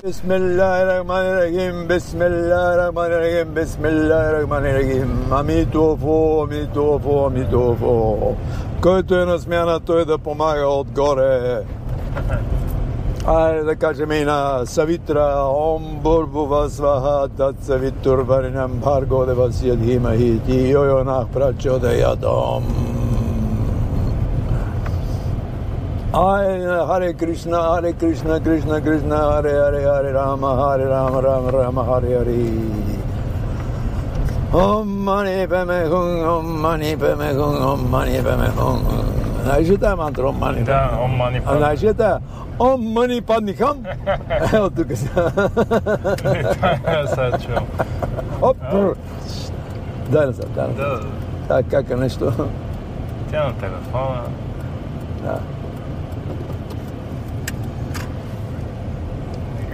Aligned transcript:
बिस्मिल्लाहिर्रहमानिर्रहीम 0.00 1.80
बिस्मिल्लाहिर्रहमानिर्रहीम 1.88 3.48
बिस्मिल्लाहिर्रहमानिर्रहीम 3.56 5.10
अमितोफो 5.38 6.14
अमितोफo 6.44 7.16
अमितोफo 7.24 7.96
Kujtë 8.86 9.18
në 9.28 9.36
smjana 9.42 9.74
të 9.84 9.98
edhe 10.04 10.16
pomaga 10.24 10.70
od 10.72 10.88
gore? 10.96 11.36
Ajde 13.34 13.60
da 13.68 13.74
kažem 13.84 14.10
i 14.16 14.24
na 14.24 14.38
Savitra 14.64 15.28
Om 15.44 15.82
burbu 16.04 16.46
vas 16.48 16.80
vaha 16.80 17.28
Dat 17.36 17.60
savitur 17.68 18.24
varinam 18.32 18.80
Bhargo 18.80 19.26
devas 19.28 19.60
jedhima 19.62 20.16
hiti 20.16 20.62
Jojo 20.70 21.04
nah 21.04 21.26
praćo 21.34 21.78
da 21.78 21.92
jadom 21.92 22.64
Hare 26.12 27.12
Krishna, 27.14 27.62
Hare 27.62 27.92
Krishna, 27.92 28.40
Krishna 28.40 28.80
Krishna, 28.80 29.16
Hare 29.16 29.50
Hare, 29.50 29.80
Hare 29.82 30.12
Rama, 30.12 30.56
Hare 30.56 30.88
Rama, 30.88 31.20
Rama 31.22 31.50
Rama, 31.50 31.84
Hare 31.84 32.18
Hare. 32.18 32.90
Om 34.52 35.04
Mani 35.04 35.46
Padme 35.46 35.86
Hum, 35.88 36.24
Om 36.28 36.60
Mani 36.60 36.96
Padme 36.96 37.32
Hum, 37.34 37.62
Om 37.62 37.90
Mani 37.90 38.20
Padme 38.22 38.48
Hum. 38.56 38.80
Hij 39.42 39.64
zit 39.64 39.80
daar, 39.80 39.96
man, 39.96 40.16
Om 40.24 40.36
Mani 40.38 40.64
Ja, 40.64 40.90
Om 41.02 41.10
Mani 41.16 41.40
Padme. 41.40 41.58
En 41.58 41.64
hij 41.64 41.76
zit 41.76 41.98
daar, 41.98 42.20
Om 42.56 42.92
Mani 42.92 43.22
Padme 43.22 43.54
Hum. 43.58 43.76
Heel 44.28 44.72
toekens. 44.74 45.00
Sad 47.14 47.40
show. 47.40 47.62
Op. 48.38 48.56
Daar 50.08 50.28
is 50.28 50.36
het, 50.36 50.46
daar 50.54 50.68
is 50.68 50.76
het. 50.76 51.02
Daar 51.46 51.62
kijken, 51.62 52.02
is 52.02 52.16
het. 52.16 52.34
Tja, 53.28 53.44
een 53.44 53.54
telefoon. 53.56 54.16
Ja. 55.24 55.38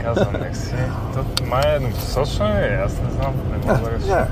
Казвам, 0.06 0.32
нека 0.32 0.54
си. 0.54 0.74
То 1.14 1.44
май 1.44 1.62
е 1.66 1.76
еднопосочно 1.76 2.46
ли? 2.46 2.74
Аз 2.84 2.92
не 3.02 3.10
знам, 3.10 3.32
не 3.50 3.56
мога 3.56 3.80
да 3.80 3.90
Не, 3.90 3.96
реша. 3.96 4.26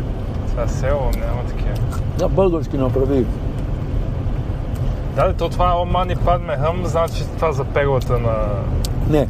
Това 0.49 0.69
село 0.69 1.01
няма 1.01 1.45
такива. 1.49 1.75
на 2.21 2.29
български 2.29 2.77
направи. 2.77 3.27
Да, 5.17 5.33
то 5.33 5.49
това 5.49 5.75
О 5.77 5.85
мани 5.85 6.17
падме 6.17 6.57
хъм, 6.57 6.83
значи 6.85 7.25
това 7.37 7.53
за 7.53 7.65
пеглата 7.65 8.19
на... 8.19 8.35
Не. 9.11 9.29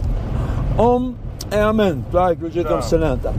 Ом 0.79 1.15
е 1.53 1.59
амен. 1.59 2.05
Това 2.11 2.31
е 2.31 2.37
ключът 2.37 2.67
към 2.67 2.77
Да. 2.77 2.83
Вселената. 2.83 3.33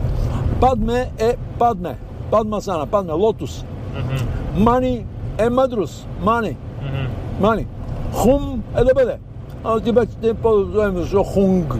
Падме 0.61 1.09
е 1.19 1.35
падме. 1.59 1.95
Падмасана, 2.31 2.85
падме, 2.85 3.13
лотос. 3.13 3.65
Мани 4.57 5.05
е 5.37 5.49
мъдрост. 5.49 6.07
Мани. 6.21 6.57
Мани. 7.39 7.67
Хум 8.13 8.63
е 8.77 8.83
да 8.83 8.93
бъде. 8.93 9.17
А 9.63 9.79
ти 9.79 9.91
вече 9.91 10.11
те 10.21 10.33
по-добре 10.33 11.01
защо 11.01 11.23
хунг. 11.23 11.75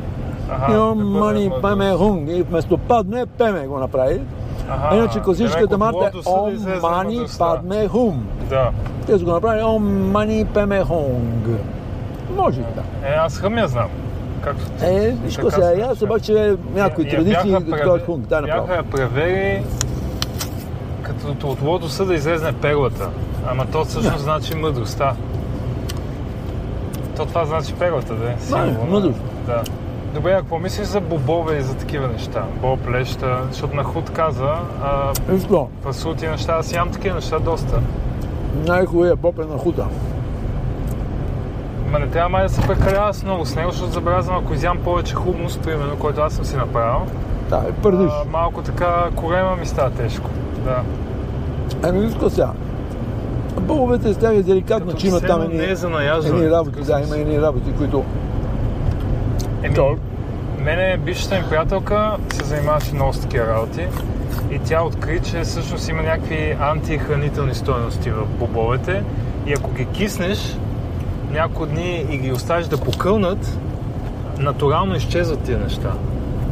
Аха, 0.51 0.71
И 0.71 0.75
да 0.75 0.81
он 0.81 0.97
бъде 0.97 1.09
мани 1.09 1.51
пеме 1.61 1.93
хунг. 1.93 2.29
И 2.29 2.43
вместо 2.43 2.77
падме, 2.77 3.25
пеме 3.27 3.67
го 3.67 3.77
направи. 3.79 4.21
Аха, 4.69 4.95
Иначе 4.95 5.19
класическата 5.19 5.77
марта 5.77 5.97
е 6.07 6.11
да 6.13 6.29
Ом 6.29 6.53
мани 6.81 7.25
падме 7.39 7.87
хум. 7.87 8.25
Да. 8.49 8.69
Те 9.05 9.17
са 9.17 9.25
го 9.25 9.31
направили 9.31 9.63
Ом 9.63 10.11
мани 10.11 10.45
пеме 10.45 10.83
хунг. 10.83 11.47
Може 12.35 12.59
и 12.59 12.63
така. 12.63 12.81
Е, 13.03 13.15
аз 13.15 13.37
хъм 13.37 13.57
я 13.57 13.67
знам. 13.67 13.87
Както 14.41 14.65
ти- 14.65 14.85
Е, 14.85 15.15
виж 15.23 15.35
така 15.35 15.51
сега, 15.51 15.65
се 15.65 15.81
аз 15.81 16.01
обаче 16.01 16.55
някои 16.75 17.03
Я- 17.03 17.09
я 17.09 17.15
традиции, 17.15 17.71
като 17.71 17.95
е 17.95 17.99
хунг, 17.99 18.27
дай 18.27 18.41
направо. 18.41 18.67
Бяха 18.67 18.77
я 18.77 18.83
превери 18.83 19.63
като 21.01 21.47
от 21.47 21.61
лотоса 21.61 22.05
да 22.05 22.15
излезне 22.15 22.53
пеглата. 22.53 23.09
Ама 23.47 23.65
то 23.65 23.85
всъщност 23.85 24.19
значи 24.19 24.55
мъдростта. 24.55 25.13
То 27.15 27.25
това 27.25 27.45
значи 27.45 27.73
пеглата, 27.73 28.13
да 28.15 28.29
е. 28.29 28.35
символ 28.39 28.85
мъдрост. 28.85 29.19
Да. 29.47 29.63
Добре, 30.15 30.31
а 30.31 30.37
какво 30.37 30.59
мислиш 30.59 30.87
за 30.87 31.01
бобове 31.01 31.57
и 31.57 31.61
за 31.61 31.75
такива 31.75 32.07
неща? 32.07 32.43
Боб, 32.61 32.87
леща, 32.89 33.37
защото 33.51 33.75
на 33.75 33.83
худ 33.83 34.09
каза, 34.09 34.49
а 34.83 35.11
какво, 35.29 35.67
пасути 35.83 36.27
неща, 36.27 36.53
аз 36.53 36.73
ям 36.73 36.89
такива 36.89 37.15
неща 37.15 37.39
доста. 37.39 37.79
най-хубавия 38.67 39.15
боб 39.15 39.39
е 39.39 39.45
на 39.45 39.57
хута. 39.57 39.85
Ма 41.91 41.99
не 41.99 42.07
трябва 42.07 42.29
май 42.29 42.43
да 42.43 42.49
се 42.49 42.61
прекалява 42.61 43.13
с 43.13 43.23
много 43.23 43.45
с 43.45 43.55
него, 43.55 43.71
защото 43.71 43.91
забелязвам, 43.91 44.37
ако 44.37 44.53
изям 44.53 44.77
повече 44.77 45.15
хумус, 45.15 45.57
примерно, 45.57 45.95
който 45.99 46.21
аз 46.21 46.33
съм 46.33 46.45
си 46.45 46.55
направил, 46.55 46.99
Да, 47.49 47.57
е 47.57 47.71
пърдиш. 47.71 48.11
а, 48.11 48.29
малко 48.31 48.61
така 48.61 49.09
корема 49.15 49.55
ми 49.55 49.65
става 49.65 49.89
тежко. 49.89 50.29
Да. 50.65 50.81
Ами 51.83 52.09
какво 52.11 52.29
сега. 52.29 52.49
Бобовете 53.61 54.13
с 54.13 54.17
тях 54.17 54.33
е 54.33 54.43
деликатно, 54.43 54.87
Като 54.87 54.99
че 54.99 55.07
има 55.07 55.21
там 55.21 55.41
едно 55.41 55.53
не 55.53 55.59
е 55.59 55.63
едни, 55.63 55.75
за 55.75 55.89
наязване. 55.89 56.37
едни 56.37 56.51
работи. 56.51 56.81
Да, 56.81 57.01
има 57.07 57.17
едни 57.17 57.41
работи, 57.41 57.71
които... 57.77 58.03
Еми, 59.65 59.75
То- 59.75 59.97
мене 60.59 60.97
бившата 60.97 61.35
ми 61.35 61.43
приятелка 61.49 62.17
се 62.33 62.43
занимаваше 62.45 62.93
много 62.93 63.13
с 63.13 63.19
такива 63.21 63.47
работи 63.47 63.87
и 64.51 64.59
тя 64.59 64.83
откри, 64.83 65.19
че 65.19 65.41
всъщност 65.41 65.89
има 65.89 66.01
някакви 66.01 66.57
антихранителни 66.59 67.55
стоености 67.55 68.11
в 68.11 68.25
бобовете 68.39 69.03
и 69.47 69.53
ако 69.53 69.71
ги 69.71 69.85
киснеш 69.85 70.57
няколко 71.31 71.65
дни 71.65 72.05
и 72.09 72.17
ги 72.17 72.31
оставиш 72.31 72.65
да 72.65 72.77
покълнат, 72.77 73.59
натурално 74.39 74.95
изчезват 74.95 75.43
тия 75.43 75.59
неща. 75.59 75.93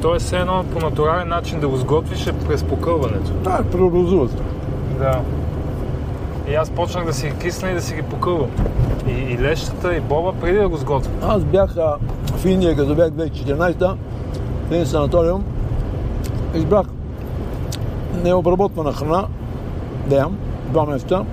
Тоест, 0.02 0.26
все 0.26 0.38
едно 0.38 0.64
по 0.64 0.80
натурален 0.80 1.28
начин 1.28 1.60
да 1.60 1.68
го 1.68 1.78
сготвиш 1.78 2.28
е 2.28 2.34
през 2.34 2.64
покълването. 2.64 3.32
Да, 3.32 3.64
преобразува 3.72 4.28
се. 4.28 4.36
Да. 5.00 5.22
И 6.50 6.56
аз 6.56 6.70
почнах 6.70 7.06
да 7.06 7.14
си 7.14 7.28
ги 7.28 7.38
кисна 7.38 7.72
и 7.72 7.74
да 7.74 7.82
си 7.82 7.96
ги 7.96 8.02
покълвам. 8.02 8.50
И, 9.08 9.12
и 9.12 9.40
лещата, 9.40 9.96
и 9.96 10.02
боба, 10.02 10.34
преди 10.42 10.58
да 10.58 10.70
го 10.70 10.78
сготвя. 10.78 11.12
Аз 11.22 11.44
бях 11.44 11.78
а, 11.78 11.98
в 12.38 12.46
Индия, 12.46 12.76
като 12.76 12.96
бях 12.96 13.10
2014-та, 13.10 13.96
в 14.68 14.72
един 14.72 14.86
санаториум. 14.86 15.44
Избрах 16.56 16.88
необработвана 18.24 18.94
храна 18.94 19.28
да 20.08 20.16
ям, 20.16 20.38
два 20.70 20.86
месеца. 20.86 21.26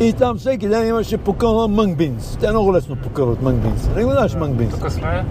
И 0.00 0.12
там 0.12 0.38
всеки 0.38 0.68
ден 0.68 0.88
имаше 0.88 1.18
покълна 1.18 1.68
мънг 1.68 1.96
бинс. 1.96 2.36
Те 2.40 2.50
много 2.50 2.74
лесно 2.74 2.96
покълват 2.96 3.42
мънг 3.42 3.62
бинс. 3.62 3.88
Не 3.96 4.04
го 4.04 4.10
знаеш 4.10 4.34
мънг 4.34 4.54
бинс? 4.54 4.80
Тук 4.80 4.90
сме 4.90 5.24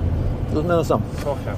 От 0.56 0.66
мен 0.68 0.78
насам. 0.78 1.02
София. 1.24 1.56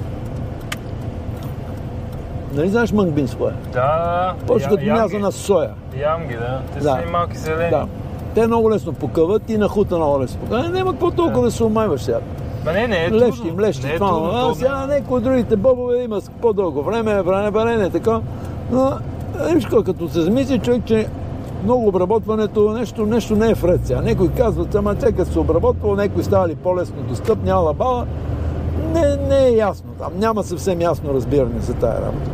Нали 2.57 2.69
знаеш 2.69 2.91
мънг 2.91 3.11
бинс 3.11 3.35
кое 3.35 3.49
е? 3.49 3.53
Да, 3.65 3.73
да, 3.73 4.05
да. 4.39 4.45
Почва 4.45 4.63
Я- 4.63 4.69
като 4.69 4.85
ям 4.85 4.97
мяза 4.97 5.19
на 5.19 5.31
соя. 5.31 5.69
Ям 5.95 6.27
ги, 6.27 6.33
да. 6.33 6.59
Те 6.73 6.79
Да. 6.79 6.89
са 6.91 6.99
и 7.07 7.11
малки 7.11 7.37
зелени. 7.37 7.69
Да. 7.69 7.85
Те 8.35 8.47
много 8.47 8.71
лесно 8.71 8.93
покъват 8.93 9.49
и 9.49 9.57
на 9.57 9.67
хута 9.67 9.95
много 9.95 10.21
лесно 10.21 10.39
покъват. 10.39 10.73
Няма 10.73 10.91
какво 10.91 11.11
толкова 11.11 11.41
да 11.41 11.51
се 11.51 11.63
умайваш 11.63 12.01
сега. 12.01 12.19
Ма 12.65 12.73
не, 12.73 12.87
не 12.87 12.95
е 12.97 13.11
Лещи, 13.11 13.37
трудно. 13.37 13.55
млещи, 13.55 13.85
не 13.85 13.93
е 13.93 13.95
това. 13.95 14.07
трудно, 14.09 14.29
А 14.29 14.55
сега 14.55 14.87
някои 14.87 15.17
от 15.17 15.23
другите 15.23 15.55
бобове 15.55 15.97
има 15.97 16.21
по-дълго 16.41 16.83
време, 16.83 17.21
вране, 17.21 17.49
варене, 17.49 17.89
така. 17.89 18.21
Но, 18.71 18.91
е, 19.41 19.55
виж 19.55 19.65
като 19.65 20.09
се 20.09 20.21
замисли 20.21 20.59
човек, 20.59 20.81
че 20.85 21.07
много 21.63 21.87
обработването, 21.87 22.71
нещо, 22.71 23.05
нещо 23.05 23.35
не 23.35 23.49
е 23.49 23.53
вред 23.53 23.87
сега. 23.87 24.01
Някой 24.01 24.27
казват, 24.27 24.75
ама 24.75 24.95
те 24.95 25.11
като 25.11 25.31
се 25.31 25.39
обработвал, 25.39 25.95
някой 25.95 26.23
става 26.23 26.47
ли 26.47 26.55
по-лесно 26.55 27.01
достъп, 27.01 27.43
няма 27.43 27.73
бала. 27.73 28.05
Не, 28.93 29.15
не 29.17 29.37
е 29.39 29.51
ясно 29.51 29.89
там. 29.91 30.11
Няма 30.15 30.43
съвсем 30.43 30.81
ясно 30.81 31.13
разбиране 31.13 31.59
за 31.59 31.73
тая 31.73 31.95
работа. 31.95 32.29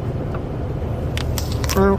Смисъл, 1.73 1.97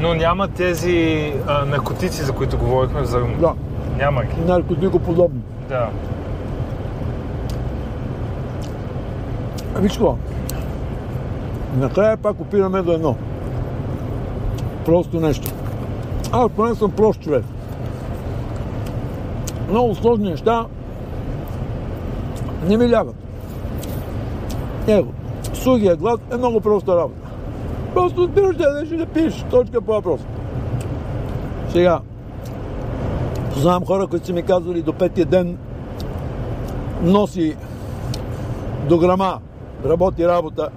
Но 0.00 0.14
няма 0.14 0.48
тези 0.48 1.32
а, 1.46 1.64
наркотици, 1.64 2.22
за 2.22 2.32
които 2.32 2.58
говорихме 2.58 3.04
Зарум. 3.04 3.40
да, 3.40 3.52
Няма 3.96 4.24
ги. 4.24 4.40
наркотикоподобни. 4.46 5.40
Да. 5.68 5.88
Виж 9.76 9.92
какво? 9.92 10.16
Накрая 11.76 12.16
пак 12.16 12.40
опираме 12.40 12.82
до 12.82 12.92
едно. 12.92 13.16
Просто 14.84 15.20
нещо. 15.20 15.52
Аз 16.32 16.50
поне 16.50 16.74
съм 16.74 16.90
прост 16.90 17.20
човек. 17.20 17.44
Много 19.70 19.94
сложни 19.94 20.30
неща 20.30 20.66
не 22.68 22.76
ми 22.76 22.92
лягат. 22.92 23.23
Его, 24.88 25.12
сугия 25.54 25.96
глад 25.96 26.20
е 26.32 26.36
много 26.36 26.60
проста 26.60 26.96
работа. 26.96 27.30
Просто 27.94 28.28
спираш 28.32 28.56
да 28.56 28.84
и 28.92 28.96
да 28.96 29.06
пиеш. 29.06 29.44
Точка 29.50 29.80
по 29.80 29.92
въпрос. 29.92 30.20
Сега, 31.72 32.00
познавам 33.52 33.84
хора, 33.84 34.06
които 34.06 34.26
са 34.26 34.32
ми 34.32 34.42
казвали 34.42 34.82
до 34.82 34.92
петия 34.92 35.26
ден 35.26 35.58
носи 37.02 37.56
до 38.88 38.98
грама, 38.98 39.38
работи 39.84 40.28
работа. 40.28 40.68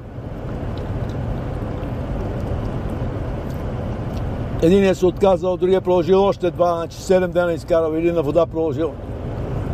Единият 4.61 4.97
се 4.97 5.05
отказал, 5.05 5.57
другия 5.57 5.81
продължил 5.81 6.23
още 6.23 6.51
два, 6.51 6.75
значи 6.75 6.97
7 6.97 7.27
дена 7.27 7.53
изкарал 7.53 7.93
или 7.93 8.11
на 8.11 8.21
вода 8.21 8.45
продължил. 8.45 8.91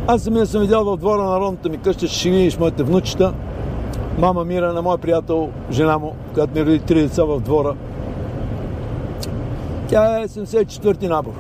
Аз 0.07 0.21
самия 0.21 0.45
съм 0.45 0.62
видял 0.62 0.85
в 0.85 0.97
двора 0.97 1.24
на 1.24 1.39
родната 1.39 1.69
ми 1.69 1.77
къща, 1.77 2.07
ще 2.07 2.30
видиш 2.30 2.57
моите 2.57 2.83
внучета. 2.83 3.33
Мама 4.18 4.45
Мира 4.45 4.74
на 4.74 4.81
мой 4.81 4.98
приятел, 4.98 5.50
жена 5.71 5.98
му, 5.98 6.15
която 6.33 6.54
ми 6.54 6.65
роди 6.65 6.80
три 6.80 7.01
деца 7.01 7.24
в 7.24 7.39
двора. 7.39 7.75
Тя 9.88 10.19
е 10.19 10.27
74-ти 10.27 11.07
набор. 11.07 11.33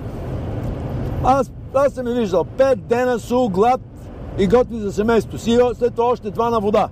Аз 1.23 1.51
аз 1.73 1.93
съм 1.93 2.07
я 2.07 2.13
виждал, 2.13 2.43
пет 2.43 2.87
дена 2.87 3.19
сул 3.19 3.49
глад 3.49 3.81
и 4.39 4.47
готви 4.47 4.79
за 4.79 4.93
семейството 4.93 5.37
си, 5.37 5.59
след 5.73 5.95
това 5.95 6.07
още 6.07 6.31
два 6.31 6.49
на 6.49 6.59
вода. 6.59 6.89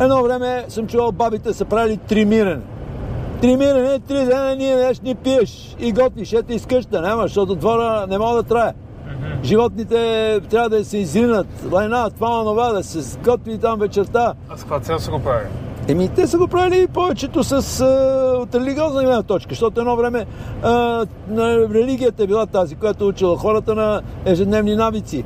Едно 0.00 0.22
време 0.22 0.64
съм 0.68 0.86
чувал 0.86 1.12
бабите 1.12 1.52
са 1.52 1.64
правили 1.64 1.96
тримиране. 1.96 2.62
Тримиране, 3.40 3.98
три 3.98 4.24
дена 4.24 4.56
ние 4.56 4.76
неш 4.76 5.00
ни 5.00 5.14
пиеш 5.14 5.76
и 5.80 5.92
готвиш, 5.92 6.32
ето 6.32 6.52
из 6.52 6.66
къща, 6.66 7.00
няма, 7.00 7.22
защото 7.22 7.54
двора 7.54 8.06
не 8.08 8.18
мога 8.18 8.36
да 8.36 8.42
трае. 8.42 8.72
Животните 9.44 10.40
трябва 10.50 10.68
да 10.68 10.84
се 10.84 10.98
изринат, 10.98 11.46
лайна, 11.72 12.10
това, 12.10 12.40
онова, 12.40 12.72
да 12.72 12.82
се 12.82 13.18
готви 13.18 13.58
там 13.58 13.78
вечерта. 13.78 14.34
А 14.48 14.56
с 14.56 14.60
каква 14.60 14.80
цел 14.80 14.98
се 14.98 15.10
го 15.10 15.18
прави? 15.18 15.46
Еми, 15.88 16.08
те 16.08 16.26
са 16.26 16.38
го 16.38 16.48
правили 16.48 16.86
повечето 16.86 17.44
с, 17.44 17.80
а, 17.80 18.38
от 18.38 18.54
религиозна 18.54 19.02
гледна 19.02 19.22
точка, 19.22 19.48
защото 19.50 19.80
едно 19.80 19.96
време 19.96 20.26
а, 20.62 20.70
на 21.28 21.58
религията 21.58 22.22
е 22.22 22.26
била 22.26 22.46
тази, 22.46 22.74
която 22.74 23.08
учила 23.08 23.36
хората 23.36 23.74
на 23.74 24.02
ежедневни 24.24 24.76
навици. 24.76 25.24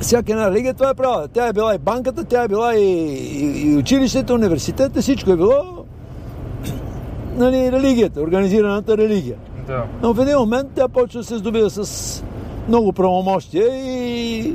Всяка 0.00 0.32
една 0.32 0.50
религия 0.50 0.74
това 0.74 0.90
е 0.90 0.94
правила. 0.94 1.28
Тя 1.32 1.46
е 1.46 1.52
била 1.52 1.74
и 1.74 1.78
банката, 1.78 2.24
тя 2.24 2.42
е 2.42 2.48
била 2.48 2.76
и, 2.76 2.84
и, 2.84 3.70
и 3.70 3.76
училището, 3.76 4.34
университета, 4.34 5.00
всичко 5.00 5.30
е 5.30 5.36
било 5.36 5.84
нали, 7.36 7.72
религията, 7.72 8.20
организираната 8.20 8.96
религия. 8.96 9.36
Да. 9.66 9.84
Но 10.02 10.14
в 10.14 10.20
един 10.22 10.38
момент 10.38 10.70
тя 10.74 10.88
почва 10.88 11.20
да 11.20 11.24
се 11.24 11.36
здобива 11.36 11.70
с 11.70 12.24
много 12.68 12.92
правомощия 12.92 13.66
и 13.74 14.54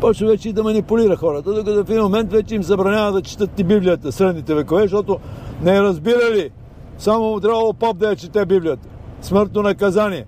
почва 0.00 0.28
вече 0.28 0.48
и 0.48 0.52
да 0.52 0.62
манипулира 0.62 1.16
хората, 1.16 1.54
докато 1.54 1.84
в 1.84 1.90
един 1.90 2.02
момент 2.02 2.32
вече 2.32 2.54
им 2.54 2.62
забранява 2.62 3.12
да 3.12 3.22
четат 3.22 3.58
и 3.58 3.64
Библията 3.64 4.12
средните 4.12 4.54
векове, 4.54 4.82
защото 4.82 5.18
не 5.62 5.82
разбирали. 5.82 6.50
Само 6.98 7.30
му 7.30 7.40
трябвало 7.40 7.72
поп 7.72 7.98
да 7.98 8.08
я 8.08 8.16
чете 8.16 8.46
Библията. 8.46 8.88
Смъртно 9.22 9.62
наказание. 9.62 10.24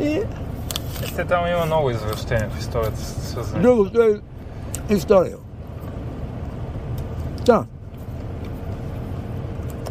И 0.00 0.20
Те 1.16 1.24
там 1.24 1.46
има 1.46 1.66
много 1.66 1.90
извращения 1.90 2.50
в 2.50 2.58
историята, 2.60 3.00
свързани. 3.00 3.62
другото 3.62 4.02
е 4.02 4.20
история. 4.94 5.36
Да. 7.46 7.64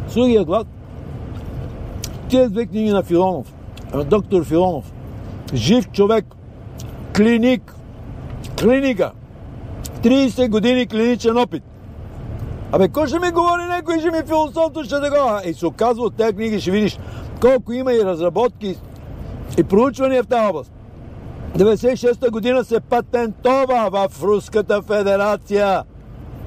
Слугия 0.08 0.44
глад. 0.44 0.66
Тия 2.28 2.50
две 2.50 2.66
книги 2.66 2.90
на 2.90 3.02
Филонов, 3.02 3.52
на 3.94 4.04
доктор 4.04 4.44
Филонов. 4.44 4.92
Жив 5.54 5.90
човек, 5.92 6.24
клиник, 7.16 7.74
клиника. 8.60 9.12
30 10.02 10.48
години 10.48 10.86
клиничен 10.86 11.36
опит. 11.36 11.62
Абе, 12.72 12.88
кой 12.88 13.06
ще 13.06 13.18
ми 13.18 13.30
говори 13.30 13.62
някой, 13.62 14.00
ще 14.00 14.10
ми 14.10 14.22
философто, 14.26 14.84
ще 14.84 15.00
такова. 15.00 15.42
И 15.44 15.54
се 15.54 15.66
оказва 15.66 16.04
от 16.04 16.16
тези 16.16 16.32
книги, 16.32 16.60
ще 16.60 16.70
видиш 16.70 16.98
колко 17.40 17.72
има 17.72 17.94
и 17.94 18.04
разработки 18.04 18.76
и 19.58 19.64
проучвания 19.64 20.22
в 20.22 20.26
тази 20.26 20.48
област. 20.48 20.72
96-та 21.56 22.30
година 22.30 22.64
се 22.64 22.80
патентова 22.80 24.08
в 24.08 24.22
Руската 24.22 24.82
федерация 24.82 25.82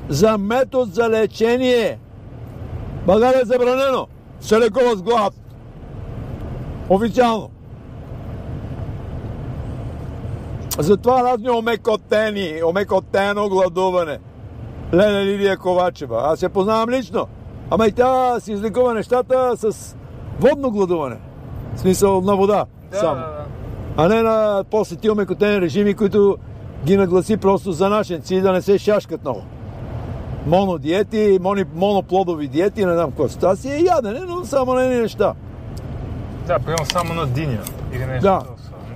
за 0.09 0.37
метод 0.37 0.91
за 0.93 1.09
лечение. 1.09 1.99
България 3.05 3.41
е 3.41 3.45
забранено. 3.45 4.07
Се 4.41 4.59
лекува 4.59 4.95
с 4.95 5.01
глад. 5.01 5.33
Официално. 6.89 7.49
Затова 10.79 11.23
разни 11.23 11.49
омекотени, 11.49 12.63
омекотено 12.63 13.49
гладуване. 13.49 14.19
Лена 14.93 15.25
Лилия 15.25 15.57
Ковачева. 15.57 16.21
Аз 16.25 16.41
я 16.41 16.49
познавам 16.49 16.89
лично. 16.89 17.27
Ама 17.69 17.87
и 17.87 17.91
тя 17.91 18.39
си 18.39 18.51
излекува 18.51 18.93
нещата 18.93 19.53
с 19.55 19.95
водно 20.39 20.71
гладуване. 20.71 21.17
В 21.75 21.79
смисъл 21.79 22.21
на 22.21 22.35
вода. 22.35 22.65
Да, 22.91 22.97
само 22.97 23.15
да, 23.15 23.21
да. 23.21 23.45
а 23.97 24.07
не 24.07 24.21
на 24.21 24.63
после 24.71 24.95
тия 24.95 25.15
мекотени 25.15 25.61
режими, 25.61 25.93
които 25.93 26.37
ги 26.85 26.97
нагласи 26.97 27.37
просто 27.37 27.71
за 27.71 27.89
нашенци 27.89 28.41
да 28.41 28.51
не 28.51 28.61
се 28.61 28.77
шашкат 28.77 29.21
много. 29.21 29.41
Монодиети, 30.47 31.39
моноплодови 31.75 32.47
диети, 32.47 32.85
не 32.85 32.93
знам 32.93 33.09
какво. 33.09 33.27
Това 33.27 33.55
си 33.55 33.69
е 33.69 33.77
ядене, 33.77 34.19
но 34.19 34.45
само 34.45 34.73
не 34.73 34.87
неща. 34.87 35.33
Да, 36.49 36.59
примерно 36.59 36.85
само 36.85 37.13
на 37.13 37.27
диня 37.27 37.59
или 37.93 38.05
нещо. 38.05 38.21
Да. 38.21 38.41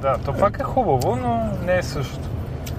Да, 0.02 0.18
то 0.26 0.34
пак 0.34 0.60
е 0.60 0.64
хубаво, 0.64 1.16
но 1.16 1.50
не 1.66 1.78
е 1.78 1.84
същото. 1.84 2.28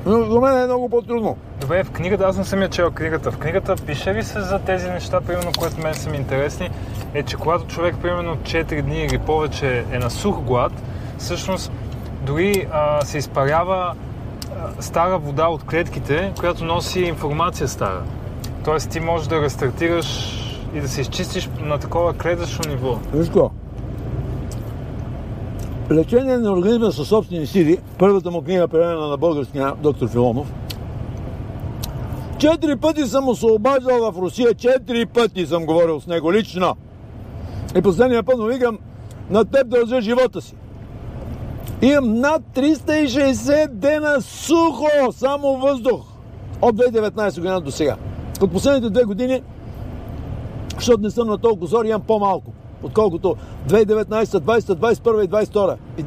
Но 0.07 0.25
за 0.25 0.41
мен 0.41 0.63
е 0.63 0.67
много 0.67 0.89
по-трудно. 0.89 1.37
Добре, 1.61 1.85
в 1.85 1.91
книгата, 1.91 2.25
аз 2.25 2.37
не 2.37 2.45
съм 2.45 2.63
я 2.63 2.69
чел 2.69 2.91
книгата. 2.91 3.31
В 3.31 3.39
книгата 3.39 3.77
пише 3.87 4.15
ли 4.15 4.23
се 4.23 4.41
за 4.41 4.59
тези 4.59 4.91
неща, 4.91 5.21
примерно, 5.21 5.51
които 5.59 5.81
мен 5.81 5.95
са 5.95 6.11
ми 6.11 6.17
интересни, 6.17 6.71
е, 7.15 7.23
че 7.23 7.37
когато 7.37 7.67
човек, 7.67 7.97
примерно, 8.03 8.37
4 8.37 8.83
дни 8.83 9.05
или 9.05 9.19
повече 9.19 9.85
е 9.93 9.99
на 9.99 10.11
сух 10.11 10.41
глад, 10.41 10.73
всъщност 11.19 11.73
дори 12.23 12.67
а, 12.73 13.05
се 13.05 13.19
изпарява 13.19 13.95
а, 14.79 14.83
стара 14.83 15.19
вода 15.19 15.49
от 15.49 15.65
клетките, 15.65 16.33
която 16.41 16.65
носи 16.65 17.01
информация 17.01 17.69
стара. 17.69 18.03
Тоест 18.65 18.91
ти 18.91 19.01
можеш 19.01 19.27
да 19.27 19.43
рестартираш 19.43 20.41
и 20.75 20.81
да 20.81 20.89
се 20.89 21.01
изчистиш 21.01 21.51
на 21.61 21.79
такова 21.79 22.15
клетъчно 22.15 22.71
ниво. 22.71 22.99
Виж? 23.13 23.29
Лечение 25.91 26.39
на 26.39 26.53
организма 26.53 26.91
със 26.91 27.09
собствени 27.09 27.47
сили, 27.47 27.79
първата 27.99 28.31
му 28.31 28.43
книга, 28.43 28.69
преведена 28.69 29.09
на 29.09 29.17
българския 29.17 29.73
доктор 29.83 30.09
Филонов, 30.09 30.53
четири 32.39 32.77
пъти 32.77 33.03
съм 33.03 33.25
му 33.25 33.35
се 33.35 33.47
обаждал 33.47 34.13
в 34.13 34.19
Русия, 34.19 34.55
четири 34.55 35.07
пъти 35.07 35.47
съм 35.47 35.67
говорил 35.67 36.01
с 36.01 36.07
него 36.07 36.33
лично. 36.33 36.77
И 37.77 37.83
последния 37.83 38.23
път 38.23 38.39
му 38.39 38.45
викам, 38.45 38.79
на 39.31 39.45
теб 39.45 39.69
дължа 39.69 40.01
живота 40.01 40.41
си. 40.41 40.55
Имам 41.83 42.21
над 42.21 42.43
360 42.55 43.69
дена 43.69 44.21
сухо, 44.21 45.13
само 45.13 45.57
въздух. 45.57 46.01
От 46.63 46.77
2019 46.77 47.35
година 47.37 47.61
до 47.61 47.71
сега. 47.71 47.97
От 48.41 48.53
последните 48.53 48.91
две 48.91 49.05
години 49.05 49.43
защото 50.85 51.03
не 51.03 51.11
съм 51.11 51.29
на 51.29 51.39
толкова 51.39 51.67
зор, 51.67 51.85
имам 51.85 52.03
по-малко, 52.03 52.53
отколкото 52.85 53.37
2019, 53.69 54.25
20, 54.25 54.61
21 54.61 55.25
и 55.25 55.29
22. 55.29 55.77
И, 55.99 56.05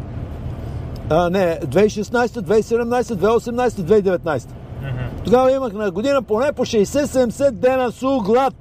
а, 1.09 1.29
не, 1.29 1.59
2016, 1.65 2.27
2017, 2.27 3.01
2018, 3.01 3.69
2019. 3.69 4.49
Тогава 5.25 5.51
имах 5.51 5.73
на 5.73 5.91
година 5.91 6.21
поне 6.21 6.53
по 6.53 6.65
60-70 6.65 7.51
дена 7.51 7.91
сух 7.91 8.23
глад. 8.23 8.53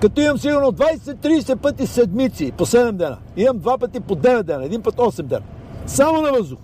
Като 0.00 0.20
имам 0.20 0.38
сигурно 0.38 0.72
20-30 0.72 1.56
пъти 1.56 1.86
седмици 1.86 2.52
по 2.52 2.66
7 2.66 2.92
дена. 2.92 3.16
Имам 3.36 3.58
два 3.58 3.78
пъти 3.78 4.00
по 4.00 4.16
9 4.16 4.42
дена, 4.42 4.64
един 4.64 4.82
път 4.82 4.94
8 4.94 5.22
дена. 5.22 5.42
Само 5.86 6.22
на 6.22 6.32
въздух. 6.32 6.58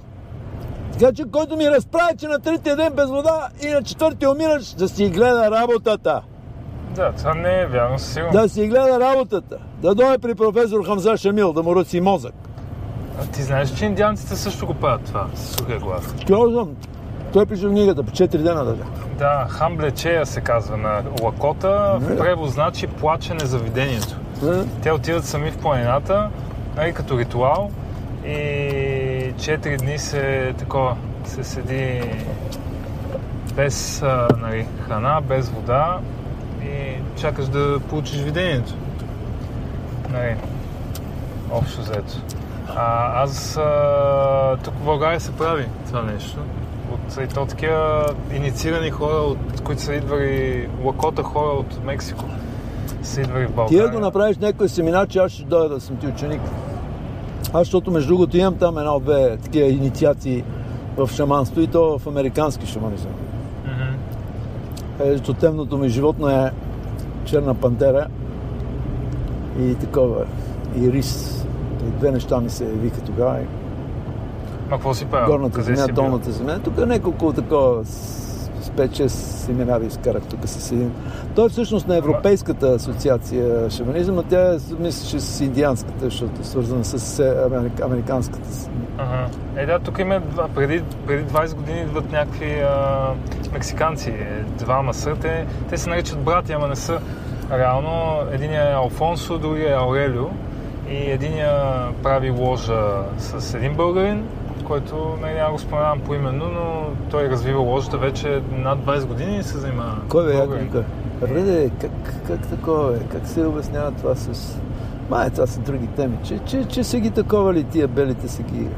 Така 0.93 1.13
че 1.13 1.25
който 1.33 1.57
ми 1.57 1.71
разправя, 1.71 2.17
че 2.19 2.27
на 2.27 2.39
третия 2.39 2.77
ден 2.77 2.93
без 2.93 3.09
вода 3.11 3.49
и 3.63 3.69
на 3.69 3.83
четвъртия 3.83 4.31
умираш, 4.31 4.73
да 4.73 4.89
си 4.89 5.09
гледа 5.09 5.51
работата. 5.51 6.23
Да, 6.95 7.13
това 7.13 7.35
не 7.35 7.61
е 7.61 7.67
вярно, 7.67 7.99
със 7.99 8.13
сигурност. 8.13 8.43
Да 8.43 8.49
си 8.49 8.69
гледа 8.69 9.01
работата. 9.01 9.57
Да 9.83 9.95
дойде 9.95 10.19
при 10.19 10.35
професор 10.35 10.87
Хамза 10.87 11.17
Шамил 11.17 11.53
да 11.53 11.63
му 11.63 11.77
ръци 11.77 12.01
мозък. 12.01 12.35
А 13.23 13.27
ти 13.27 13.43
знаеш, 13.43 13.71
че 13.75 13.85
индианците 13.85 14.37
също 14.37 14.67
го 14.67 14.75
правят 14.75 15.05
това, 15.05 15.27
с 15.35 15.57
сухия 15.57 15.79
глад. 15.79 16.15
Казвам, 16.29 16.71
той 17.33 17.47
пише 17.47 17.67
в 17.67 17.71
книгата 17.71 18.03
по 18.03 18.11
4 18.11 18.29
дена 18.29 18.65
даже. 18.65 18.83
Да, 19.19 19.47
хамблечея 19.51 20.27
се 20.27 20.41
казва 20.41 20.77
на 20.77 21.03
лакота. 21.23 21.99
В 22.01 22.19
превод 22.19 22.51
значи 22.51 22.87
плачене 22.87 23.45
за 23.45 23.59
видението. 23.59 24.17
Е, 24.47 24.65
Те 24.83 24.93
отиват 24.93 25.25
сами 25.25 25.51
в 25.51 25.59
планината, 25.59 26.29
нали, 26.77 26.93
като 26.93 27.19
ритуал 27.19 27.71
и 28.27 28.31
4 29.37 29.79
дни 29.79 29.99
се 29.99 30.55
такова, 30.59 30.97
се 31.25 31.45
седи 31.45 32.01
без 33.57 34.03
нали, 34.41 34.67
храна, 34.87 35.21
без 35.21 35.49
вода 35.49 35.99
и 36.65 37.21
чакаш 37.21 37.49
да 37.49 37.81
получиш 37.89 38.21
видението. 38.21 38.75
Нали, 40.13 40.37
общо 41.53 41.81
взето. 41.81 42.23
А, 42.77 43.23
аз 43.23 43.57
а, 43.57 44.57
тук 44.65 44.75
в 44.75 44.85
България 44.85 45.21
се 45.21 45.33
прави 45.33 45.67
това 45.87 46.03
нещо. 46.03 46.39
От, 46.93 47.17
и 47.25 47.35
то 47.35 47.47
такива 47.47 48.07
инициирани 48.35 48.91
хора, 48.91 49.15
от, 49.15 49.61
които 49.65 49.83
са 49.83 49.95
идвали, 49.95 50.69
лакота 50.85 51.23
хора 51.23 51.51
от 51.51 51.85
Мексико, 51.85 52.25
са 53.03 53.21
идвали 53.21 53.45
в 53.45 53.49
Ти 53.49 53.55
България. 53.55 53.89
ако 53.89 53.99
направиш 53.99 54.39
някой 54.39 54.69
семинар, 54.69 55.09
че 55.09 55.19
аз 55.19 55.33
ще 55.33 55.43
дойда 55.43 55.75
да 55.75 55.81
съм 55.81 55.97
ти 55.97 56.07
ученик. 56.07 56.41
Аз, 57.53 57.61
защото 57.61 57.91
между 57.91 58.09
другото 58.09 58.37
имам 58.37 58.55
там 58.59 58.79
една-две 58.79 59.37
такива 59.37 59.69
инициации 59.69 60.45
в 60.97 61.11
шаманство 61.13 61.61
и 61.61 61.67
то 61.67 61.99
в 61.99 62.07
американски 62.07 62.67
шаманизъм. 62.67 63.11
Темното 65.41 65.79
ми 65.79 65.89
животно 65.89 66.29
е 66.29 66.51
черна 67.25 67.55
пантера 67.55 68.07
и 69.61 69.75
такова, 69.75 70.25
и 70.77 70.93
рис. 70.93 71.45
И 71.89 71.99
две 71.99 72.11
неща 72.11 72.41
ми 72.41 72.51
се 72.51 72.65
вика 72.65 73.01
тогава. 73.01 73.39
Ма 73.39 73.47
какво 74.71 74.95
си 74.95 75.05
правил? 75.05 75.27
горната 75.27 75.59
Къде 75.59 75.77
земя, 75.77 75.93
долната 75.93 76.33
земя. 76.33 76.59
Тук 76.65 76.79
е 76.79 76.87
няколко 76.87 77.33
такова 77.33 77.85
5-6 78.77 79.07
семинари 79.09 79.87
изкарах 79.87 80.23
тук 80.23 80.41
с 80.45 80.73
един. 80.73 80.93
Той 81.35 81.47
е 81.47 81.49
всъщност 81.49 81.89
на 81.89 81.97
Европейската 81.97 82.67
асоциация 82.67 83.71
шаманизъм, 83.71 84.19
а 84.19 84.23
тя 84.23 84.55
е, 84.55 84.59
мисля, 84.79 85.09
че 85.09 85.21
с 85.21 85.41
индианската, 85.41 86.05
защото 86.05 86.41
е 86.41 86.45
свързана 86.45 86.85
с 86.85 87.19
е, 87.19 87.45
америк, 87.47 87.81
американската. 87.81 88.49
Ага. 88.99 89.27
Е, 89.57 89.67
да, 89.67 89.79
тук 89.79 89.99
има 89.99 90.21
преди, 90.55 90.83
преди 91.07 91.25
20 91.25 91.55
години 91.55 91.81
идват 91.81 92.13
някакви 92.13 92.61
а, 92.61 93.09
мексиканци, 93.53 94.11
е, 94.11 94.45
двама 94.59 94.95
са, 94.95 95.17
те, 95.21 95.47
те 95.71 95.77
се 95.77 95.91
наричат 95.91 96.19
брати, 96.19 96.53
ама 96.53 96.69
не 96.69 96.77
са. 96.77 97.01
Реално, 97.53 98.19
един 98.33 98.53
е 98.53 98.73
Алфонсо, 98.75 99.39
другия 99.39 99.71
е 99.71 99.77
Аурелио 99.77 100.27
и 100.91 101.11
единия 101.11 101.75
прави 102.03 102.31
ложа 102.31 103.03
с 103.19 103.55
един 103.55 103.75
българин, 103.75 104.25
който 104.65 105.19
не, 105.23 105.35
няма 105.35 105.53
го 105.53 105.59
споменавам 105.59 106.01
поименно, 106.01 106.45
но 106.47 106.87
той 107.11 107.29
развива 107.29 107.61
ложата 107.61 107.99
вече 107.99 108.43
над 108.53 108.79
20 108.79 109.07
години 109.07 109.39
и 109.39 109.43
се 109.43 109.59
занимава. 109.59 109.97
Кой 110.09 110.27
бе, 110.27 110.33
Българин. 110.33 110.65
Яков? 110.65 110.85
Реде, 111.23 111.71
как, 111.81 111.91
как 112.27 112.47
такова 112.49 112.97
е? 112.97 113.01
Как 113.01 113.27
се 113.27 113.47
обяснява 113.47 113.93
това 113.93 114.15
с... 114.15 114.59
Май, 115.11 115.31
това 115.31 115.47
са 115.47 115.61
други 115.61 115.87
теми. 115.87 116.17
Че, 116.25 116.39
че, 116.39 116.65
че 116.65 116.85
са 116.85 116.99
ги 116.99 117.11
таковали 117.11 117.65
тия 117.65 117.89
белите 117.89 118.29
са 118.29 118.43
ги 118.43 118.69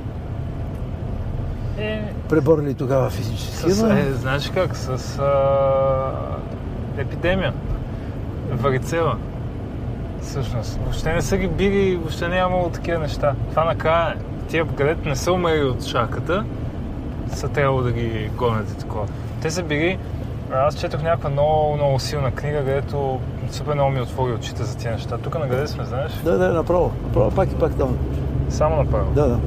Е, 1.78 2.12
преборили 2.28 2.74
тогава 2.74 3.10
физически. 3.10 3.70
с, 3.70 3.82
е, 3.82 4.12
знаеш 4.12 4.50
как? 4.50 4.76
С 4.76 5.18
а, 5.18 6.12
епидемия. 6.98 7.52
Варицела. 8.52 9.16
Всъщност. 10.22 10.78
Въобще 10.82 11.12
не 11.12 11.22
са 11.22 11.36
ги 11.36 11.48
били, 11.48 11.96
въобще 11.96 12.28
не 12.28 12.36
е 12.36 12.40
имало 12.40 12.68
такива 12.68 12.98
неща. 12.98 13.34
Това 13.50 13.64
накрая 13.64 14.10
е. 14.10 14.35
Тия, 14.48 14.66
където 14.66 15.08
не 15.08 15.16
са 15.16 15.32
умрели 15.32 15.64
от 15.64 15.84
шарката, 15.84 16.44
са 17.32 17.48
трябвало 17.48 17.82
да 17.82 17.92
ги 17.92 18.30
гонят 18.36 18.70
и 18.70 18.78
такова. 18.78 19.06
Те 19.42 19.50
са 19.50 19.62
били... 19.62 19.98
Аз 20.54 20.80
четох 20.80 21.02
някаква 21.02 21.30
много, 21.30 21.76
много 21.76 21.98
силна 21.98 22.30
книга, 22.30 22.58
където 22.58 23.20
супер 23.50 23.74
много 23.74 23.90
ми 23.90 24.00
отвори 24.00 24.32
очите 24.32 24.64
за 24.64 24.76
тия 24.76 24.92
неща. 24.92 25.18
Тук 25.18 25.38
на 25.38 25.48
къде 25.48 25.66
сме, 25.66 25.84
знаеш? 25.84 26.12
Да, 26.24 26.38
да, 26.38 26.52
направо. 26.52 26.92
Направо. 27.02 27.30
Пак 27.30 27.52
и 27.52 27.54
пак 27.54 27.74
там. 27.74 27.98
Само 28.48 28.76
направо. 28.76 29.10
Да, 29.14 29.28
да. 29.28 29.38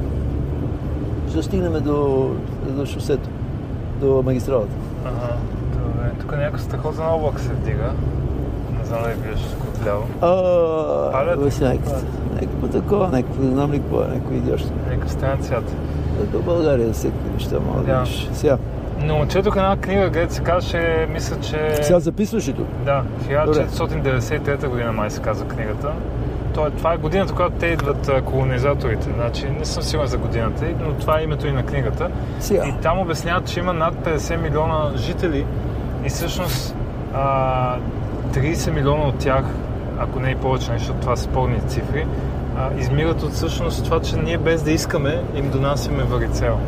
Ще 1.30 1.42
стигнем 1.42 1.72
до, 1.72 2.30
до 2.68 2.86
шосето. 2.86 3.28
До 4.00 4.22
магистралата. 4.22 4.74
Ага, 5.04 5.36
добре. 5.72 6.10
Тук 6.20 6.32
някакъв 6.32 6.62
страхотен 6.62 7.06
облак 7.06 7.40
се 7.40 7.52
вдига. 7.52 7.92
Не 8.78 8.84
знам 8.84 9.02
дали 9.02 9.14
виждаш 9.14 9.50
тук 9.50 9.64
отляво. 9.74 10.06
А, 10.20 11.12
Палят? 11.12 11.40
Някакво 12.40 12.68
такова, 12.68 13.08
някакво, 13.08 13.42
не 13.42 13.50
знам 13.50 13.72
ли 13.72 13.78
какво 13.78 14.02
е, 14.02 14.06
някакво. 14.06 14.34
Някакъв 14.88 15.10
странен 15.12 15.38
цвят. 15.42 15.76
До 16.32 16.38
България 16.38 16.92
всеки 16.92 17.14
неща 17.34 17.56
мога 17.66 17.82
да 17.82 17.98
видиш. 17.98 18.28
Сега, 18.32 18.58
Но 19.02 19.26
четох 19.26 19.56
една 19.56 19.76
книга, 19.76 20.04
където 20.04 20.34
се 20.34 20.42
казваше, 20.42 21.08
мисля, 21.12 21.36
че... 21.40 21.78
сега 21.82 22.00
записваш 22.00 22.48
ли 22.48 22.52
тук? 22.52 22.66
Да, 22.84 23.02
1493 23.28 24.68
година 24.68 24.92
май 24.92 25.10
се 25.10 25.20
казва 25.20 25.48
книгата. 25.48 25.92
То 26.54 26.66
е, 26.66 26.70
това 26.70 26.92
е 26.92 26.96
годината, 26.96 27.32
когато 27.32 27.54
те 27.54 27.66
идват 27.66 28.10
колонизаторите. 28.24 29.08
Значи, 29.14 29.46
не 29.58 29.64
съм 29.64 29.82
сигурен 29.82 30.08
за 30.08 30.18
годината, 30.18 30.64
но 30.80 30.92
това 30.92 31.20
е 31.20 31.22
името 31.22 31.46
и 31.46 31.52
на 31.52 31.62
книгата. 31.62 32.10
Сега. 32.40 32.66
И 32.66 32.72
там 32.82 32.98
обясняват, 32.98 33.46
че 33.46 33.60
има 33.60 33.72
над 33.72 33.94
50 33.94 34.36
милиона 34.36 34.90
жители 34.96 35.46
и 36.04 36.08
всъщност 36.08 36.76
а, 37.14 37.76
30 38.34 38.70
милиона 38.70 39.02
от 39.02 39.18
тях, 39.18 39.44
ако 40.00 40.20
не 40.20 40.30
и 40.30 40.34
повече, 40.34 40.72
защото 40.78 41.00
това 41.00 41.16
са 41.16 41.22
спорни 41.22 41.60
цифри, 41.60 42.06
а, 42.58 42.68
измират 42.78 43.22
от 43.22 43.32
всъщност 43.32 43.84
това, 43.84 44.00
че 44.00 44.16
ние 44.16 44.38
без 44.38 44.62
да 44.62 44.70
искаме 44.70 45.22
им 45.34 45.50
донасяме 45.50 46.02
варицел. 46.02 46.58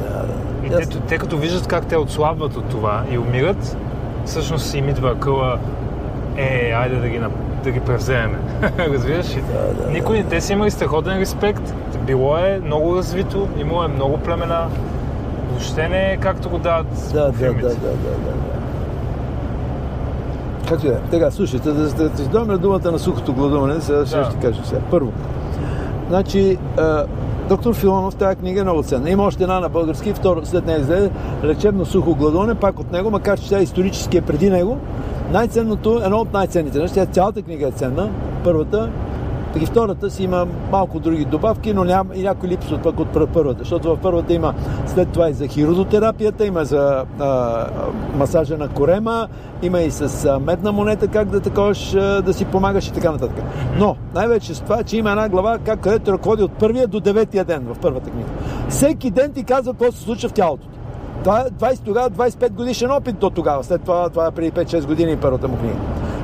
Да, 0.00 0.26
да. 0.26 0.66
И 0.66 0.70
те, 0.70 0.98
те 1.00 1.18
като 1.18 1.36
виждат 1.38 1.66
как 1.66 1.86
те 1.86 1.96
отслабват 1.96 2.56
от 2.56 2.68
това 2.68 3.02
и 3.10 3.18
умират, 3.18 3.76
всъщност 4.24 4.74
им 4.74 4.88
идва 4.88 5.18
къла, 5.18 5.58
е, 6.36 6.72
айде 6.76 6.96
да 6.96 7.08
ги, 7.08 7.20
да 7.64 7.70
ги 7.70 7.80
превземем. 7.80 8.36
Разбираш 8.78 9.36
ли? 9.36 9.42
Да, 9.52 9.82
да, 9.82 9.90
Никой, 9.90 10.24
те 10.30 10.40
са 10.40 10.52
имали 10.52 10.70
страхотен 10.70 11.18
респект, 11.18 11.74
било 12.06 12.36
е 12.36 12.60
много 12.64 12.96
развито, 12.96 13.48
имало 13.58 13.84
е 13.84 13.88
много 13.88 14.18
племена, 14.18 14.68
въобще 15.50 15.88
не 15.88 16.12
е 16.12 16.16
както 16.16 16.50
го 16.50 16.58
дават 16.58 16.86
Да, 17.12 17.32
да, 17.32 17.52
да, 17.52 17.52
да, 17.52 17.68
да, 17.68 17.92
да. 17.92 18.57
Както 20.68 20.86
и 20.86 20.90
да 20.90 20.94
е. 20.94 21.00
Така, 21.10 21.30
слушайте, 21.30 21.72
да, 21.72 21.88
да, 21.88 22.08
да 22.08 22.22
издаваме 22.22 22.56
думата 22.56 22.92
на 22.92 22.98
сухото 22.98 23.32
гладуване, 23.32 23.80
сега 23.80 24.06
ще, 24.06 24.16
Да. 24.18 24.24
ще 24.24 24.36
кажа 24.36 24.60
сега. 24.64 24.80
Първо, 24.90 25.12
значи, 26.08 26.58
а, 26.78 27.04
доктор 27.48 27.74
Филонов, 27.74 28.14
тази 28.14 28.36
книга 28.36 28.60
е 28.60 28.64
много 28.64 28.82
ценна. 28.82 29.10
Има 29.10 29.22
още 29.22 29.42
една 29.42 29.60
на 29.60 29.68
български, 29.68 30.12
второ, 30.12 30.40
след 30.44 30.66
нея 30.66 30.80
излезе 30.80 31.10
лечебно 31.44 31.84
сухо 31.84 32.14
гладуване, 32.14 32.54
пак 32.54 32.80
от 32.80 32.92
него, 32.92 33.10
макар 33.10 33.40
че 33.40 33.48
тя 33.48 33.58
исторически 33.58 34.16
е 34.16 34.20
преди 34.22 34.50
него. 34.50 34.78
Най-ценното, 35.32 36.00
едно 36.04 36.16
от 36.16 36.32
най-ценните 36.32 36.78
неща, 36.78 37.06
цялата 37.06 37.42
книга 37.42 37.68
е 37.68 37.72
ценна, 37.72 38.08
първата, 38.44 38.90
и 39.62 39.66
втората 39.66 40.10
си 40.10 40.22
има 40.24 40.46
малко 40.72 41.00
други 41.00 41.24
добавки, 41.24 41.74
но 41.74 41.84
няма 41.84 42.14
и 42.14 42.22
някои 42.22 42.48
липсват 42.48 42.82
пък 42.82 43.00
от 43.00 43.08
пър- 43.08 43.26
първата, 43.26 43.58
защото 43.58 43.88
във 43.88 43.98
първата 43.98 44.34
има 44.34 44.54
след 44.94 45.08
това 45.08 45.28
и 45.28 45.32
за 45.32 45.46
хиродотерапията, 45.46 46.46
има 46.46 46.64
за 46.64 47.04
а, 47.20 47.66
масажа 48.16 48.58
на 48.58 48.68
корема, 48.68 49.28
има 49.62 49.80
и 49.80 49.90
с 49.90 50.38
медна 50.46 50.72
монета 50.72 51.08
как 51.08 51.28
да 51.28 51.40
таковаш, 51.40 51.90
да 52.24 52.32
си 52.32 52.44
помагаш 52.44 52.88
и 52.88 52.92
така 52.92 53.10
нататък. 53.10 53.44
Но 53.78 53.96
най-вече 54.14 54.54
с 54.54 54.60
това, 54.60 54.82
че 54.82 54.96
има 54.96 55.10
една 55.10 55.28
глава, 55.28 55.58
как 55.58 55.80
където 55.80 56.12
ръководи 56.12 56.42
от 56.42 56.52
първия 56.52 56.86
до 56.86 57.00
деветия 57.00 57.44
ден 57.44 57.66
в 57.74 57.78
първата 57.78 58.10
книга. 58.10 58.28
Всеки 58.68 59.10
ден 59.10 59.32
ти 59.32 59.44
казва 59.44 59.72
какво 59.72 59.92
се 59.92 60.00
случва 60.00 60.28
в 60.28 60.32
тялото 60.32 60.66
ти. 60.68 60.78
Това 61.24 61.40
е 61.40 61.44
20, 61.44 61.84
тогава 61.84 62.10
25 62.10 62.50
годишен 62.50 62.90
опит 62.90 63.18
до 63.18 63.30
тогава. 63.30 63.64
След 63.64 63.82
това, 63.82 64.08
това 64.08 64.26
е 64.26 64.30
преди 64.30 64.52
5-6 64.52 64.86
години 64.86 65.16
първата 65.16 65.48
му 65.48 65.56
книга. 65.56 65.76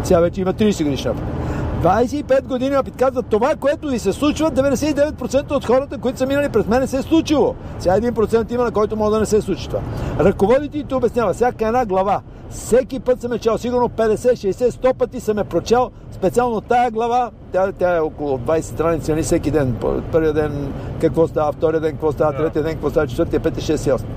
Сега 0.02 0.20
вече 0.20 0.40
има 0.40 0.54
30 0.54 0.84
годишен 0.84 1.12
опит. 1.12 1.43
25 1.84 2.42
години 2.42 2.76
опит 2.76 2.96
казва 2.96 3.22
това, 3.22 3.54
което 3.56 3.88
ви 3.88 3.98
се 3.98 4.12
случва, 4.12 4.50
99% 4.50 5.50
от 5.50 5.64
хората, 5.64 5.98
които 5.98 6.18
са 6.18 6.26
минали 6.26 6.48
през 6.48 6.66
мен, 6.66 6.86
се 6.86 6.98
е 6.98 7.02
случило. 7.02 7.54
Сега 7.78 8.00
1% 8.00 8.52
има, 8.52 8.64
на 8.64 8.70
който 8.70 8.96
може 8.96 9.12
да 9.12 9.20
не 9.20 9.26
се 9.26 9.40
случи 9.40 9.68
това. 9.68 9.80
Ръководите 10.20 10.78
и 10.78 10.84
ти 10.84 10.94
обяснява 10.94 11.32
всяка 11.32 11.66
една 11.66 11.86
глава. 11.86 12.20
Всеки 12.50 13.00
път 13.00 13.20
съм 13.20 13.32
е 13.32 13.38
чел, 13.38 13.58
сигурно 13.58 13.88
50, 13.88 14.14
60, 14.14 14.70
100 14.70 14.94
пъти 14.94 15.20
съм 15.20 15.38
е 15.38 15.44
прочел, 15.44 15.90
специално 16.12 16.60
тая 16.60 16.90
глава, 16.90 17.30
тя, 17.52 17.72
тя 17.72 17.96
е 17.96 18.00
около 18.00 18.38
20 18.38 18.60
страници, 18.60 19.10
нали, 19.10 19.22
всеки 19.22 19.50
ден. 19.50 19.76
Първия 20.12 20.32
ден 20.32 20.72
какво 21.00 21.28
става, 21.28 21.52
втория 21.52 21.80
ден 21.80 21.92
какво 21.92 22.12
става, 22.12 22.36
третия 22.36 22.62
ден 22.62 22.72
какво 22.72 22.90
става, 22.90 23.06
четвъртия, 23.06 23.40
петия, 23.40 23.64
шестия, 23.64 23.94
осми. 23.94 24.14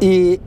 И 0.00 0.38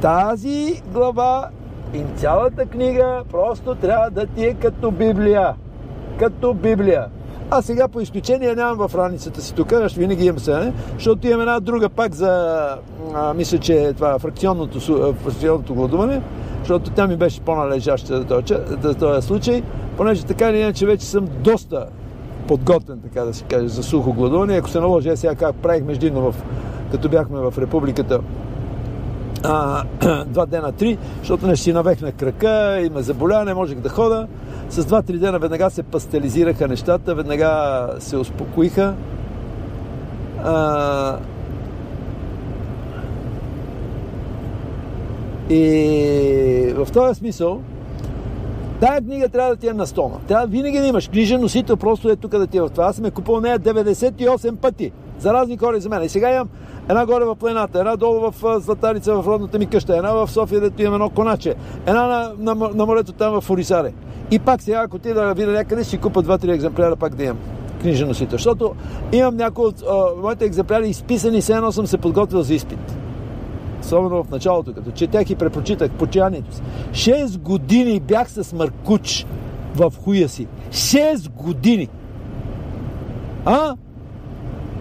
тази 0.00 0.82
глава 0.92 1.48
и 1.94 2.04
цялата 2.16 2.66
книга 2.66 3.22
просто 3.30 3.74
трябва 3.74 4.10
да 4.10 4.26
ти 4.26 4.44
е 4.44 4.54
като 4.54 4.90
Библия. 4.90 5.54
Като 6.18 6.54
Библия. 6.54 7.06
А 7.50 7.62
сега 7.62 7.88
по 7.88 8.00
изключение 8.00 8.54
нямам 8.54 8.88
в 8.88 8.94
раницата 8.94 9.40
си 9.42 9.54
тук, 9.54 9.72
аз 9.72 9.92
винаги 9.92 10.26
имам 10.26 10.38
се, 10.38 10.72
защото 10.94 11.26
имам 11.26 11.40
една 11.40 11.60
друга 11.60 11.88
пак 11.88 12.14
за, 12.14 12.66
а, 13.14 13.34
мисля, 13.34 13.58
че 13.58 13.74
е 13.74 13.92
това 13.92 14.18
фракционното, 14.18 14.80
фракционното 15.14 15.74
гладуване, 15.74 16.22
защото 16.58 16.90
тя 16.90 17.06
ми 17.06 17.16
беше 17.16 17.40
по-належаща 17.40 18.18
за 18.18 18.24
този, 18.24 18.54
за 18.80 18.94
този 18.94 19.26
случай, 19.26 19.62
понеже 19.96 20.24
така 20.24 20.50
или 20.50 20.58
иначе 20.58 20.86
вече 20.86 21.06
съм 21.06 21.28
доста 21.38 21.86
подготвен, 22.48 23.00
така 23.02 23.24
да 23.24 23.34
се 23.34 23.44
каже, 23.44 23.68
за 23.68 23.82
сухо 23.82 24.12
гладуване. 24.12 24.56
Ако 24.56 24.68
се 24.68 24.80
наложи, 24.80 25.16
сега 25.16 25.34
как 25.34 25.56
правих 25.56 25.84
междинно, 25.84 26.32
в, 26.32 26.34
като 26.92 27.08
бяхме 27.08 27.40
в 27.40 27.54
републиката, 27.58 28.20
а, 29.44 29.84
два 30.26 30.46
дена, 30.46 30.72
три, 30.72 30.98
защото 31.18 31.46
не 31.46 31.56
си 31.56 31.72
навехнах 31.72 32.14
крака, 32.14 32.80
има 32.80 33.02
заболя, 33.02 33.44
не 33.44 33.54
можех 33.54 33.78
да 33.78 33.88
хода. 33.88 34.26
С 34.70 34.84
два-три 34.84 35.18
дена 35.18 35.38
веднага 35.38 35.70
се 35.70 35.82
пастелизираха 35.82 36.68
нещата, 36.68 37.14
веднага 37.14 37.88
се 37.98 38.16
успокоиха. 38.16 38.94
А, 40.44 41.16
и 45.50 46.74
в 46.76 46.92
този 46.92 47.14
смисъл, 47.14 47.60
Тая 48.80 49.00
книга 49.00 49.28
трябва 49.28 49.50
да 49.50 49.56
ти 49.56 49.68
е 49.68 49.72
на 49.72 49.86
стома. 49.86 50.20
Трябва 50.28 50.46
винаги 50.46 50.78
да 50.78 50.86
имаш 50.86 51.08
книжен 51.08 51.40
носител, 51.40 51.76
просто 51.76 52.10
е 52.10 52.16
тук 52.16 52.30
да 52.30 52.46
ти 52.46 52.58
е 52.58 52.62
в 52.62 52.70
това. 52.70 52.84
Аз 52.84 52.96
съм 52.96 53.04
е 53.04 53.10
купил 53.10 53.40
нея 53.40 53.60
98 53.60 54.56
пъти. 54.56 54.92
За 55.18 55.32
разни 55.32 55.56
хора 55.56 55.76
и 55.76 55.80
за 55.80 55.88
мен. 55.88 56.02
И 56.02 56.08
сега 56.08 56.34
имам 56.34 56.48
една 56.90 57.06
горе 57.06 57.24
в 57.24 57.36
планината, 57.36 57.78
една 57.78 57.96
долу 57.96 58.30
в 58.30 58.60
Златарица, 58.60 59.14
в 59.14 59.26
родната 59.26 59.58
ми 59.58 59.66
къща, 59.66 59.96
една 59.96 60.12
в 60.12 60.30
София, 60.30 60.60
дето 60.60 60.82
имам 60.82 60.94
едно 60.94 61.10
коначе, 61.10 61.54
една 61.86 62.06
на, 62.06 62.54
на, 62.54 62.68
на 62.74 62.86
морето 62.86 63.12
там 63.12 63.40
в 63.40 63.50
Орисаре. 63.50 63.92
И 64.30 64.38
пак 64.38 64.62
сега, 64.62 64.82
ако 64.84 64.98
ти 64.98 65.14
да 65.14 65.34
видя 65.34 65.52
някъде, 65.52 65.84
си 65.84 65.98
купа 65.98 66.22
два-три 66.22 66.52
екземпляра 66.52 66.96
пак 66.96 67.14
да 67.14 67.24
имам 67.24 67.38
книжен 67.80 68.08
носител. 68.08 68.38
Защото 68.38 68.74
имам 69.12 69.36
някои 69.36 69.64
от 69.64 69.82
а, 69.90 70.20
моите 70.22 70.44
екземпляри 70.44 70.88
изписани, 70.88 71.40
все 71.40 71.52
едно 71.52 71.72
съм 71.72 71.86
се 71.86 71.98
подготвил 71.98 72.42
за 72.42 72.54
изпит. 72.54 72.96
Особено 73.80 74.24
в 74.24 74.30
началото, 74.30 74.74
като 74.74 74.90
четях 74.90 75.30
и 75.30 75.34
препрочитах 75.34 75.90
почаянието 75.90 76.54
си. 76.54 76.62
Шест 76.92 77.38
години 77.38 78.00
бях 78.00 78.30
с 78.30 78.52
Маркуч 78.52 79.26
в 79.76 79.92
хуя 80.04 80.28
си. 80.28 80.46
Шест 80.70 81.28
години! 81.28 81.88
А? 83.44 83.74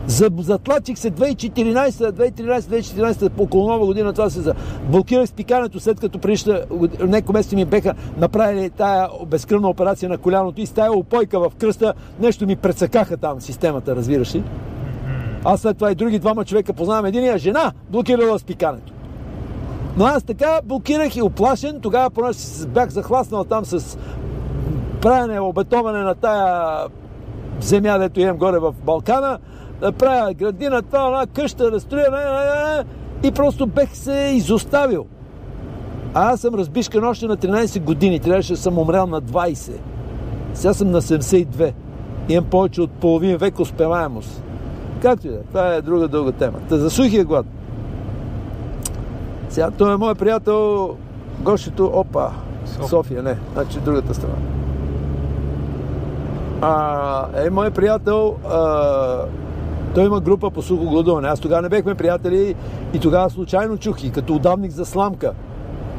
Затлачих 0.09 0.99
се 0.99 1.11
2014, 1.11 1.89
2013, 1.89 2.59
2014, 2.59 3.31
около 3.39 3.67
нова 3.67 3.85
година 3.85 4.13
това 4.13 4.29
се 4.29 4.41
за... 4.41 4.53
Блокирах 4.83 5.29
спикането, 5.29 5.79
след 5.79 5.99
като 5.99 6.19
преди 6.19 6.53
неко 7.07 7.33
месеци 7.33 7.55
ми 7.55 7.65
беха 7.65 7.93
направили 8.17 8.69
тая 8.69 9.07
безкръвна 9.27 9.69
операция 9.69 10.09
на 10.09 10.17
коляното 10.17 10.61
и 10.61 10.65
с 10.65 10.71
тая 10.71 10.91
опойка 10.91 11.39
в 11.39 11.51
кръста 11.59 11.93
нещо 12.19 12.45
ми 12.45 12.55
прецакаха 12.55 13.17
там 13.17 13.41
системата, 13.41 13.95
разбираш 13.95 14.35
ли? 14.35 14.43
Аз 15.43 15.61
след 15.61 15.77
това 15.77 15.91
и 15.91 15.95
други 15.95 16.19
двама 16.19 16.45
човека 16.45 16.73
познавам. 16.73 17.05
Единия 17.05 17.37
жена 17.37 17.71
блокирала 17.89 18.39
спикането. 18.39 18.93
Но 19.97 20.05
аз 20.05 20.23
така 20.23 20.59
блокирах 20.63 21.15
и 21.15 21.21
оплашен. 21.21 21.79
Тогава 21.81 22.09
понеже 22.09 22.39
бях 22.67 22.89
захласнал 22.89 23.43
там 23.43 23.65
с 23.65 23.97
правене, 25.01 25.39
обетоване 25.39 25.99
на 25.99 26.15
тая 26.15 26.87
земя, 27.61 27.97
дето 27.97 28.19
имам 28.19 28.37
горе 28.37 28.59
в 28.59 28.73
Балкана, 28.83 29.39
да 29.81 29.91
правя 29.91 30.33
градина, 30.33 30.81
това, 30.81 31.05
една 31.05 31.25
къща, 31.33 31.71
да 31.71 31.79
строя, 31.79 32.85
и 33.23 33.31
просто 33.31 33.67
бех 33.67 33.89
се 33.93 34.31
изоставил. 34.33 35.05
А 36.13 36.31
аз 36.31 36.41
съм 36.41 36.55
разбишкан 36.55 37.03
още 37.03 37.27
на 37.27 37.37
13 37.37 37.81
години, 37.81 38.19
трябваше 38.19 38.53
да 38.53 38.59
съм 38.59 38.77
умрял 38.77 39.07
на 39.07 39.21
20. 39.21 39.71
Сега 40.53 40.73
съм 40.73 40.91
на 40.91 41.01
72. 41.01 41.73
Имам 42.29 42.45
повече 42.45 42.81
от 42.81 42.91
половин 42.91 43.37
век 43.37 43.59
успеваемост. 43.59 44.43
Както 45.01 45.27
и 45.27 45.29
да, 45.29 45.43
това 45.43 45.73
е 45.73 45.81
друга 45.81 46.07
дълга 46.07 46.31
тема. 46.31 46.59
Та 46.69 46.77
за 46.77 46.89
сухия 46.89 47.25
глад. 47.25 47.45
Сега 49.49 49.71
той 49.71 49.93
е 49.93 49.97
мой 49.97 50.15
приятел 50.15 50.89
Гошето, 51.39 51.91
опа, 51.93 52.29
София, 52.65 52.87
София 52.87 53.23
не, 53.23 53.37
значи 53.53 53.79
другата 53.79 54.13
страна. 54.13 54.35
А, 56.61 57.25
е 57.45 57.49
мой 57.49 57.71
приятел, 57.71 58.35
а, 58.49 59.25
той 59.95 60.05
има 60.05 60.21
група 60.21 60.51
по 60.51 60.61
сухо 60.61 60.85
гладуване. 60.85 61.27
Аз 61.27 61.39
тогава 61.39 61.61
не 61.61 61.69
бехме 61.69 61.95
приятели 61.95 62.55
и 62.93 62.99
тогава 62.99 63.29
случайно 63.29 63.77
чух 63.77 64.03
и 64.03 64.11
като 64.11 64.35
удавник 64.35 64.71
за 64.71 64.85
сламка. 64.85 65.33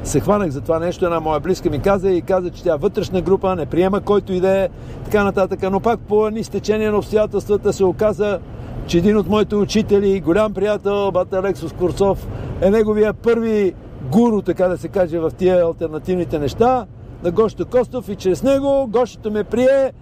Се 0.04 0.20
хванах 0.20 0.50
за 0.50 0.60
това 0.60 0.78
нещо, 0.78 1.04
една 1.04 1.20
моя 1.20 1.40
близка 1.40 1.70
ми 1.70 1.78
каза 1.78 2.10
и 2.10 2.22
каза, 2.22 2.50
че 2.50 2.62
тя 2.62 2.74
е 2.74 2.78
вътрешна 2.78 3.20
група, 3.20 3.56
не 3.56 3.66
приема 3.66 4.00
който 4.00 4.32
иде, 4.32 4.68
така 5.04 5.24
нататък. 5.24 5.70
Но 5.70 5.80
пак 5.80 6.00
по 6.00 6.26
едни 6.26 6.44
стечения 6.44 6.92
на 6.92 6.98
обстоятелствата 6.98 7.72
се 7.72 7.84
оказа, 7.84 8.38
че 8.86 8.98
един 8.98 9.16
от 9.16 9.28
моите 9.28 9.56
учители, 9.56 10.20
голям 10.20 10.54
приятел, 10.54 11.10
бата 11.12 11.38
Алексос 11.38 11.72
Курцов, 11.72 12.28
е 12.60 12.70
неговия 12.70 13.14
първи 13.14 13.74
гуру, 14.12 14.42
така 14.42 14.68
да 14.68 14.78
се 14.78 14.88
каже, 14.88 15.18
в 15.18 15.30
тия 15.30 15.64
альтернативните 15.64 16.38
неща, 16.38 16.86
на 17.22 17.30
Гошто 17.30 17.66
Костов 17.66 18.08
и 18.08 18.16
чрез 18.16 18.42
него 18.42 18.86
Гошето 18.90 19.30
ме 19.30 19.44
прие 19.44 19.92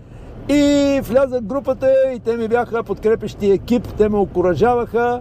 и 0.49 1.01
влязах 1.03 1.41
в 1.41 1.45
групата 1.47 1.93
и 2.15 2.19
те 2.19 2.37
ми 2.37 2.49
бяха 2.49 2.83
подкрепещи 2.83 3.51
екип, 3.51 3.89
те 3.97 4.09
ме 4.09 4.19
окоръжаваха 4.19 5.21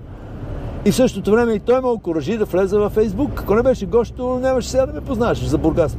и 0.85 0.91
в 0.91 0.95
същото 0.95 1.31
време 1.31 1.53
и 1.53 1.59
той 1.59 1.81
ме 1.81 1.87
окоръжи 1.87 2.37
да 2.37 2.45
влеза 2.45 2.79
във 2.79 2.93
Фейсбук. 2.93 3.41
Ако 3.41 3.55
не 3.55 3.63
беше 3.63 3.85
Гошто, 3.85 4.39
нямаше 4.41 4.69
сега 4.69 4.85
да 4.85 4.93
ме 4.93 5.01
познаеш, 5.01 5.37
за 5.37 5.57
Бургас. 5.57 5.97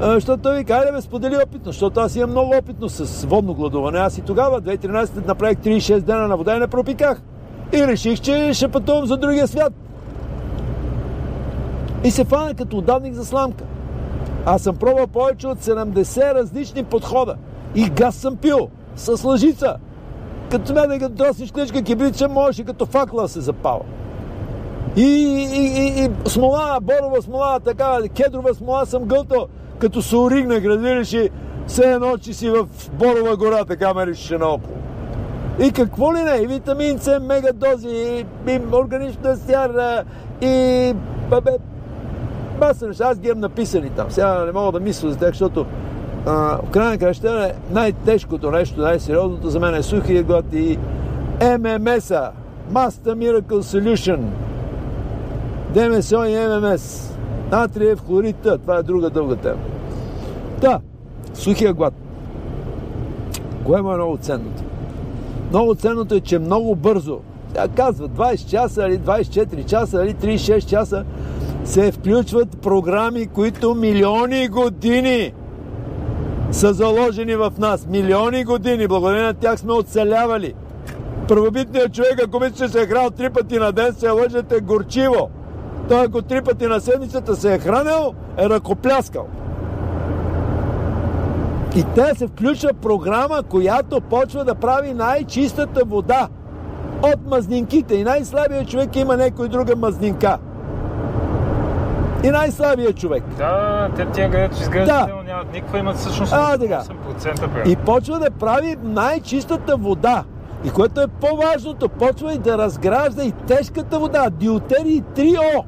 Защото 0.00 0.42
той 0.42 0.58
ви 0.58 0.64
каже 0.64 0.86
да 0.86 0.92
ме 0.92 1.00
сподели 1.00 1.36
опитно, 1.46 1.72
защото 1.72 2.00
аз 2.00 2.16
имам 2.16 2.30
много 2.30 2.54
опитно 2.58 2.88
с 2.88 3.24
водно 3.24 3.54
гладуване. 3.54 3.98
Аз 3.98 4.18
и 4.18 4.20
тогава, 4.20 4.60
2013 4.62 5.26
направих 5.26 5.58
36 5.58 6.00
дена 6.00 6.28
на 6.28 6.36
вода 6.36 6.56
и 6.56 6.58
не 6.58 6.66
пропиках. 6.66 7.22
И 7.72 7.86
реших, 7.86 8.20
че 8.20 8.50
ще 8.52 8.68
пътувам 8.68 9.06
за 9.06 9.16
другия 9.16 9.48
свят. 9.48 9.72
И 12.04 12.10
се 12.10 12.24
фана 12.24 12.54
като 12.54 12.78
отдавник 12.78 13.14
за 13.14 13.24
сламка. 13.24 13.64
Аз 14.46 14.62
съм 14.62 14.76
пробвал 14.76 15.06
повече 15.06 15.46
от 15.46 15.58
70 15.58 16.34
различни 16.34 16.84
подхода. 16.84 17.36
И 17.74 17.90
газ 17.90 18.14
съм 18.14 18.36
пил 18.36 18.68
с 18.96 19.24
лъжица. 19.24 19.76
Като 20.50 20.66
смятай 20.66 20.98
като 20.98 21.14
троснеш 21.14 21.52
клечка 21.52 21.82
кибрица, 21.82 22.28
можеше 22.28 22.64
като 22.64 22.86
факла 22.86 23.28
се 23.28 23.40
запава. 23.40 23.80
И, 24.96 25.02
и, 25.02 25.64
и, 25.64 26.04
и 26.04 26.10
смола, 26.26 26.78
борова 26.82 27.22
смола, 27.22 27.60
така, 27.60 27.98
кедрова 28.16 28.54
смола 28.54 28.86
съм 28.86 29.04
гълтал, 29.04 29.46
като 29.78 30.02
се 30.02 30.16
оригна, 30.16 30.60
градираш 30.60 31.12
и 31.12 31.30
все 31.66 31.92
едно, 31.92 32.18
че 32.18 32.32
си 32.32 32.50
в 32.50 32.66
Борова 32.92 33.36
гора, 33.36 33.64
така 33.64 33.94
мерише 33.94 34.38
наоколо. 34.38 34.76
И 35.60 35.72
какво 35.72 36.14
ли 36.14 36.22
не, 36.22 36.36
и 36.36 36.46
витамин 36.46 36.98
С, 36.98 37.20
мегадози, 37.20 37.88
и, 37.88 38.52
и 38.52 38.60
органична 38.72 39.36
сяра, 39.36 40.04
и 40.40 40.94
бе, 41.30 41.56
маса 42.60 42.88
неща. 42.88 43.04
Аз 43.04 43.18
ги 43.18 43.28
имам 43.28 43.40
написани 43.40 43.90
там. 43.90 44.10
Сега 44.10 44.44
не 44.44 44.52
мога 44.52 44.72
да 44.72 44.80
мисля 44.80 45.10
за 45.10 45.18
тях, 45.18 45.28
защото 45.28 45.66
в 46.24 46.70
крайна 46.70 46.90
на 46.90 46.98
краща 46.98 47.52
най-тежкото 47.70 48.50
нещо, 48.50 48.80
най-сериозното 48.80 49.50
за 49.50 49.60
мен 49.60 49.74
е 49.74 49.82
сухия 49.82 50.22
глад 50.22 50.44
и 50.52 50.78
ММС-а. 51.40 52.32
Master 52.72 53.14
Miracle 53.14 53.60
Solution. 53.60 54.20
ДМСО 55.74 56.24
и 56.24 56.36
ММС. 56.36 57.16
Натриев 57.50 58.04
хлорита. 58.06 58.58
Това 58.58 58.76
е 58.76 58.82
друга 58.82 59.10
дълга 59.10 59.36
тема. 59.36 59.60
Да, 60.60 60.80
сухия 61.34 61.72
глад. 61.72 61.94
Кое 63.64 63.78
е 63.78 63.82
много 63.82 64.16
ценното? 64.16 64.62
Много 65.50 65.74
ценното 65.74 66.14
е, 66.14 66.20
че 66.20 66.38
много 66.38 66.76
бързо, 66.76 67.20
тя 67.54 67.68
казва 67.68 68.08
20 68.08 68.50
часа 68.50 68.86
или 68.86 68.98
24 68.98 69.64
часа 69.64 70.04
или 70.04 70.14
36 70.14 70.66
часа, 70.66 71.04
се 71.64 71.92
включват 71.92 72.58
програми, 72.60 73.26
които 73.26 73.74
милиони 73.74 74.48
години 74.48 75.32
са 76.54 76.72
заложени 76.72 77.36
в 77.36 77.52
нас. 77.58 77.86
Милиони 77.86 78.44
години. 78.44 78.88
Благодарение 78.88 79.26
на 79.26 79.34
тях 79.34 79.58
сме 79.58 79.72
оцелявали. 79.72 80.54
Първобитният 81.28 81.94
човек, 81.94 82.22
ако 82.24 82.40
мисли, 82.40 82.56
че 82.56 82.68
се 82.68 82.82
е 82.82 82.86
хранил 82.86 83.10
три 83.10 83.30
пъти 83.30 83.58
на 83.58 83.72
ден, 83.72 83.94
се 83.94 84.10
лъжете 84.10 84.60
горчиво. 84.60 85.30
Той, 85.88 86.04
ако 86.04 86.22
три 86.22 86.42
пъти 86.42 86.66
на 86.66 86.80
седмицата 86.80 87.36
се 87.36 87.54
е 87.54 87.58
хранил, 87.58 88.14
е 88.38 88.48
ръкопляскал. 88.48 89.26
И 91.76 91.84
те 91.94 92.14
се 92.14 92.26
включва 92.26 92.70
програма, 92.82 93.42
която 93.42 94.00
почва 94.00 94.44
да 94.44 94.54
прави 94.54 94.94
най-чистата 94.94 95.84
вода 95.84 96.28
от 97.02 97.30
мазнинките. 97.30 97.94
И 97.94 98.04
най-слабият 98.04 98.68
човек 98.68 98.96
има 98.96 99.16
някой 99.16 99.48
друга 99.48 99.76
мазнинка 99.76 100.38
и 102.24 102.30
най-слабия 102.30 102.92
човек. 102.92 103.22
Да, 103.38 103.90
те 103.96 104.06
тия 104.06 104.30
където 104.30 104.60
изглеждат, 104.60 105.08
да. 105.08 105.22
нямат 105.26 105.52
никаква, 105.52 105.78
имат 105.78 105.96
всъщност 105.96 106.32
а, 106.32 106.58
8% 106.58 107.66
И 107.66 107.76
почва 107.76 108.18
да 108.18 108.30
прави 108.30 108.76
най-чистата 108.82 109.76
вода. 109.76 110.24
И 110.64 110.70
което 110.70 111.00
е 111.00 111.06
по-важното, 111.06 111.88
почва 111.88 112.32
и 112.32 112.38
да 112.38 112.58
разгражда 112.58 113.22
и 113.22 113.32
тежката 113.32 113.98
вода. 113.98 114.30
Диотери 114.30 115.02
3О. 115.16 115.64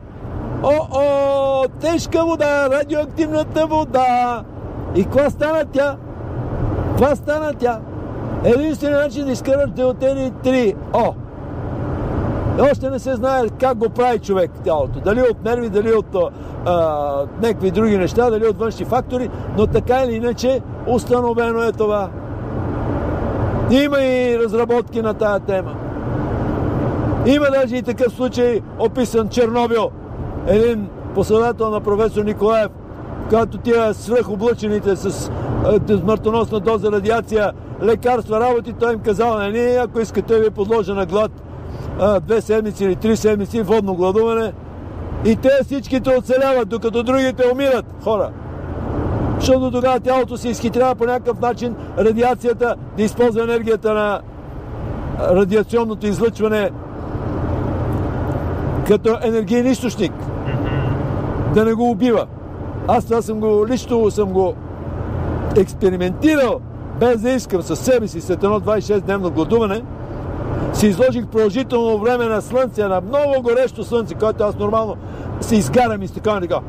О, 0.63 0.73
о, 0.93 1.69
тежка 1.81 2.25
вода, 2.25 2.69
радиоактивната 2.71 3.67
вода. 3.67 4.45
И 4.95 5.05
какво 5.05 5.31
стана 5.31 5.65
тя? 5.73 5.97
Това 6.97 7.17
стана 7.17 7.53
тя? 7.59 7.81
Единственият 8.45 9.03
начин 9.03 9.25
да 9.25 9.33
изкараш 9.33 9.71
диотери 9.71 10.33
3О 10.45 11.15
още 12.63 12.91
не 12.91 12.99
се 12.99 13.15
знае 13.15 13.49
как 13.61 13.79
го 13.79 13.89
прави 13.89 14.19
човек 14.19 14.51
тялото. 14.65 15.01
Дали 15.01 15.23
от 15.23 15.45
нерви, 15.45 15.69
дали 15.69 15.93
от 15.93 16.17
а, 16.67 17.27
някакви 17.43 17.71
други 17.71 17.99
неща, 17.99 18.31
дали 18.31 18.47
от 18.47 18.59
външни 18.59 18.85
фактори, 18.85 19.31
но 19.59 19.67
така 19.67 20.03
или 20.05 20.15
иначе 20.15 20.61
установено 20.87 21.63
е 21.63 21.73
това. 21.73 22.09
Има 23.71 24.03
и 24.03 24.39
разработки 24.39 25.03
на 25.03 25.15
тая 25.15 25.41
тема. 25.41 25.75
Има 27.27 27.47
даже 27.53 27.77
и 27.77 27.83
такъв 27.83 28.13
случай, 28.13 28.61
описан 28.79 29.29
Чернобил. 29.29 29.91
Един 30.47 30.89
последател 31.15 31.71
на 31.71 31.81
професор 31.81 32.25
Николаев, 32.25 32.71
когато 33.29 33.59
тия 33.59 33.95
свръхоблъчените 33.95 34.97
с 34.97 35.31
смъртоносна 35.87 36.61
доза 36.61 36.93
радиация 36.93 37.53
лекарства 37.83 38.41
работи, 38.41 38.73
той 38.73 38.93
им 38.93 39.01
казал, 39.01 39.35
нали, 39.35 39.77
ако 39.81 40.01
искате 40.01 40.41
ви 40.41 40.51
подложа 40.51 40.95
на 40.95 41.07
глад, 41.07 41.31
а, 42.01 42.21
две 42.21 42.41
седмици 42.41 42.85
или 42.85 42.97
три 42.97 43.17
седмици 43.17 43.63
водно 43.63 43.95
гладуване 43.95 44.53
и 45.25 45.37
те 45.37 45.51
всичките 45.65 46.11
оцеляват, 46.19 46.69
докато 46.69 47.03
другите 47.03 47.45
умират 47.53 47.85
хора. 48.05 48.31
Защото 49.39 49.71
тогава 49.71 50.01
тялото 50.01 50.37
се 50.37 50.49
изхитрява 50.49 50.95
по 50.95 51.05
някакъв 51.05 51.41
начин 51.41 51.77
радиацията 51.99 52.75
да 52.97 53.03
използва 53.03 53.43
енергията 53.43 53.95
на 53.95 54.21
радиационното 55.21 56.07
излъчване 56.07 56.71
като 58.87 59.19
енергиен 59.23 59.67
източник. 59.67 60.13
Да 61.55 61.65
не 61.65 61.75
го 61.75 61.91
убива. 61.91 62.27
Аз 62.89 63.05
това 63.05 63.23
съм 63.23 63.41
го, 63.41 63.67
лично 63.69 64.11
съм 64.11 64.29
го 64.29 64.55
експериментирал, 65.57 66.61
без 67.01 67.21
да 67.21 67.31
искам 67.31 67.63
със 67.63 67.79
себе 67.79 68.09
си 68.09 68.21
след 68.21 68.45
едно 68.45 68.61
26-дневно 68.61 69.31
гладуване– 69.31 69.83
се 70.73 70.87
изложих 70.87 71.27
продължително 71.27 71.99
време 71.99 72.25
на 72.25 72.43
слънце, 72.43 72.85
на 72.85 73.01
много 73.01 73.43
горещо 73.43 73.85
слънце, 73.85 74.15
което 74.15 74.45
аз 74.45 74.57
нормално 74.57 74.97
се 75.41 75.57
изгарям 75.57 76.03
и 76.03 76.09
така 76.09 76.41
така. 76.41 76.61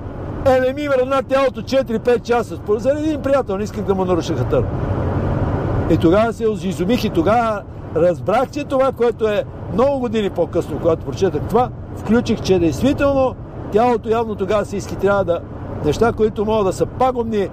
Е, 0.45 0.59
не 0.59 0.73
ми 0.73 0.89
мръдна 0.89 1.23
тялото 1.23 1.61
4-5 1.61 2.21
часа. 2.21 2.57
Заради 2.77 3.07
един 3.07 3.21
приятел, 3.21 3.57
не 3.57 3.63
исках 3.63 3.83
да 3.83 3.95
му 3.95 4.05
наруша 4.05 4.35
хатър. 4.35 4.63
И 5.89 5.97
тогава 5.97 6.33
се 6.33 6.45
изумих 6.63 7.03
и 7.03 7.09
тогава 7.09 7.61
разбрах, 7.95 8.49
че 8.51 8.63
това, 8.63 8.91
което 8.91 9.27
е 9.27 9.43
много 9.73 9.99
години 9.99 10.29
по-късно, 10.29 10.79
когато 10.79 11.05
прочетах 11.05 11.41
това, 11.49 11.69
включих, 11.95 12.41
че 12.41 12.59
действително 12.59 13.35
тялото 13.71 14.09
явно 14.09 14.35
тогава 14.35 14.65
се 14.65 14.77
изхитрява 14.77 15.23
да 15.23 15.39
неща, 15.85 16.11
които 16.11 16.45
могат 16.45 16.65
да 16.65 16.73
са 16.73 16.85
пагубни, 16.85 17.49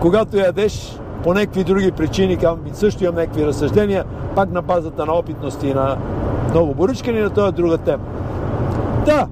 когато 0.00 0.36
ядеш 0.36 0.98
по 1.22 1.34
някакви 1.34 1.64
други 1.64 1.92
причини, 1.92 2.36
към 2.36 2.58
също 2.72 3.04
имам 3.04 3.14
някакви 3.14 3.46
разсъждения, 3.46 4.04
пак 4.34 4.52
на 4.52 4.62
базата 4.62 5.06
на 5.06 5.12
опитности 5.12 5.68
и 5.68 5.74
на 5.74 5.96
много 6.50 6.74
боричкани, 6.74 7.20
на 7.20 7.30
това 7.30 7.46
е 7.48 7.52
друга 7.52 7.78
тема. 7.78 8.02
Да, 9.06 9.26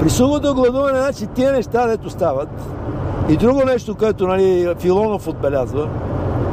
при 0.00 0.10
сухото 0.10 0.54
гладуване, 0.54 0.98
значи 0.98 1.26
тия 1.26 1.52
неща, 1.52 1.86
дето 1.86 2.10
стават, 2.10 2.48
и 3.28 3.36
друго 3.36 3.64
нещо, 3.64 3.94
което 3.94 4.26
нали, 4.26 4.74
Филонов 4.78 5.28
отбелязва, 5.28 5.88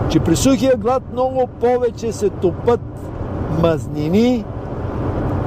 че 0.10 0.20
при 0.20 0.36
сухия 0.36 0.78
глад 0.78 1.04
много 1.14 1.48
повече 1.48 2.12
се 2.12 2.30
топат 2.30 2.82
мазнини, 3.62 4.46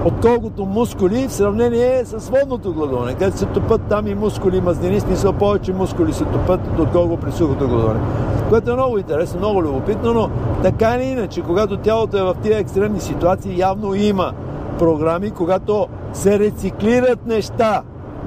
отколкото 0.05 0.67
мускули 0.67 1.29
в 1.29 1.33
сравнение 1.33 2.05
с 2.05 2.29
водното 2.31 2.73
гладуване, 2.73 3.13
където 3.13 3.39
се 3.39 3.47
топат 3.47 3.81
там 3.89 4.07
и 4.07 4.15
мускули, 4.15 4.61
мазнини, 4.61 5.01
смисъл 5.01 5.33
повече 5.33 5.73
мускули 5.73 6.13
се 6.13 6.25
топат, 6.25 6.61
отколкото 6.79 7.21
при 7.21 7.33
сухото 7.33 7.69
гладуване. 7.69 8.01
Което 8.49 8.71
е 8.71 8.75
много 8.75 8.99
интересно, 8.99 9.39
много 9.39 9.63
любопитно, 9.63 10.13
но 10.15 10.31
така 10.63 10.97
или 10.97 11.05
иначе, 11.05 11.43
когато 11.43 11.77
тялото 11.77 12.19
е 12.19 12.23
в 12.23 12.35
тия 12.43 12.59
екстремни 12.59 13.01
ситуации, 13.01 13.59
явно 13.59 13.95
има 13.95 14.33
програми, 14.79 15.31
когато 15.31 15.87
се 16.13 16.39
рециклират 16.39 17.27
неща, 17.27 17.83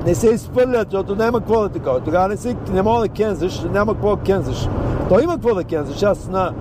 не 0.06 0.16
се 0.16 0.30
изпърлят, 0.30 0.88
защото 0.92 1.16
няма 1.16 1.40
какво 1.40 1.62
да 1.62 1.70
такова. 1.70 2.00
Тогава 2.00 2.28
не, 2.28 2.38
се, 2.38 2.56
не 2.74 2.82
мога 2.82 3.02
да 3.02 3.10
кензаш, 3.10 3.64
няма 3.74 3.94
какво 3.94 4.16
да 4.16 4.22
кензаш. 4.22 4.68
То 5.10 5.20
има 5.20 5.34
какво 5.34 5.56
да 5.56 5.64
кензаш. 5.64 6.04
Аз 6.04 6.30
на 6.30 6.52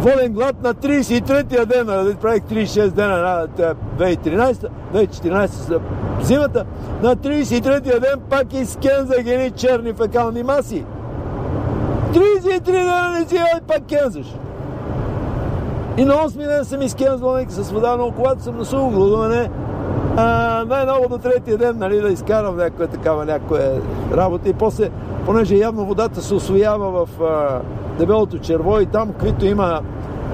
воден 0.00 0.32
глад 0.32 0.62
на 0.62 0.74
33-я 0.74 1.66
ден, 1.66 1.86
да 1.86 2.14
правих 2.14 2.42
36 2.42 2.90
дена 2.90 3.16
на 3.16 3.48
2013, 3.98 4.68
2014 4.94 5.80
зимата, 6.22 6.64
на 7.02 7.16
33-я 7.16 8.00
ден 8.00 8.20
пак 8.30 8.52
изкензах 8.52 9.26
едни 9.26 9.50
черни 9.50 9.92
фекални 9.92 10.42
маси. 10.42 10.84
33 12.12 12.60
дена 12.60 13.10
не 13.18 13.28
си 13.28 13.38
пак 13.68 13.82
кензаш. 13.88 14.26
И 15.96 16.04
на 16.04 16.14
8 16.14 16.36
ден 16.36 16.64
съм 16.64 16.82
изкензвал 16.82 17.38
с 17.48 17.70
вода, 17.70 17.96
но 17.96 18.10
когато 18.10 18.42
съм 18.42 18.58
на 18.58 18.64
сухо 18.64 18.90
гладуване, 18.90 19.50
най-много 20.66 21.08
до 21.08 21.18
третия 21.18 21.58
ден, 21.58 21.78
нали, 21.78 22.00
да 22.00 22.08
изкарам 22.08 22.56
някоя 22.56 22.88
такава 22.88 23.24
някоя 23.24 23.82
работа 24.12 24.48
и 24.48 24.52
после, 24.52 24.90
понеже 25.26 25.56
явно 25.56 25.84
водата 25.84 26.22
се 26.22 26.34
освоява 26.34 27.06
в 27.06 27.22
а, 27.22 27.60
дебелото 27.98 28.38
черво 28.38 28.80
и 28.80 28.86
там, 28.86 29.12
каквито 29.12 29.46
има 29.46 29.80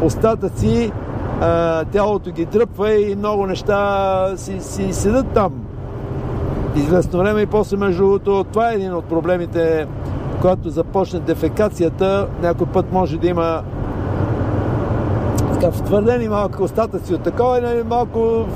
остатъци, 0.03 0.92
тялото 1.92 2.31
ги 2.31 2.44
дръпва 2.44 2.92
и 2.92 3.16
много 3.16 3.46
неща 3.46 4.37
си, 4.37 4.61
си 4.61 4.92
седат 4.92 5.27
там. 5.35 5.53
Известно 6.77 7.18
време 7.18 7.40
и 7.40 7.46
после, 7.46 7.77
между 7.77 8.03
другото, 8.03 8.44
това 8.53 8.70
е 8.70 8.75
един 8.75 8.94
от 8.94 9.05
проблемите, 9.05 9.87
когато 10.40 10.70
започне 10.70 11.20
дефекацията, 11.20 12.27
някой 12.42 12.66
път 12.66 12.92
може 12.92 13.18
да 13.18 13.27
има 13.29 13.62
така 15.53 15.73
втвърдени 15.73 16.29
малко 16.29 16.62
остатъци 16.62 17.14
от 17.14 17.23
такова 17.23 17.59
и 17.59 17.61
нали, 17.61 17.83
малко 17.83 18.46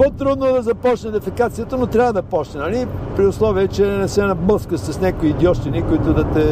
по-трудно 0.00 0.52
да 0.52 0.62
започне 0.62 1.10
дефекацията, 1.10 1.76
но 1.78 1.86
трябва 1.86 2.12
да 2.12 2.22
почне, 2.22 2.60
нали? 2.60 2.86
При 3.16 3.26
условие, 3.26 3.68
че 3.68 3.86
не 3.86 4.08
се 4.08 4.24
наблъска 4.24 4.78
с 4.78 5.00
някои 5.00 5.28
идиощини, 5.28 5.82
които 5.82 6.14
да 6.14 6.24
те 6.24 6.44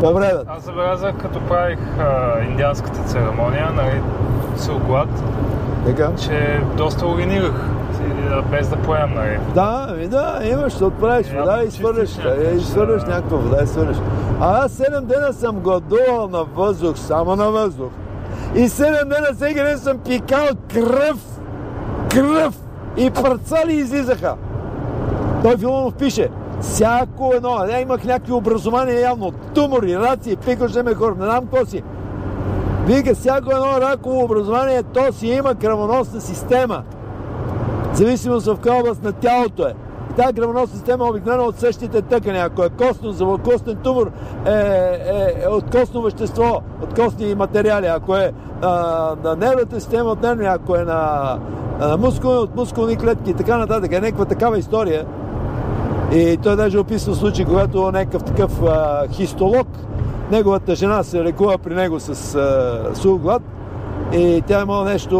повредят. 0.00 0.46
Аз 0.48 0.64
забелязах, 0.64 1.16
като 1.16 1.40
правих 1.40 1.78
а, 1.98 2.40
индианската 2.50 3.02
церемония, 3.02 3.70
нали, 3.76 4.02
Силглад, 4.56 5.08
така? 5.86 6.10
че 6.16 6.60
доста 6.76 7.06
уринирах, 7.06 7.70
без 8.50 8.68
да 8.68 8.76
поем, 8.76 9.14
нали. 9.14 9.38
Да, 9.54 9.86
ами 9.90 10.06
да, 10.08 10.40
имаш, 10.44 10.74
да 10.74 10.86
отправиш 10.86 11.26
вода 11.32 11.62
и 11.66 11.70
свърляш, 11.70 12.10
и 12.56 12.60
свърляш 12.60 13.02
някаква 13.04 13.36
вода 13.36 13.62
и 13.62 13.66
свърляш. 13.66 13.96
А 14.40 14.64
аз 14.64 14.72
7 14.72 15.00
дена 15.00 15.32
съм 15.32 15.60
гладувал 15.60 16.28
на 16.28 16.44
въздух, 16.44 16.98
само 16.98 17.36
на 17.36 17.50
въздух. 17.50 17.90
И 18.54 18.68
7 18.68 19.04
дена 19.04 19.34
всеки 19.36 19.54
ден 19.54 19.78
съм 19.78 19.98
пикал 19.98 20.46
кръв, 20.74 21.40
кръв 22.10 22.54
и 22.96 23.10
парцали 23.10 23.74
излизаха. 23.74 24.34
Той 25.42 25.56
Филонов 25.56 25.94
пише, 25.94 26.28
всяко 26.60 27.32
едно, 27.34 27.56
а 27.58 27.80
имах 27.80 28.04
някакви 28.04 28.32
образования 28.32 29.00
явно, 29.00 29.32
тумори, 29.54 29.96
раци, 29.96 30.36
пикаше 30.36 30.82
ме 30.82 30.94
хора, 30.94 31.14
не 31.18 31.24
знам 31.24 31.46
какво 31.46 31.66
си. 31.66 31.82
Вика, 32.86 33.14
всяко 33.14 33.50
едно 33.50 33.80
раково 33.80 34.24
образование, 34.24 34.82
то 34.82 35.12
си 35.12 35.26
има 35.26 35.54
кръвоносна 35.54 36.20
система. 36.20 36.82
Зависимост 37.94 38.46
в 38.46 38.58
област 38.70 39.02
на 39.02 39.12
тялото 39.12 39.62
е. 39.62 39.74
И 40.10 40.12
тази 40.12 40.34
кръвоносна 40.34 40.76
система 40.76 41.06
е 41.06 41.10
обикновено 41.10 41.44
от 41.44 41.58
същите 41.58 42.02
тъкани. 42.02 42.38
Ако 42.38 42.62
е 42.64 42.68
костно, 42.68 43.12
за 43.12 43.38
костен 43.44 43.76
тумор 43.76 44.10
е, 44.46 44.50
е, 44.50 45.44
е 45.44 45.48
от 45.48 45.70
костно 45.70 46.02
вещество, 46.02 46.62
от 46.82 46.94
костни 46.94 47.34
материали. 47.34 47.86
Ако 47.86 48.16
е 48.16 48.32
а, 48.62 48.70
на 49.24 49.36
нервната 49.36 49.80
система 49.80 50.10
от 50.10 50.22
нервни, 50.22 50.46
ако 50.46 50.76
е 50.76 50.84
на, 50.84 51.38
на 51.80 51.96
мускулни, 51.96 52.38
от 52.38 52.56
мускулни 52.56 52.96
клетки 52.96 53.30
и 53.30 53.34
така 53.34 53.56
нататък. 53.56 53.92
Е 53.92 54.00
някаква 54.00 54.24
такава 54.24 54.58
история. 54.58 55.06
И 56.12 56.38
той 56.42 56.56
даже 56.56 56.78
описва 56.78 57.14
случай, 57.14 57.44
когато 57.44 57.92
някакъв 57.92 58.24
такъв 58.24 58.62
а, 58.62 59.08
хистолог, 59.08 59.66
неговата 60.30 60.74
жена 60.74 61.02
се 61.02 61.24
лекува 61.24 61.58
при 61.58 61.74
него 61.74 62.00
с 62.00 62.34
а, 62.34 62.94
сух 62.94 63.20
глад 63.20 63.42
и 64.12 64.42
тя 64.46 64.62
имала 64.62 64.84
нещо 64.84 65.18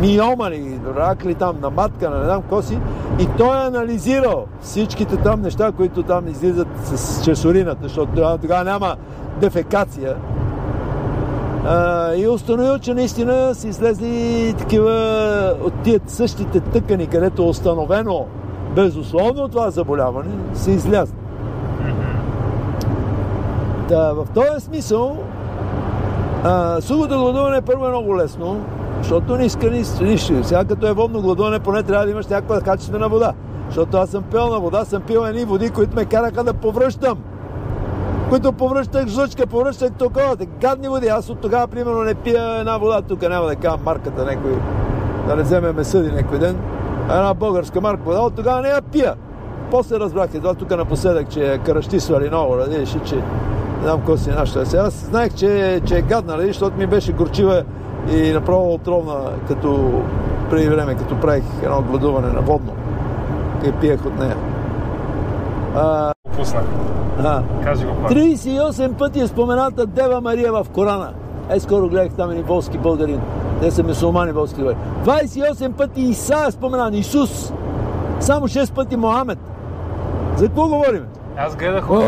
миома 0.00 0.50
ли, 0.50 0.80
рак 0.96 1.24
ли 1.24 1.34
там, 1.34 1.56
на 1.60 1.70
матка, 1.70 2.10
на 2.10 2.18
не 2.18 2.24
знам 2.24 2.42
какво 2.42 2.62
си. 2.62 2.78
И 3.18 3.28
той 3.38 3.56
е 3.56 3.66
анализирал 3.66 4.44
всичките 4.60 5.16
там 5.16 5.40
неща, 5.40 5.72
които 5.72 6.02
там 6.02 6.28
излизат 6.28 6.68
с 6.84 7.24
чрез 7.24 7.44
урината, 7.44 7.80
защото 7.82 8.38
тогава 8.40 8.64
няма 8.64 8.96
дефекация. 9.40 10.16
А, 11.66 12.14
и 12.14 12.28
установил, 12.28 12.78
че 12.78 12.94
наистина 12.94 13.54
са 13.54 13.68
излезли 13.68 14.54
такива 14.58 15.54
от 15.64 15.74
тия 15.82 16.00
същите 16.06 16.60
тъкани, 16.60 17.06
където 17.06 17.42
е 17.42 17.46
установено 17.46 18.26
безусловно 18.74 19.48
това 19.48 19.70
заболяване, 19.70 20.30
се 20.54 20.70
излязли. 20.70 21.14
Да, 23.88 24.12
в 24.14 24.26
този 24.34 24.60
смисъл 24.60 25.18
сухото 26.80 27.18
гладуване 27.18 27.60
първо 27.60 27.86
е 27.86 27.88
много 27.88 28.16
лесно, 28.16 28.60
защото 28.98 29.36
не 29.36 29.44
иска 29.44 29.70
нищо. 29.70 30.44
Сега 30.44 30.64
като 30.64 30.86
е 30.86 30.92
водно 30.92 31.22
гладуване, 31.22 31.58
поне 31.58 31.82
трябва 31.82 32.04
да 32.04 32.10
имаш 32.10 32.26
някаква 32.26 32.60
качествена 32.60 33.08
вода. 33.08 33.32
Защото 33.66 33.96
аз 33.96 34.10
съм 34.10 34.22
пил 34.22 34.46
на 34.46 34.60
вода, 34.60 34.84
съм 34.84 35.02
пил 35.02 35.20
едни 35.20 35.44
води, 35.44 35.70
които 35.70 35.96
ме 35.96 36.04
караха 36.04 36.44
да 36.44 36.54
повръщам. 36.54 37.18
Които 38.28 38.52
повръщах 38.52 39.06
жлъчка, 39.06 39.46
повръщах 39.46 39.92
такова, 39.92 40.36
гадни 40.60 40.88
води. 40.88 41.08
Аз 41.08 41.28
от 41.28 41.38
тогава, 41.38 41.66
примерно, 41.66 42.02
не 42.02 42.14
пия 42.14 42.58
една 42.60 42.78
вода, 42.78 43.02
тук 43.02 43.22
няма 43.22 43.46
да 43.46 43.56
кажа 43.56 43.76
марката 43.84 44.24
някой, 44.24 44.52
да 45.28 45.36
не 45.36 45.42
вземе 45.42 45.72
ме 45.72 45.84
съди 45.84 46.12
някой 46.12 46.38
ден. 46.38 46.58
Една 47.02 47.34
българска 47.34 47.80
марка 47.80 48.02
вода, 48.04 48.20
от 48.20 48.34
тогава 48.34 48.62
не 48.62 48.68
я 48.68 48.82
пия. 48.82 49.14
После 49.70 50.00
разбрах, 50.00 50.34
едва 50.34 50.54
тук 50.54 50.76
напоследък, 50.76 51.28
че 51.28 51.60
свали 51.98 52.28
много, 52.28 52.56
да 52.56 52.64
видиш, 52.64 52.96
че 53.04 53.22
знам 53.84 53.98
какво 53.98 54.16
си 54.16 54.30
нашата. 54.30 54.66
Сега 54.66 54.82
аз 54.82 54.94
знаех, 54.94 55.34
че, 55.34 55.80
че 55.86 55.98
е 55.98 56.02
гадна, 56.02 56.36
нали, 56.36 56.46
защото 56.46 56.78
ми 56.78 56.86
беше 56.86 57.12
горчива 57.12 57.64
и 58.12 58.32
направо 58.32 58.74
отровна, 58.74 59.14
като 59.48 60.00
преди 60.50 60.68
време, 60.68 60.94
като 60.94 61.20
правих 61.20 61.44
едно 61.62 61.82
гладуване 61.82 62.28
на 62.28 62.40
водно. 62.40 62.72
И 63.66 63.72
пиех 63.72 64.06
от 64.06 64.18
нея. 64.18 64.36
А, 65.74 66.12
Опуснах. 66.32 66.64
А, 67.24 67.42
Кажи 67.64 67.84
го 67.84 67.92
пак. 68.02 68.10
38 68.12 68.92
пъти 68.98 69.20
е 69.20 69.26
спомената 69.26 69.86
Дева 69.86 70.20
Мария 70.20 70.52
в 70.52 70.66
Корана. 70.72 71.12
Е, 71.50 71.60
скоро 71.60 71.88
гледах 71.88 72.12
там 72.16 72.30
един 72.30 72.42
волски 72.44 72.78
българин. 72.78 73.20
Те 73.60 73.70
са 73.70 73.82
мусулмани 73.82 74.32
волски 74.32 74.60
българи. 74.60 74.76
28 75.04 75.72
пъти 75.72 76.00
Иса 76.00 76.44
е 76.48 76.50
споменан, 76.50 76.94
Исус. 76.94 77.52
Само 78.20 78.48
6 78.48 78.72
пъти 78.72 78.96
Мохамед. 78.96 79.38
За 80.36 80.46
какво 80.46 80.68
говорим? 80.68 81.04
Аз 81.38 81.56
гледах... 81.56 81.90
О, 81.90 82.02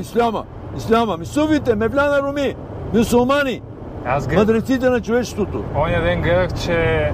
исляма. 0.00 0.44
Исляма. 0.76 1.16
Мисувите, 1.16 1.74
Мевляна 1.74 2.22
Руми, 2.22 2.54
мусулмани, 2.94 3.62
Аз 4.06 4.26
гледах... 4.26 4.46
мъдреците 4.46 4.90
на 4.90 5.00
човечеството. 5.00 5.64
Оня 5.76 6.00
ден 6.02 6.22
гледах, 6.22 6.54
че 6.54 7.10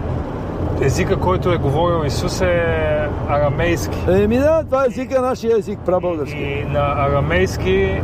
езика, 0.80 1.16
който 1.16 1.52
е 1.52 1.56
говорил 1.56 2.06
Исус 2.06 2.40
е 2.40 3.08
арамейски. 3.28 3.98
Еми 4.08 4.38
да, 4.38 4.64
това 4.64 4.84
е 4.84 4.86
езика, 4.86 5.20
нашия 5.20 5.58
език, 5.58 5.78
прабългарски. 5.86 6.38
И 6.38 6.64
на 6.64 6.80
арамейски 6.80 8.00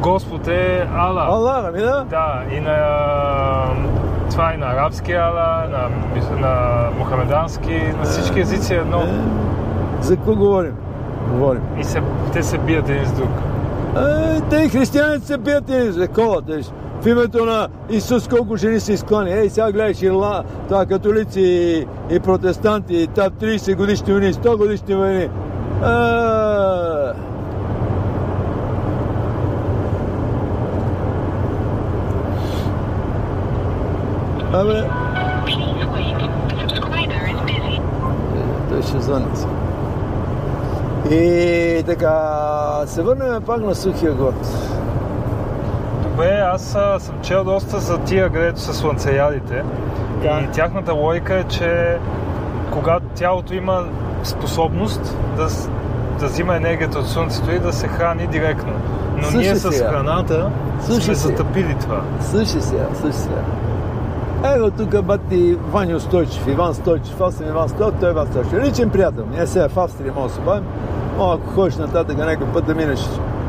Господ 0.00 0.48
е 0.48 0.88
Ала. 0.96 1.26
Ала, 1.28 1.64
ами 1.68 1.78
да? 1.80 2.04
Да, 2.10 2.42
и 2.56 2.60
на 2.60 2.78
това 4.30 4.54
и 4.54 4.56
на 4.56 4.66
арабски 4.66 5.12
Ала, 5.12 5.66
на, 5.70 5.88
на 6.40 6.84
мухамедански, 6.98 7.82
на 7.98 8.04
всички 8.04 8.40
езици 8.40 8.74
е 8.74 8.76
едно. 8.76 9.00
Е, 9.00 9.06
за 10.00 10.16
какво 10.16 10.34
говорим? 10.34 10.76
говорим. 11.30 11.62
И 11.78 11.84
се, 11.84 12.02
те 12.32 12.42
се 12.42 12.58
бият 12.58 12.88
един 12.88 13.06
с 13.06 13.12
друг. 13.12 13.30
Е, 13.96 14.40
те 14.50 14.68
християните 14.68 15.26
се 15.26 15.38
бият 15.38 15.70
и 15.70 15.92
за 15.92 16.08
колата. 16.08 16.52
виж. 16.52 16.66
В 17.02 17.06
името 17.06 17.44
на 17.44 17.68
Исус 17.90 18.28
колко 18.28 18.56
жени 18.56 18.80
се 18.80 18.92
изклани. 18.92 19.32
Ей, 19.32 19.50
сега 19.50 19.72
гледаш 19.72 20.02
Ирла, 20.02 20.44
това 20.68 20.86
католици 20.86 21.40
и, 21.40 21.86
и 22.14 22.20
протестанти, 22.20 22.94
и 22.96 23.06
там 23.06 23.30
30 23.30 23.76
годишни 23.76 24.12
войни, 24.12 24.34
100 24.34 24.56
годишни 24.56 24.94
войни. 24.94 25.22
Е, 25.22 25.28
Абе, 34.54 34.84
той 38.70 38.82
ще 38.82 39.00
звънне 39.00 39.36
сега. 39.36 39.53
И 41.10 41.82
така, 41.86 42.16
се 42.86 43.02
върнем 43.02 43.42
пак 43.42 43.60
на 43.60 43.74
сухия 43.74 44.12
год. 44.12 44.34
Добре, 46.02 46.42
аз 46.52 46.74
а, 46.74 47.00
съм 47.00 47.14
чел 47.22 47.44
доста 47.44 47.80
за 47.80 47.98
тия, 47.98 48.30
където 48.30 48.60
са 48.60 48.74
слънцеядите. 48.74 49.62
Да. 50.22 50.40
И 50.44 50.52
тяхната 50.52 50.92
логика 50.92 51.34
е, 51.34 51.44
че 51.44 51.98
когато 52.70 53.06
тялото 53.14 53.54
има 53.54 53.84
способност 54.22 55.18
да, 55.36 55.48
да 56.20 56.26
взима 56.26 56.56
енергията 56.56 56.98
от 56.98 57.08
слънцето 57.08 57.50
и 57.50 57.58
да 57.58 57.72
се 57.72 57.88
храни 57.88 58.26
директно. 58.26 58.72
Но 59.16 59.22
Слушай 59.22 59.40
ние 59.40 59.56
с 59.56 59.72
сега. 59.72 59.88
храната 59.90 60.50
Слушай 60.80 61.02
сме 61.02 61.14
сега. 61.14 61.36
затъпили 61.36 61.76
това. 61.80 62.00
Слушай 62.20 62.60
сега, 62.60 62.86
слушай 62.94 63.12
сега. 63.12 63.42
Ето 64.44 64.70
тук 64.70 65.04
бати 65.04 65.58
Ваня 65.72 66.00
Стойчев, 66.00 66.46
Иван 66.46 66.74
Стойчев, 66.74 67.20
аз 67.20 67.34
съм 67.34 67.46
Иван 67.46 67.68
Стойчев, 67.68 68.00
той 68.00 68.08
е 68.08 68.12
Иван 68.12 68.26
Стойчев. 68.26 68.64
Личен 68.64 68.90
приятел. 68.90 69.24
Ние 69.32 69.46
сега 69.46 69.68
в 69.68 69.78
Австрия 69.78 70.12
може 70.12 70.28
да 70.28 70.34
се 70.34 70.40
бавим. 70.40 70.64
О, 71.18 71.32
ако 71.32 71.50
ходиш 71.50 71.76
нататък 71.76 72.18
някой 72.18 72.46
път 72.46 72.64
да 72.64 72.74
минеш 72.74 73.00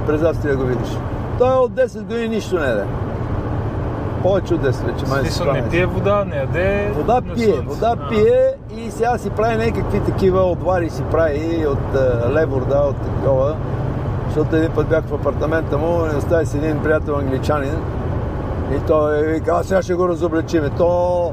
през 0.07 0.21
Австрия 0.21 0.55
го 0.55 0.63
видиш. 0.63 0.89
Той 1.39 1.53
е 1.53 1.57
от 1.57 1.71
10 1.71 2.01
години 2.01 2.27
нищо 2.27 2.59
не 2.59 2.65
яде. 2.65 2.83
Повече 4.23 4.53
от 4.53 4.61
10 4.61 4.65
вече, 4.65 5.05
смисъл, 5.05 5.53
не 5.53 5.69
пие 5.69 5.85
вода, 5.85 6.25
не 6.25 6.35
яде 6.35 6.91
Вода 6.95 7.21
пие, 7.35 7.53
вода 7.53 7.95
А. 7.99 8.09
пие 8.09 8.53
и 8.77 8.91
сега 8.91 9.17
си 9.17 9.29
прави 9.29 9.65
някакви 9.65 9.99
такива 9.99 10.41
отвари 10.41 10.89
си 10.89 11.03
прави 11.11 11.65
от 11.67 11.99
е, 11.99 12.33
левор, 12.33 12.65
да, 12.65 12.77
от 12.77 12.95
такова. 13.01 13.55
Защото 14.27 14.55
един 14.55 14.71
път 14.71 14.87
бях 14.87 15.03
в 15.03 15.13
апартамента 15.13 15.77
му 15.77 16.05
и 16.13 16.17
остави 16.17 16.45
си 16.45 16.57
един 16.57 16.79
приятел 16.83 17.15
англичанин 17.15 17.75
и 18.71 18.79
той 18.87 19.21
вика, 19.23 19.51
а 19.59 19.63
сега 19.63 19.81
ще 19.81 19.93
го 19.93 20.09
разобличиме. 20.09 20.69
То 20.69 21.31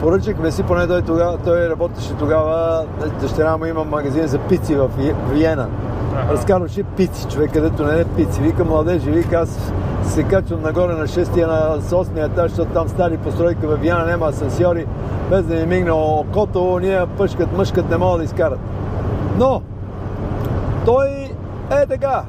поръчахме 0.00 0.50
си, 0.50 0.62
поне 0.62 0.86
той, 0.86 1.02
тогава, 1.02 1.38
той 1.44 1.68
работеше 1.68 2.14
тогава, 2.18 2.84
дъщеря 3.20 3.56
му 3.56 3.64
има 3.64 3.84
магазин 3.84 4.26
за 4.26 4.38
пици 4.38 4.74
в 4.74 4.90
Ви- 4.98 5.14
Виена. 5.32 5.68
Аха. 6.16 6.32
Разкарваше 6.32 6.82
пици, 6.82 7.26
човек, 7.28 7.52
където 7.52 7.84
не 7.84 8.00
е 8.00 8.04
пици. 8.04 8.40
Вика, 8.40 8.64
младежи, 8.64 9.10
вика, 9.10 9.36
аз 9.36 9.72
се 10.04 10.22
качвам 10.22 10.62
нагоре 10.62 10.92
на 10.92 11.06
6-я, 11.06 11.46
на 11.46 11.80
8-я 11.80 12.26
етаж, 12.26 12.50
защото 12.50 12.70
там 12.72 12.88
стари 12.88 13.16
постройки 13.16 13.66
в 13.66 13.76
Виана, 13.76 14.06
няма 14.06 14.26
асансьори, 14.26 14.86
без 15.30 15.44
да 15.44 15.54
ми 15.54 15.66
мигне 15.66 15.90
окото, 15.92 16.78
ние 16.82 17.06
пъшкат, 17.18 17.56
мъжкат 17.56 17.90
не 17.90 17.96
могат 17.96 18.18
да 18.18 18.24
изкарат. 18.24 18.58
Но, 19.38 19.62
той 20.84 21.06
е 21.82 21.86
така. 21.88 22.22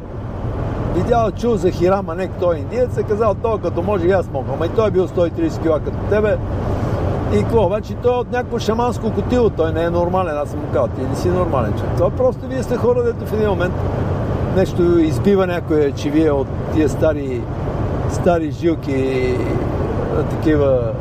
Видял, 0.96 1.32
чул 1.32 1.56
за 1.56 1.72
Хирама, 1.72 2.16
нек 2.16 2.32
той 2.40 2.58
индиец, 2.58 2.98
е 2.98 3.04
казал, 3.04 3.34
той 3.34 3.62
като 3.62 3.82
може 3.82 4.08
и 4.08 4.12
аз 4.12 4.30
мога. 4.34 4.46
Ама 4.54 4.66
и 4.66 4.70
той 4.70 4.88
е 4.88 4.92
бил 4.92 5.08
130 5.08 5.58
кг 5.58 5.86
като 5.86 5.98
тебе. 6.10 6.38
И 7.34 7.38
какво? 7.38 7.68
Значи 7.68 7.96
той 8.04 8.14
е 8.14 8.18
от 8.18 8.32
някакво 8.32 8.60
шаманско 8.60 9.12
котило, 9.12 9.50
той 9.50 9.74
не 9.74 9.84
е 9.84 9.90
нормален, 9.90 10.38
аз 10.38 10.50
съм 10.50 10.60
му 10.60 10.66
казал, 10.74 10.88
ти 10.88 11.02
не 11.02 11.16
си 11.16 11.30
нормален 11.30 11.74
човек. 11.74 11.92
Това 11.98 12.10
просто 12.10 12.48
вие 12.48 12.64
сте 12.64 12.76
хора, 12.76 13.04
дето 13.04 13.26
в 13.26 13.34
един 13.34 13.50
момент 13.50 13.74
нещо 14.56 15.00
избива 15.00 15.48
някое, 15.48 15.92
че 15.92 16.10
вие 16.10 16.32
от 16.32 16.48
тия 16.74 16.90
стари, 16.90 17.42
стари 18.12 18.52
жилки, 18.52 19.34
такива 20.30 20.92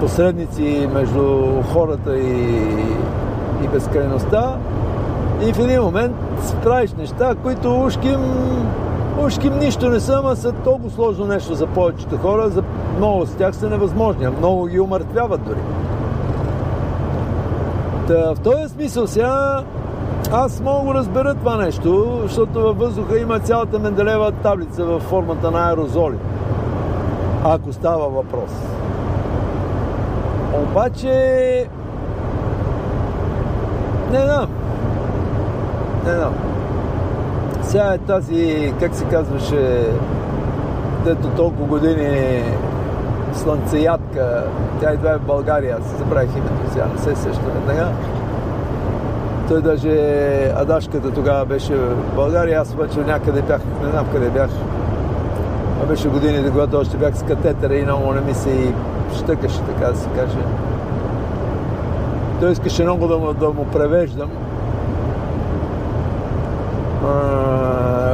посредници 0.00 0.88
между 0.94 1.44
хората 1.72 2.18
и, 2.18 2.66
и 3.64 3.68
безкрайността. 3.72 4.56
И 5.46 5.52
в 5.52 5.58
един 5.58 5.82
момент 5.82 6.16
правиш 6.62 6.92
неща, 6.92 7.34
които 7.42 7.84
ушким, 7.84 8.20
ушким 9.26 9.58
нищо 9.58 9.90
не 9.90 10.00
са, 10.00 10.18
ама 10.18 10.36
са 10.36 10.52
толкова 10.52 10.90
сложно 10.90 11.26
нещо 11.26 11.54
за 11.54 11.66
повечето 11.66 12.18
хора, 12.18 12.48
за 12.48 12.62
много 12.96 13.20
от 13.20 13.36
тях 13.36 13.56
са 13.56 13.70
невъзможни, 13.70 14.24
а 14.24 14.30
много 14.30 14.66
ги 14.66 14.80
умъртвяват 14.80 15.44
дори. 15.44 15.60
Та, 18.06 18.34
в 18.34 18.40
този 18.40 18.68
смисъл 18.68 19.06
сега 19.06 19.62
аз 20.32 20.60
мога 20.60 20.84
го 20.84 20.94
разбера 20.94 21.34
това 21.34 21.56
нещо, 21.56 22.20
защото 22.22 22.60
във 22.60 22.78
въздуха 22.78 23.18
има 23.18 23.40
цялата 23.40 23.78
Менделева 23.78 24.32
таблица 24.32 24.84
във 24.84 25.02
формата 25.02 25.50
на 25.50 25.68
аерозоли. 25.68 26.16
Ако 27.44 27.72
става 27.72 28.08
въпрос. 28.08 28.50
Обаче... 30.62 31.68
Не 34.10 34.20
знам. 34.20 34.61
Не 36.04 36.12
знам. 36.12 36.34
Сега 37.62 37.94
е 37.94 37.98
тази, 37.98 38.72
как 38.80 38.94
се 38.94 39.04
казваше, 39.04 39.86
дето 41.04 41.28
толкова 41.28 41.66
години 41.66 42.42
слънцеядка, 43.34 44.44
тя 44.80 44.92
идва 44.92 45.18
в 45.18 45.26
България, 45.26 45.76
си 45.76 45.96
забравих 45.98 46.30
името 46.36 46.72
сега, 46.72 46.86
не 46.94 46.98
се 46.98 47.16
сещам 47.16 47.50
веднага. 47.54 47.88
Той 49.48 49.62
даже, 49.62 49.90
Адашката 50.56 51.10
тогава 51.10 51.44
беше 51.44 51.74
в 51.74 52.14
България, 52.14 52.60
аз 52.60 52.72
обаче 52.72 53.00
някъде 53.00 53.42
бях, 53.42 53.60
не 53.84 53.90
знам 53.90 54.06
къде 54.12 54.30
бях. 54.30 54.50
А 55.82 55.86
беше 55.86 56.08
годините, 56.08 56.50
когато 56.50 56.78
още 56.78 56.96
бях 56.96 57.16
с 57.16 57.22
катетера 57.22 57.74
и 57.74 57.84
много 57.84 58.12
не 58.12 58.20
ми 58.20 58.34
се 58.34 58.50
и 58.50 58.72
щъкаше, 59.16 59.60
така 59.60 59.92
да 59.92 59.98
се 59.98 60.08
каже. 60.08 60.38
Той 62.40 62.52
искаше 62.52 62.82
много 62.82 63.08
да 63.08 63.18
му, 63.18 63.32
да 63.32 63.48
му 63.48 63.66
превеждам. 63.72 64.30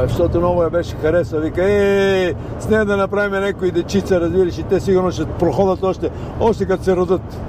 Защото 0.07 0.37
много 0.37 0.63
я 0.63 0.69
беше 0.69 0.95
харесва. 0.95 1.39
Вика, 1.39 1.63
е, 1.63 2.33
с 2.59 2.69
нея 2.69 2.85
да 2.85 2.97
направим 2.97 3.41
някои 3.41 3.71
дечица, 3.71 4.21
разбираш, 4.21 4.57
и 4.57 4.63
те 4.63 4.79
сигурно 4.79 5.11
ще 5.11 5.25
проходят 5.25 5.83
още, 5.83 6.09
още 6.39 6.65
като 6.65 6.83
се 6.83 6.95
родат. 6.95 7.39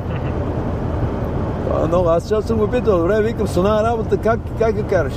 Много, 1.88 2.08
аз 2.08 2.22
сега 2.22 2.42
съм 2.42 2.58
го 2.58 2.68
питал, 2.68 2.98
добре, 2.98 3.22
викам, 3.22 3.48
с 3.48 3.56
една 3.56 3.82
работа, 3.84 4.16
как, 4.16 4.40
как 4.58 4.76
я 4.76 4.86
караш? 4.86 5.14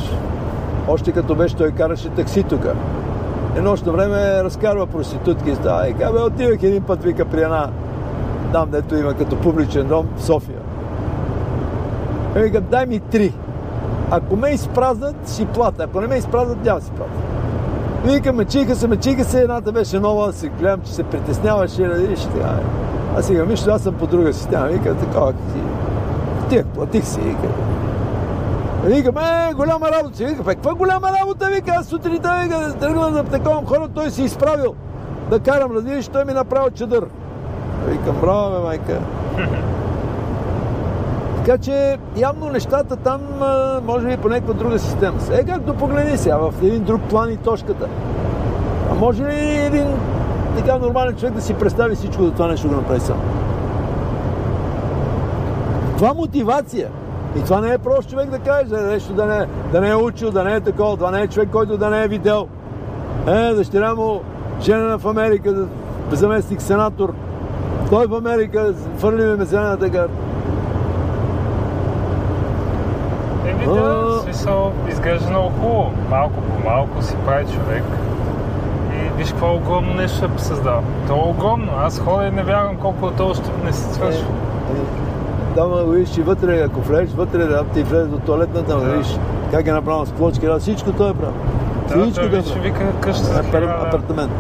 Още 0.88 1.12
като 1.12 1.36
беше, 1.36 1.56
той 1.56 1.72
караше 1.72 2.10
такси 2.10 2.44
тук. 2.44 2.66
Едно 3.56 3.70
нощно 3.70 3.92
време 3.92 4.44
разкарва 4.44 4.88
проститутки 4.88 5.50
и 5.50 5.56
става. 5.56 5.90
И 5.90 5.94
казва, 5.94 6.22
отивах 6.26 6.64
един 6.64 6.84
път, 6.84 7.04
вика, 7.04 7.26
при 7.26 7.42
една, 7.42 7.70
там, 8.52 8.70
дето 8.70 8.96
има 8.96 9.14
като 9.14 9.36
публичен 9.36 9.88
дом 9.88 10.08
в 10.18 10.24
София. 10.24 10.60
И 12.38 12.40
вика, 12.40 12.62
дай 12.62 12.86
ми 12.86 13.00
три. 13.00 13.34
Ако 14.16 14.36
ме 14.36 14.50
изпразнат, 14.50 15.16
си 15.26 15.46
плата. 15.46 15.84
Ако 15.84 16.02
не 16.02 16.08
ме 16.08 16.16
изпразнат, 16.16 16.66
няма 16.66 16.80
да 16.80 16.86
си 16.86 16.92
плата. 16.92 17.12
Вика, 18.06 18.34
мъчиха 18.34 18.76
се, 18.76 18.88
мъчиха 18.88 19.24
се, 19.24 19.42
едната 19.42 19.72
беше 19.72 20.00
нова, 20.00 20.34
си 20.34 20.50
гледам, 20.60 20.82
че 20.82 20.94
се 20.94 21.04
притесняваше, 21.04 21.88
нали, 21.88 22.14
и 22.14 22.16
ще 22.16 22.30
така. 22.30 22.60
Аз 23.18 23.26
си 23.26 23.42
вижте, 23.42 23.70
аз 23.70 23.82
съм 23.82 23.94
по 23.94 24.08
друга 24.08 24.34
система. 24.34 24.68
Вика, 24.68 24.96
си. 25.00 25.60
Тих, 26.50 26.66
платих 26.66 27.06
си, 27.06 27.20
вика. 27.20 27.48
Викам, 28.84 29.18
е, 29.18 29.54
голяма 29.54 29.92
работа 29.92 30.18
си. 30.18 30.26
Вика, 30.26 30.44
бе, 30.44 30.56
каква 30.56 30.74
голяма 30.74 31.08
работа, 31.22 31.50
вика, 31.56 31.72
аз 31.72 31.86
сутринта, 31.86 32.40
вика, 32.44 32.74
тръгна 32.80 33.12
да 33.12 33.24
таковам 33.24 33.66
хора, 33.66 33.88
той 33.96 34.12
си 34.12 34.24
изправил 34.24 34.74
да 35.30 35.40
карам, 35.40 35.72
разбираш, 35.72 36.08
той 36.08 36.26
ми 36.26 36.34
направил 36.34 36.70
чадър. 36.70 37.06
Викам, 37.88 38.16
браво, 38.22 38.52
бе, 38.52 38.60
майка. 38.60 39.00
Така 41.46 41.58
че 41.58 41.98
явно 42.18 42.50
нещата 42.50 42.96
там 42.96 43.22
може 43.86 44.08
би 44.08 44.18
по 44.18 44.30
някаква 44.30 44.54
друга 44.54 44.80
система. 44.80 45.22
са. 45.22 45.40
Е, 45.40 45.44
както 45.44 45.74
погледни 45.74 46.18
сега, 46.18 46.38
в 46.38 46.54
един 46.64 46.84
друг 46.84 47.02
план 47.02 47.32
и 47.32 47.38
точката. 47.38 47.88
А 48.92 48.96
може 48.96 49.24
ли 49.24 49.58
един 49.58 49.88
така 50.58 50.78
нормален 50.78 51.16
човек 51.16 51.34
да 51.34 51.42
си 51.42 51.54
представи 51.54 51.96
всичко 51.96 52.24
за 52.24 52.32
това 52.32 52.48
нещо 52.48 52.68
го 52.68 52.76
направи 52.76 53.00
сам? 53.00 53.18
Това 55.98 56.14
мотивация. 56.14 56.90
И 57.40 57.44
това 57.44 57.62
не 57.62 57.74
е 57.74 57.78
прост 57.78 58.10
човек 58.10 58.30
да 58.30 58.40
каже, 58.40 58.76
нещо 58.76 59.14
да 59.14 59.26
не, 59.26 59.48
да 59.72 59.82
не 59.82 59.90
е 59.90 59.96
учил, 59.96 60.32
да 60.32 60.44
не 60.44 60.56
е 60.56 60.60
такова. 60.60 60.98
Това 60.98 61.12
не 61.12 61.22
е 61.22 61.28
човек, 61.28 61.50
който 61.52 61.78
да 61.78 61.90
не 61.90 62.04
е 62.04 62.08
видел. 62.08 62.48
Е, 63.28 63.54
дъщеря 63.54 63.96
му, 63.96 64.22
жена 64.62 64.98
в 64.98 65.08
Америка, 65.08 65.68
заместник 66.12 66.62
сенатор. 66.62 67.14
Той 67.90 68.08
в 68.08 68.14
Америка, 68.14 68.74
фърли 68.98 69.26
ме 69.26 69.46
зелена 69.46 69.78
така. 69.78 70.06
Еми 73.64 73.74
да, 73.74 73.82
в 73.94 74.22
смисъл, 74.24 74.72
изглежда 74.90 75.30
много 75.30 75.50
хубаво. 75.52 75.92
Малко 76.10 76.34
по 76.34 76.70
малко 76.70 77.02
си 77.02 77.16
прави 77.26 77.46
човек. 77.46 77.84
И 78.94 79.18
виж 79.18 79.30
какво 79.30 79.54
огромно 79.54 79.94
нещо 79.94 80.30
ще 80.30 80.44
създава. 80.44 80.82
То 81.08 81.14
е 81.14 81.30
огромно. 81.30 81.72
Аз 81.78 82.00
ходя 82.00 82.26
и 82.26 82.32
не 82.32 82.44
вярвам 82.44 82.78
колко 82.78 83.06
от 83.06 83.16
това 83.16 83.34
ще 83.36 83.50
не 83.66 83.74
се 83.74 83.94
свършва. 83.94 84.26
Е, 84.72 85.56
Там 85.56 85.72
да 85.72 85.84
го 85.84 85.92
видиш 85.92 86.18
и 86.18 86.22
вътре, 86.22 86.60
ако 86.62 86.82
влезеш 86.82 87.16
вътре, 87.16 87.38
да 87.40 87.64
ти 87.64 87.84
влезе 87.84 88.06
до 88.06 88.18
туалетната, 88.18 88.76
да 88.76 88.80
Да. 88.80 88.92
видиш 88.92 89.18
как 89.52 89.68
е 89.68 89.72
направено 89.72 90.06
с 90.06 90.12
плочки, 90.12 90.46
да, 90.46 90.60
всичко 90.60 90.92
той 90.92 91.10
е 91.10 91.14
правил. 91.14 91.36
Да, 91.88 91.94
Всичко 91.94 92.16
той 92.16 92.26
е 92.26 92.30
вече 92.32 92.60
вика 92.60 92.80
къща 93.02 93.24
за 93.24 93.44
хиляда 93.44 93.76
апартамент. 93.82 94.32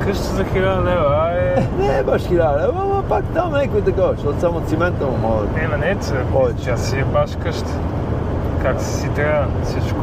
Къща 0.00 0.24
за 0.24 0.44
хиляда 0.44 0.80
лева, 0.80 1.16
ай. 1.24 1.66
Не 1.78 1.98
е 1.98 2.02
баш 2.02 2.22
хиляда, 2.22 2.58
лева, 2.58 2.72
ама 2.82 3.02
пак 3.08 3.24
там 3.24 3.52
някой 3.52 3.80
такова, 3.80 4.12
защото 4.12 4.40
само 4.40 4.60
цимента 4.60 5.06
му 5.06 5.16
могат. 5.18 5.48
Е, 5.56 5.68
ма 5.68 5.78
не, 5.78 5.94
че 5.96 6.12
Повече. 6.32 6.64
тя 6.64 6.76
си 6.76 6.98
е 6.98 7.04
баш 7.04 7.30
къща. 7.36 7.70
Как 8.68 8.82
си 8.82 9.08
трябва 9.14 9.46
всичко. 9.64 9.98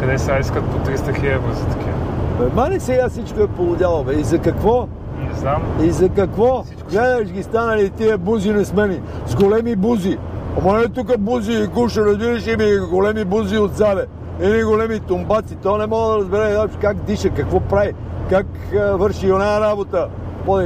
Къде 0.00 0.18
сега 0.18 0.38
искат 0.38 0.64
по 0.64 0.90
300 0.90 1.20
хиляди 1.20 1.54
за 1.54 1.66
такива? 1.66 1.92
Бе, 2.38 2.44
мали 2.54 2.80
сега 2.80 3.08
всичко 3.08 3.40
е 3.40 3.46
полудяло, 3.46 4.04
бе. 4.04 4.12
И 4.12 4.24
за 4.24 4.38
какво? 4.38 4.88
Не 5.18 5.34
знам. 5.34 5.62
И 5.82 5.90
за 5.90 6.08
какво? 6.08 6.62
Всичко 6.62 6.88
Гледаш 6.90 7.28
ги 7.28 7.42
станали 7.42 7.90
тия 7.90 8.18
бузи 8.18 8.52
несмени, 8.52 9.00
с 9.26 9.34
големи 9.34 9.76
бузи. 9.76 10.18
Ама 10.58 10.78
не 10.78 10.88
тук 10.88 11.18
бузи 11.18 11.52
и 11.52 11.66
куша, 11.66 12.04
разбираш 12.04 12.46
и 12.46 12.56
ми 12.56 12.78
големи 12.90 13.24
бузи 13.24 13.58
отзаде. 13.58 14.06
Или 14.42 14.64
големи 14.64 15.00
тумбаци. 15.00 15.56
То 15.56 15.78
не 15.78 15.86
мога 15.86 16.12
да 16.12 16.18
разбере 16.18 16.68
как 16.80 17.04
диша, 17.04 17.30
какво 17.30 17.60
прави, 17.60 17.92
как 18.30 18.46
а, 18.74 18.96
върши 18.96 19.32
оная 19.32 19.60
работа. 19.60 20.08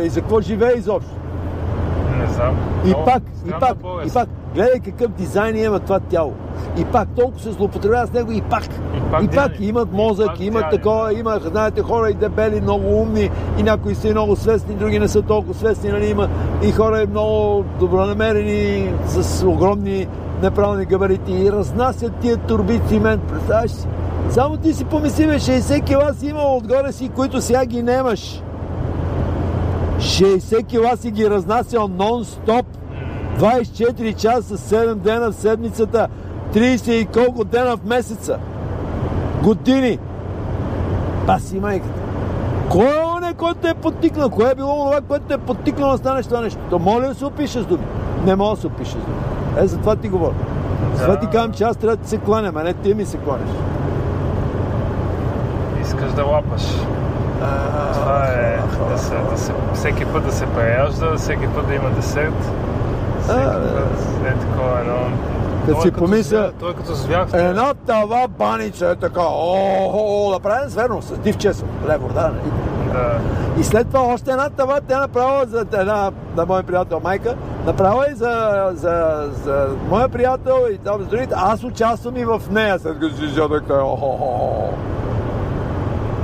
И 0.02 0.08
за 0.08 0.20
какво 0.20 0.40
живее 0.40 0.72
изобщо? 0.76 1.12
Не 2.26 2.32
знам. 2.32 2.56
И 2.84 2.88
Много 2.88 3.04
пак, 3.04 3.22
и 3.46 3.50
пак, 3.50 3.76
и 4.06 4.10
пак, 4.12 4.28
гледай 4.54 4.80
какъв 4.80 5.10
дизайн 5.10 5.56
има 5.56 5.78
това 5.78 6.00
тяло. 6.00 6.32
И 6.78 6.84
пак, 6.84 7.08
толкова 7.16 7.40
се 7.40 7.52
злоупотребява 7.52 8.06
с 8.06 8.12
него 8.12 8.32
и 8.32 8.40
пак. 8.40 8.64
И 8.64 9.00
пак 9.10 9.22
и 9.22 9.28
пак 9.28 9.52
дяни. 9.52 9.66
имат 9.66 9.88
И 9.92 9.96
мозък, 9.96 10.26
пак 10.26 10.40
имат 10.40 10.62
дяни. 10.62 10.76
такова, 10.76 11.12
има, 11.12 11.40
знаете, 11.44 11.82
хора 11.82 12.10
и 12.10 12.14
дебели, 12.14 12.60
много 12.60 13.00
умни, 13.00 13.30
и 13.58 13.62
някои 13.62 13.94
са 13.94 14.08
и 14.08 14.10
много 14.10 14.36
свестни, 14.36 14.74
други 14.74 14.98
не 14.98 15.08
са 15.08 15.22
толкова 15.22 15.54
свестни, 15.54 15.90
нали 15.90 16.06
има 16.06 16.28
и 16.62 16.72
хора 16.72 17.02
и 17.02 17.06
много 17.06 17.64
добронамерени, 17.78 18.92
с 19.06 19.46
огромни 19.46 20.06
неправилни 20.42 20.84
габарити 20.84 21.32
и 21.32 21.52
разнасят 21.52 22.12
тия 22.20 22.36
турби 22.36 22.80
цимент, 22.88 23.22
представяш 23.22 23.70
си? 23.70 23.86
Само 24.30 24.56
ти 24.56 24.74
си 24.74 24.84
помисли, 24.84 25.26
бе, 25.26 25.38
60 25.38 25.84
кила 25.84 26.14
си 26.14 26.26
имал 26.26 26.56
отгоре 26.56 26.92
си, 26.92 27.08
които 27.08 27.40
сега 27.40 27.66
ги 27.66 27.82
немаш. 27.82 28.42
60 30.06 30.66
кила 30.66 30.96
си 30.96 31.10
ги 31.10 31.30
разнасял 31.30 31.88
нон-стоп. 31.88 32.64
24 33.38 34.14
часа, 34.16 34.58
7 34.58 34.94
дена 34.94 35.30
в 35.30 35.34
седмицата, 35.34 36.08
30 36.54 36.90
и 36.90 37.06
колко 37.06 37.44
дена 37.44 37.76
в 37.76 37.84
месеца. 37.84 38.38
Години. 39.42 39.98
Паси 41.26 41.60
майката. 41.60 42.00
Кой 42.70 42.86
е 42.86 43.04
оне, 43.16 43.34
който 43.34 43.54
те 43.54 43.68
е 43.68 43.74
подтикнал? 43.74 44.30
Кое 44.30 44.50
е 44.50 44.54
било 44.54 44.84
това, 44.84 45.00
което 45.00 45.24
те 45.24 45.34
е 45.34 45.38
подтикнал 45.38 45.90
да 45.90 45.98
станеш 45.98 46.26
това 46.26 46.40
нещо? 46.40 46.58
То 46.70 46.78
моля 46.78 47.08
да 47.08 47.14
се 47.14 47.24
опишеш 47.24 47.64
думи. 47.64 47.84
Не 48.26 48.36
мога 48.36 48.54
да 48.54 48.60
се 48.60 48.66
опишеш 48.66 48.94
думи. 48.94 49.16
Е, 49.58 49.66
за 49.66 49.78
това 49.78 49.96
ти 49.96 50.08
говоря. 50.08 50.34
Затова 50.94 51.14
Да. 51.14 51.20
ти 51.20 51.26
казвам, 51.26 51.52
че 51.52 51.64
аз 51.64 51.76
трябва 51.76 51.96
да 51.96 52.08
се 52.08 52.18
кланям, 52.18 52.56
а 52.56 52.62
не 52.62 52.72
ти 52.72 52.94
ми 52.94 53.06
се 53.06 53.16
кланяш. 53.16 53.50
Искаш 55.82 56.12
да 56.12 56.24
лапаш. 56.24 56.62
Това 58.06 58.24
е 58.24 58.58
да 58.90 58.98
се, 58.98 59.14
да 59.30 59.38
се, 59.38 59.52
всеки 59.74 60.04
път 60.04 60.24
да 60.24 60.32
се 60.32 60.46
преяжда, 60.46 61.16
всеки 61.16 61.46
път 61.46 61.66
да 61.68 61.74
има 61.74 61.90
десерт. 61.90 62.50
Всеки 63.22 63.38
А, 63.38 63.52
път 63.52 64.26
е 64.26 64.32
такова 64.32 64.80
едно... 64.80 64.94
Като 65.66 65.82
си 65.82 65.90
помисля- 65.90 66.50
Той 66.60 66.74
като 66.74 66.94
звяр. 66.94 67.26
Една 67.32 67.74
тава 67.76 68.28
баница 68.28 68.86
е 68.86 68.96
така, 68.96 69.20
о, 69.20 69.90
о, 69.94 70.32
да 70.32 70.40
правим 70.40 70.68
зверно, 70.68 71.02
с 71.02 71.18
див 71.18 71.36
чесъл, 71.36 71.68
лево, 71.88 72.08
да, 72.08 72.20
нали? 72.20 72.50
Да. 72.92 73.18
И 73.60 73.64
след 73.64 73.86
това 73.86 74.00
още 74.02 74.30
една 74.30 74.50
тава 74.50 74.80
тя 74.88 75.00
направила 75.00 75.44
за 75.46 75.60
една 75.72 76.10
на 76.36 76.46
мой 76.46 76.62
приятел 76.62 77.00
майка, 77.00 77.34
направила 77.66 78.06
и 78.12 78.14
за, 78.14 78.50
за, 78.72 79.24
за 79.44 79.68
моя 79.90 80.08
приятел 80.08 80.56
и 80.72 80.78
там 80.78 80.98
за 81.00 81.06
другите. 81.06 81.34
Аз 81.36 81.64
участвам 81.64 82.16
и 82.16 82.24
в 82.24 82.42
нея, 82.50 82.78
след 82.78 83.00
като 83.00 83.16
си 83.16 83.26
взел 83.26 83.48
така. 83.48 83.74
о-хо-хо. 83.74 84.68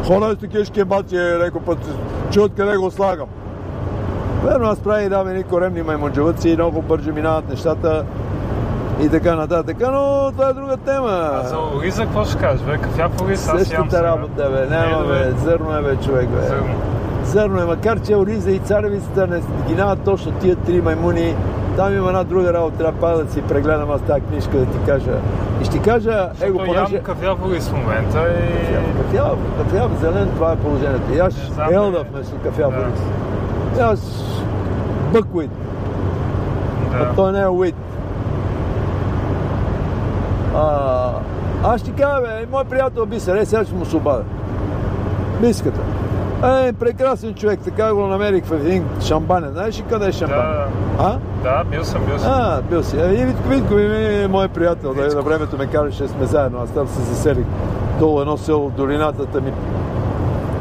Хора 0.06 0.32
с 0.32 0.36
такива 0.36 0.64
шкембаци, 0.64 1.16
леко 1.16 1.60
път 1.60 1.78
чуят 2.30 2.52
къде 2.56 2.76
го 2.76 2.90
слагам. 2.90 3.28
Верно, 4.44 4.66
аз 4.66 4.78
правя 4.80 5.02
и 5.02 5.08
дам 5.08 5.28
едни 5.28 5.42
коремни 5.42 5.82
маймунджавъци 5.82 6.48
и 6.48 6.54
много 6.54 6.82
бързо 6.82 7.12
минават 7.12 7.48
нещата 7.48 8.04
и 9.02 9.08
така 9.08 9.34
нататък, 9.34 9.76
но 9.80 10.30
това 10.32 10.48
е 10.48 10.52
друга 10.52 10.76
тема. 10.76 11.30
А 11.32 11.42
за 11.42 11.56
ориза 11.76 12.02
какво 12.02 12.24
ще 12.24 12.38
кажеш, 12.38 12.60
бе? 12.60 12.78
Кафяв 12.78 13.22
ориз, 13.22 13.48
аз 13.48 13.58
Същата 13.58 14.02
работа, 14.02 14.50
бе. 14.50 14.76
Няма, 14.76 15.04
бе. 15.04 15.32
Зърно 15.44 15.76
е, 15.76 15.82
бе, 15.82 15.96
човек, 15.96 16.28
бе. 16.28 16.46
Зърно. 16.46 16.74
Зърно 17.24 17.60
е, 17.60 17.64
макар 17.64 18.00
че 18.00 18.16
Ориза 18.16 18.50
и 18.50 18.58
царевицата 18.58 19.26
не 19.26 19.40
ги 19.68 19.82
точно 20.04 20.32
тия 20.32 20.56
три 20.56 20.80
маймуни. 20.80 21.34
Там 21.76 21.96
има 21.96 22.08
една 22.08 22.24
друга 22.24 22.52
работа, 22.52 22.76
трябва 22.78 23.00
пак 23.00 23.24
да 23.24 23.32
си 23.32 23.42
прегледам 23.42 23.90
аз 23.90 24.00
тази 24.00 24.20
книжка 24.20 24.58
да 24.58 24.66
ти 24.66 24.78
кажа. 24.86 25.10
И 25.62 25.64
ще 25.64 25.78
кажа, 25.78 26.10
его, 26.10 26.58
Защото 26.58 26.64
понеже... 26.64 26.94
ям 26.94 27.04
кафяв 27.04 27.46
ориз 27.46 27.68
в 27.68 27.72
момента 27.72 28.28
и... 28.28 29.02
Кафяв, 29.02 29.38
кафяв 29.58 29.90
зелен, 30.00 30.28
това 30.34 30.52
е 30.52 30.56
положението. 30.56 31.14
Яш 31.14 31.34
Не 31.34 31.54
знам, 31.54 31.68
елда 31.72 32.04
вместо 32.12 32.36
кафяв 32.44 32.72
Да. 33.74 33.82
Яш 33.82 33.98
бъквит, 35.12 35.50
а 36.94 36.98
Да. 36.98 37.14
той 37.14 37.32
не 37.32 37.40
е 37.40 37.48
уит. 37.48 37.74
А, 40.56 41.10
аз 41.64 41.80
ще 41.80 41.90
кажа, 41.90 42.20
бе, 42.20 42.46
мой 42.50 42.64
приятел 42.64 43.06
Бисер, 43.06 43.36
е, 43.36 43.44
сега 43.44 43.64
ще 43.64 43.74
му 43.74 43.84
се 43.84 43.96
обадя. 43.96 44.22
Биската. 45.40 45.80
Е, 46.44 46.72
прекрасен 46.72 47.34
човек, 47.34 47.60
така 47.64 47.94
го 47.94 48.00
намерих 48.00 48.44
в 48.44 48.52
един 48.52 48.84
шамбанен. 49.00 49.52
Знаеш 49.52 49.78
ли 49.78 49.82
къде 49.82 50.06
е 50.06 50.12
шамбан? 50.12 50.38
Да, 50.38 50.66
А? 50.98 51.18
да, 51.42 51.64
бил 51.64 51.84
съм, 51.84 52.04
бил 52.04 52.18
съм. 52.18 52.32
А, 52.32 52.62
бил 52.62 52.82
си. 52.82 52.96
Е, 52.96 53.26
Витко 53.26 53.48
Витко 53.48 53.74
ми 53.74 53.84
е 54.14 54.28
мой 54.28 54.48
приятел. 54.48 54.94
Да, 54.94 55.02
Витко. 55.02 55.16
на 55.16 55.22
времето 55.22 55.58
ме 55.58 55.66
караше, 55.66 56.08
сме 56.08 56.26
заедно. 56.26 56.58
Аз 56.62 56.70
там 56.70 56.86
се 56.88 57.00
заселих 57.00 57.44
долу 57.98 58.20
едно 58.20 58.36
село 58.36 58.70
долината 58.70 59.40
ми. 59.40 59.52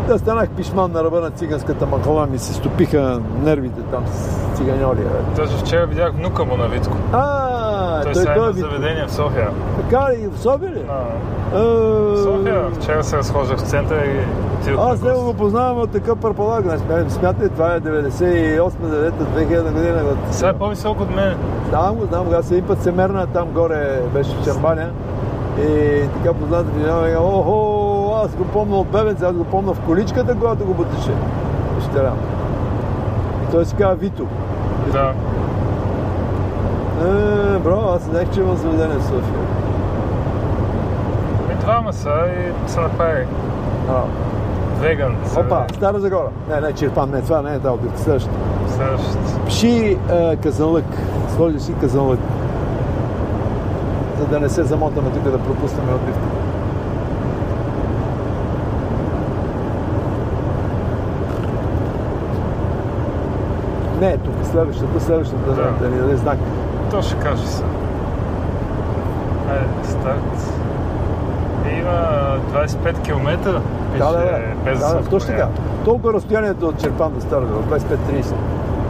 Да 0.07 0.19
станах 0.19 0.49
пишман 0.49 0.91
на 0.91 1.03
ръба 1.03 1.21
на 1.21 1.31
циганската 1.31 1.85
махала, 1.85 2.25
ми 2.25 2.37
се 2.37 2.53
стопиха 2.53 3.19
нервите 3.43 3.81
там 3.81 4.03
с 4.07 4.57
циганьори. 4.57 4.99
Даже 5.35 5.57
вчера 5.57 5.85
видях 5.85 6.11
внука 6.13 6.45
му 6.45 6.57
на 6.57 6.67
Витко. 6.67 6.97
А, 7.13 7.40
Той 8.03 8.13
той, 8.13 8.21
сега 8.21 8.31
е 8.31 8.35
той 8.35 8.49
е 8.49 8.53
заведение 8.53 9.05
в 9.07 9.11
София. 9.11 9.49
Така 9.81 10.11
ли? 10.11 10.27
В 10.27 10.39
София 10.39 10.71
ли? 10.71 10.83
А, 10.89 12.17
София. 12.23 12.63
Вчера 12.79 13.03
се 13.03 13.17
разхождах 13.17 13.57
в 13.57 13.61
центъра 13.61 14.05
и 14.05 14.19
отидох 14.61 14.91
Аз 14.91 15.01
него 15.01 15.23
го 15.23 15.33
познавам 15.33 15.77
от 15.77 15.91
такъв 15.91 16.19
пърпалак. 16.19 16.65
Смятай, 17.09 17.49
това 17.49 17.75
е 17.75 17.79
98-2000 17.79 19.71
година. 19.71 20.03
Сега 20.31 20.49
е 20.49 20.53
по-висок 20.53 21.01
от 21.01 21.15
мен. 21.15 21.37
Знам 21.69 21.95
го, 21.95 22.05
знам. 22.05 22.33
Аз 22.33 22.51
един 22.51 22.65
път 22.65 22.83
се 22.83 22.91
мерна 22.91 23.27
там 23.27 23.47
горе, 23.47 24.01
беше 24.13 24.31
в 24.35 24.45
Чамбаня. 24.45 24.89
И 25.59 26.01
така 26.17 26.33
познат 26.33 26.65
ми 26.75 27.15
охо, 27.17 28.13
аз 28.25 28.35
го 28.35 28.43
помня 28.43 28.75
от 28.75 28.87
бебенце, 28.87 29.25
аз 29.25 29.33
го 29.33 29.43
помня 29.43 29.73
в 29.73 29.79
количката, 29.79 30.35
когато 30.35 30.65
го 30.65 30.73
бутеше. 30.73 31.11
Дъщеря. 31.75 32.13
И 33.43 33.51
той 33.51 33.65
се 33.65 33.75
казва 33.75 33.95
Вито. 33.95 34.27
Да. 34.91 35.13
Е, 37.01 37.59
бро, 37.59 37.93
аз 37.95 38.03
знаех, 38.03 38.29
че 38.33 38.39
има 38.39 38.55
заведение 38.55 38.97
в 38.97 39.03
София. 39.03 39.21
И 41.51 41.55
двама 41.55 41.93
са 41.93 42.09
и 42.67 42.69
са 42.69 42.81
направили. 42.81 43.27
А, 43.89 44.01
Веган. 44.81 45.15
опа, 45.37 45.65
Стара 45.73 45.99
Загора. 45.99 46.29
Не, 46.49 46.61
не, 46.61 46.73
Черпан, 46.73 47.09
не, 47.11 47.21
това 47.21 47.41
не 47.41 47.53
е 47.53 47.59
да, 47.59 47.71
отбивка. 47.71 47.99
Следващото. 47.99 48.35
Следващото. 48.75 49.45
Пши 49.47 49.97
е, 50.11 50.35
казанлък. 50.35 50.85
Сложи 51.35 51.59
си 51.59 51.73
казанлък. 51.81 52.19
За 54.19 54.25
да 54.25 54.39
не 54.39 54.49
се 54.49 54.63
замотаме 54.63 55.09
тук 55.09 55.23
да 55.23 55.39
пропуснем 55.39 55.95
отбивка. 55.95 56.21
Не, 64.01 64.17
тук 64.17 64.33
следващата, 64.51 64.99
следващата, 64.99 65.49
да, 65.49 65.55
Да. 65.55 65.71
да 65.79 65.89
ни 65.89 66.01
даде 66.01 66.15
знак. 66.15 66.37
То 66.91 67.01
ще 67.01 67.15
каже 67.15 67.47
се. 67.47 67.63
Айде, 69.49 69.65
старт. 69.84 70.54
Има 71.80 72.38
25 72.54 73.01
км. 73.01 73.38
Да, 73.97 74.12
да, 74.12 74.12
да. 74.12 74.39
без 74.65 74.80
да, 74.80 74.93
да, 74.93 75.10
точно 75.10 75.30
така. 75.30 75.47
Толкова 75.86 76.13
разстоянието 76.13 76.67
от 76.67 76.82
Черпан 76.82 77.13
до 77.13 77.21
Стара 77.21 77.45
Загора, 77.45 77.80
25-30. 77.80 78.34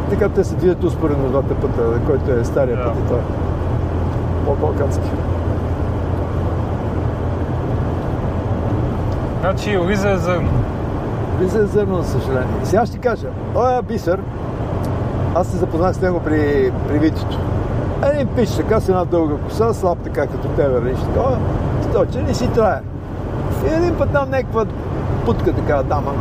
Така 0.10 0.30
те 0.30 0.44
се 0.44 0.56
движат 0.56 0.84
успоредно 0.84 1.30
двата 1.30 1.56
пъта, 1.56 2.00
който 2.06 2.32
е 2.32 2.44
стария 2.44 2.78
Да. 2.78 2.84
път 2.84 2.94
и 2.96 3.08
той. 3.08 3.20
По-балкански. 4.46 5.10
Значи 9.42 9.78
Ориза 9.78 10.10
е 10.10 10.18
зърно. 10.18 10.50
Влиза 11.40 11.60
е 11.60 11.66
зърно, 11.66 12.02
за 12.02 12.12
съжаление. 12.12 12.56
Сега 12.64 12.86
ще 12.86 12.98
кажа, 12.98 13.28
този 13.54 13.82
бисер, 13.88 14.20
аз 15.36 15.48
се 15.48 15.58
запознах 15.58 15.96
с 15.96 16.02
него 16.02 16.20
при, 16.20 16.72
при 16.88 17.00
Витито. 17.00 17.40
Един 18.04 18.28
пич, 18.28 18.50
така 18.50 18.80
с 18.80 18.90
една 18.90 19.06
дълга 19.06 19.36
коса, 19.36 19.74
слаб 19.74 19.98
така 20.04 20.28
като 20.28 20.48
тебе, 20.48 20.80
виж, 20.80 21.00
такова, 21.00 21.38
сточен 21.90 22.30
и 22.30 22.34
си 22.34 22.48
трае. 22.48 22.80
И 23.66 23.74
един 23.74 23.98
път 23.98 24.10
там 24.12 24.30
някаква 24.30 24.66
путка 25.26 25.54
така 25.54 25.84
дама, 25.84 26.12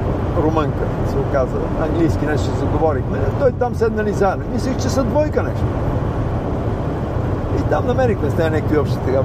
румънка, 0.43 0.85
се 1.11 1.17
оказа, 1.17 1.57
английски 1.83 2.27
нещо 2.27 2.51
заговорихме. 2.59 3.19
Той 3.39 3.53
там 3.53 3.75
седнали 3.75 4.13
заедно. 4.13 4.45
Мислих, 4.53 4.77
че 4.77 4.89
са 4.89 5.05
двойка 5.05 5.43
нещо. 5.43 5.65
И 7.59 7.71
там 7.71 7.87
намерихме 7.87 8.31
с 8.31 8.37
нея 8.37 8.51
някакви 8.51 8.79
общи 8.79 8.97
така 9.07 9.23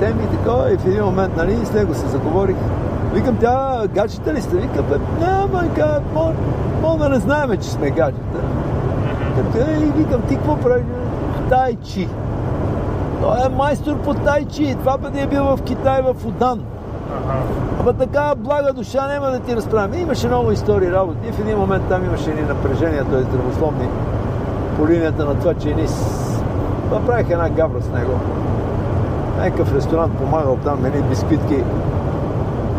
теми 0.00 0.22
и 0.22 0.36
така. 0.36 0.72
И 0.72 0.76
в 0.76 0.86
един 0.86 1.04
момент, 1.04 1.36
нали, 1.36 1.66
с 1.66 1.72
него 1.72 1.94
се 1.94 2.06
заговорих. 2.06 2.56
Викам, 3.14 3.36
тя 3.36 3.82
гаджета 3.94 4.34
ли 4.34 4.40
сте? 4.40 4.56
Вика, 4.56 4.82
бе, 4.82 4.94
няма, 5.20 5.62
мога 6.82 6.98
да 6.98 7.08
не 7.08 7.18
знаеме, 7.18 7.56
че 7.56 7.70
сме 7.70 7.90
гаджета. 7.90 8.38
Като, 9.36 9.70
и 9.70 9.84
викам, 9.84 10.22
ти 10.28 10.36
какво 10.36 10.56
правиш? 10.56 10.84
Тайчи. 11.54 12.08
Той 13.22 13.36
е 13.46 13.48
майстор 13.48 13.96
по 13.96 14.14
тайчи. 14.14 14.76
Това 14.80 14.98
пъти 14.98 15.20
е 15.20 15.26
бил 15.26 15.44
в 15.44 15.62
Китай, 15.62 16.02
в 16.02 16.26
Удан. 16.26 16.60
Аха. 17.10 17.38
Ама 17.80 17.92
така 17.92 18.34
блага 18.36 18.72
душа 18.72 19.06
няма 19.06 19.30
да 19.30 19.40
ти 19.40 19.56
разправим. 19.56 20.00
Имаше 20.00 20.28
много 20.28 20.50
истории, 20.50 20.92
работи. 20.92 21.28
И 21.28 21.32
в 21.32 21.40
един 21.40 21.58
момент 21.58 21.84
там 21.88 22.04
имаше 22.04 22.30
едни 22.30 22.42
напрежения, 22.42 23.04
т.е. 23.04 23.22
здравословни, 23.22 23.88
по 24.76 24.88
линията 24.88 25.24
на 25.24 25.34
това, 25.34 25.54
че 25.54 25.70
едни 25.70 25.86
направих 26.90 27.30
една 27.30 27.48
гавра 27.48 27.82
с 27.82 27.88
него. 27.88 28.20
Някакъв 29.38 29.74
ресторант 29.74 30.18
помагал 30.18 30.58
там, 30.64 30.84
едни 30.84 31.02
бисквитки. 31.02 31.64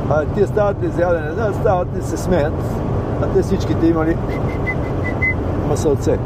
А 0.09 0.25
тия 0.25 0.47
стават 0.47 0.83
ли 0.83 0.89
за 0.89 1.01
ядене? 1.01 1.29
Да, 1.29 1.53
стават 1.53 1.87
и 1.99 2.01
се 2.01 2.17
смеят. 2.17 2.53
А 3.21 3.27
те 3.27 3.41
всичките 3.41 3.87
имали 3.87 4.17
масълце. 5.69 6.17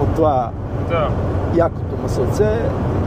От 0.00 0.14
това 0.14 0.50
Да. 0.88 1.08
якото 1.54 1.96
масълце, 2.02 2.60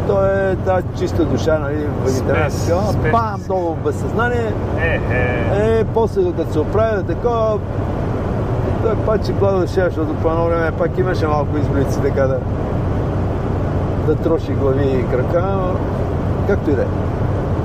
то 0.07 0.25
е 0.25 0.55
тази 0.65 0.87
чиста 0.97 1.25
душа, 1.25 1.59
нали, 1.59 1.87
вегетарианска. 2.05 2.75
Бам, 3.11 3.41
долу 3.47 3.75
в 3.75 3.83
безсъзнание. 3.83 4.53
Е, 4.81 5.01
е. 5.11 5.79
Е, 5.79 5.83
после 5.93 6.31
като 6.31 6.53
се 6.53 6.59
оправи 6.59 7.03
такова, 7.03 7.59
той 8.83 8.95
пак 8.95 9.23
ще 9.23 9.33
гладаше, 9.33 9.83
защото 9.83 10.15
по 10.15 10.29
едно 10.29 10.45
време 10.45 10.71
пак 10.71 10.97
имаше 10.97 11.27
малко 11.27 11.57
изблици 11.57 12.01
така 12.01 12.27
да, 12.27 12.39
да 14.07 14.15
троши 14.15 14.53
глави 14.53 14.87
и 14.87 15.07
крака, 15.11 15.41
но 15.41 15.79
както 16.47 16.69
и 16.69 16.73
да 16.73 16.81
е. 16.81 16.85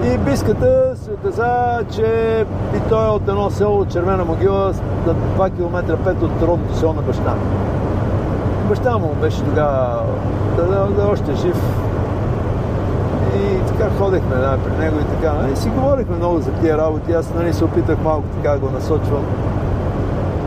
И 0.05 0.19
биската 0.19 0.93
се 0.97 1.11
оказа, 1.11 1.81
че 1.91 2.05
и 2.77 2.81
той 2.89 3.07
е 3.07 3.11
от 3.11 3.29
едно 3.29 3.51
село 3.51 3.81
от 3.81 3.93
Червена 3.93 4.25
могила 4.25 4.73
на 5.07 5.15
2 5.15 5.57
км 5.57 5.97
5 5.97 6.23
от 6.23 6.43
родното 6.43 6.77
село 6.77 6.93
на 6.93 7.03
баща. 7.03 7.35
Баща 8.69 8.99
му 8.99 9.15
беше 9.21 9.43
тогава 9.45 10.03
да, 10.57 10.87
да, 10.87 11.09
още 11.13 11.35
жив. 11.35 11.57
И 13.37 13.67
така 13.67 13.91
ходехме 13.99 14.37
да, 14.37 14.59
при 14.65 14.85
него 14.85 14.97
и 15.01 15.05
така. 15.05 15.35
И 15.53 15.57
си 15.57 15.69
говорихме 15.69 16.17
много 16.17 16.39
за 16.39 16.51
тия 16.51 16.79
работи. 16.79 17.13
Аз 17.13 17.35
нали, 17.35 17.53
се 17.53 17.65
опитах 17.65 17.99
малко 18.05 18.25
така 18.43 18.59
го 18.59 18.71
насочвам. 18.71 19.25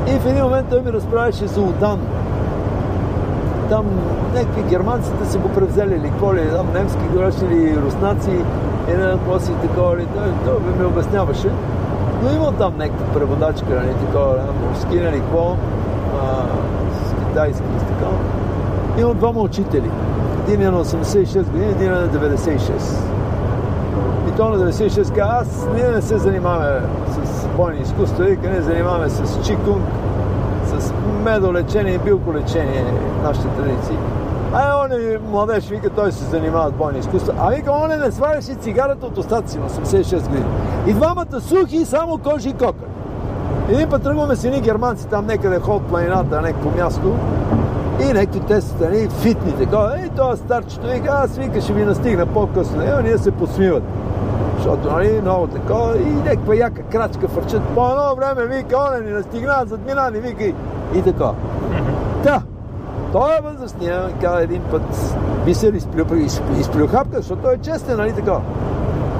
И 0.08 0.20
в 0.20 0.26
един 0.26 0.44
момент 0.44 0.68
той 0.70 0.82
ми 0.82 0.94
разправяше 0.94 1.48
за 1.48 1.62
Удан. 1.62 2.00
Там 3.70 3.86
някакви 4.34 4.64
германците 4.64 5.26
са 5.26 5.38
го 5.38 5.50
превзели 5.50 5.94
или 5.94 6.10
какво 6.10 6.34
ли, 6.34 6.50
там 6.56 6.68
немски 6.74 7.02
говореше 7.12 7.46
или 7.46 7.78
руснаци, 7.82 8.32
и 8.90 8.92
не 8.92 9.04
знам 9.04 9.20
какво 9.20 9.40
си 9.40 9.52
такова 9.62 9.98
ли. 9.98 10.06
Той, 10.16 10.28
той 10.46 10.60
ми, 10.60 10.80
ми 10.80 10.86
обясняваше. 10.86 11.50
Но 12.24 12.32
има 12.32 12.52
там 12.52 12.78
някаква 12.78 13.06
преводачка, 13.14 13.70
нали, 13.70 13.94
такова, 14.06 14.40
руски, 14.72 15.00
нали, 15.00 15.20
какво, 15.20 15.56
с 17.08 17.14
китайски, 17.14 17.64
с 17.80 17.84
такова. 17.84 18.05
Има 18.98 19.14
двама 19.14 19.42
учители. 19.42 19.92
Един 20.48 20.62
е 20.62 20.72
на 20.72 20.86
86 20.86 21.44
години, 21.44 21.72
един 21.72 21.88
е 21.88 21.96
на 21.96 22.08
96. 22.08 22.70
И 24.28 24.32
то 24.38 24.50
на 24.50 24.72
96 24.72 25.16
каза, 25.16 25.38
аз 25.42 25.68
ние 25.76 25.90
не 25.90 26.02
се 26.02 26.18
занимаваме 26.18 26.82
с 27.08 27.48
бойни 27.58 27.82
изкуства, 27.82 28.26
вика, 28.26 28.50
ние 28.50 28.62
занимаваме 28.62 29.10
с 29.10 29.46
чикунг, 29.46 29.84
с 30.66 30.94
медолечение 31.24 31.94
и 31.94 31.98
билколечение, 31.98 32.86
нашите 33.24 33.48
традиции. 33.48 33.98
А 34.54 34.78
он 34.78 34.92
младеж, 35.32 35.68
вика, 35.68 35.90
той 35.90 36.12
се 36.12 36.24
занимава 36.24 36.70
с 36.70 36.74
бойни 36.74 37.00
изкуства. 37.00 37.34
А 37.40 37.50
вика, 37.50 37.72
он 37.72 38.00
не 38.00 38.12
сваляше 38.12 38.56
цигарата 38.56 39.06
от 39.06 39.18
устата 39.18 39.52
си 39.52 39.60
на 39.60 39.70
86 39.70 40.28
години. 40.28 40.46
И 40.88 40.94
двамата 40.94 41.42
сухи, 41.42 41.86
само 41.86 42.18
кожи 42.18 42.50
и 42.50 42.54
кокър. 42.54 42.88
Един 43.70 43.90
път 43.90 44.04
тръгваме 44.04 44.36
с 44.36 44.44
едни 44.44 44.62
германци 44.62 45.08
там 45.08 45.26
някъде 45.26 45.60
ход 45.60 45.86
планината, 45.86 46.36
на 46.36 46.42
някакво 46.42 46.70
място. 46.70 47.16
И 48.02 48.14
някакви 48.14 48.40
те 48.40 48.62
са 48.62 48.76
нали, 48.82 49.10
фитни, 49.10 49.52
такова. 49.52 50.00
И 50.06 50.10
това 50.10 50.36
старчето 50.36 50.88
вика, 50.88 51.10
аз 51.24 51.38
вика, 51.38 51.62
ще 51.62 51.74
ви 51.74 51.86
настигна 51.86 52.26
по-късно. 52.26 52.84
Ева, 52.84 53.02
ние 53.02 53.18
се 53.18 53.32
посмиват. 53.32 53.84
Защото, 54.58 54.92
нали, 54.92 55.22
много 55.22 55.48
такова. 55.48 55.98
И 55.98 56.14
някаква 56.14 56.56
яка 56.56 56.82
крачка 56.84 57.28
фърчат. 57.28 57.62
По 57.76 57.90
едно 57.90 58.16
време 58.16 58.46
вика, 58.46 58.78
оне 58.78 59.00
ни 59.00 59.12
настигна, 59.12 59.64
задмина 59.66 60.12
ни 60.12 60.20
вика 60.20 60.44
и, 60.44 60.54
и 60.96 61.02
така. 61.02 61.32
Да. 62.24 62.42
Той 63.12 63.38
е 63.38 63.42
възрастния, 63.42 64.10
каза 64.22 64.44
един 64.44 64.62
път, 64.72 64.82
бисер 65.46 65.74
изплю, 65.74 66.16
изплю, 66.16 66.60
изплю 66.60 66.88
хапка, 66.88 67.18
защото 67.18 67.42
той 67.42 67.54
е 67.54 67.58
честен, 67.58 67.98
нали 67.98 68.14
така. 68.14 68.38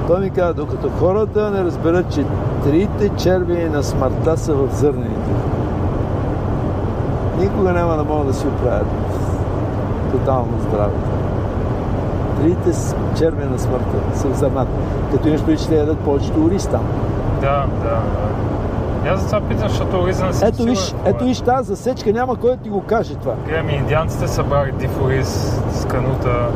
Той 0.06 0.20
ми 0.20 0.30
каза, 0.30 0.54
докато 0.54 0.90
хората 0.90 1.50
не 1.50 1.64
разберат, 1.64 2.14
че 2.14 2.24
трите 2.64 3.08
черви 3.16 3.68
на 3.68 3.82
смъртта 3.82 4.36
са 4.36 4.54
в 4.54 4.68
зърнените, 4.72 5.30
никога 7.38 7.72
няма 7.72 7.96
да 7.96 8.04
могат 8.04 8.26
да 8.26 8.34
си 8.34 8.46
оправят 8.46 8.86
тотално 10.12 10.60
здраве. 10.60 10.92
Трите 12.40 12.72
с- 12.72 12.96
черви 13.16 13.44
на 13.44 13.58
смъртта 13.58 13.96
са 14.14 14.28
в 14.28 14.34
зърната. 14.34 14.70
Като 15.12 15.28
имаш 15.28 15.44
преди, 15.44 15.58
че 15.58 15.68
те 15.68 15.76
ядат 15.76 15.98
повечето 15.98 16.44
ориз 16.44 16.66
там. 16.66 16.82
Да, 17.40 17.64
да, 17.74 17.90
да. 17.90 19.10
Аз 19.10 19.20
за 19.20 19.26
това 19.26 19.40
питам, 19.40 19.68
защото 19.68 19.96
Ориза 19.98 20.26
не 20.26 20.32
съм 20.32 20.48
Ето 20.48 20.62
виж, 20.62 20.94
ето 21.04 21.24
виж 21.24 21.40
тази 21.40 21.68
засечка, 21.68 22.12
няма 22.12 22.36
кой 22.36 22.50
да 22.50 22.56
ти 22.56 22.68
го 22.68 22.80
каже 22.80 23.14
това. 23.14 23.32
Гледам, 23.46 23.70
и 23.70 23.74
индианците 23.74 24.28
са 24.28 24.42
брали 24.42 24.72
див 24.72 25.02
ориз 25.04 25.60
с 25.72 25.84
канута 25.84 26.46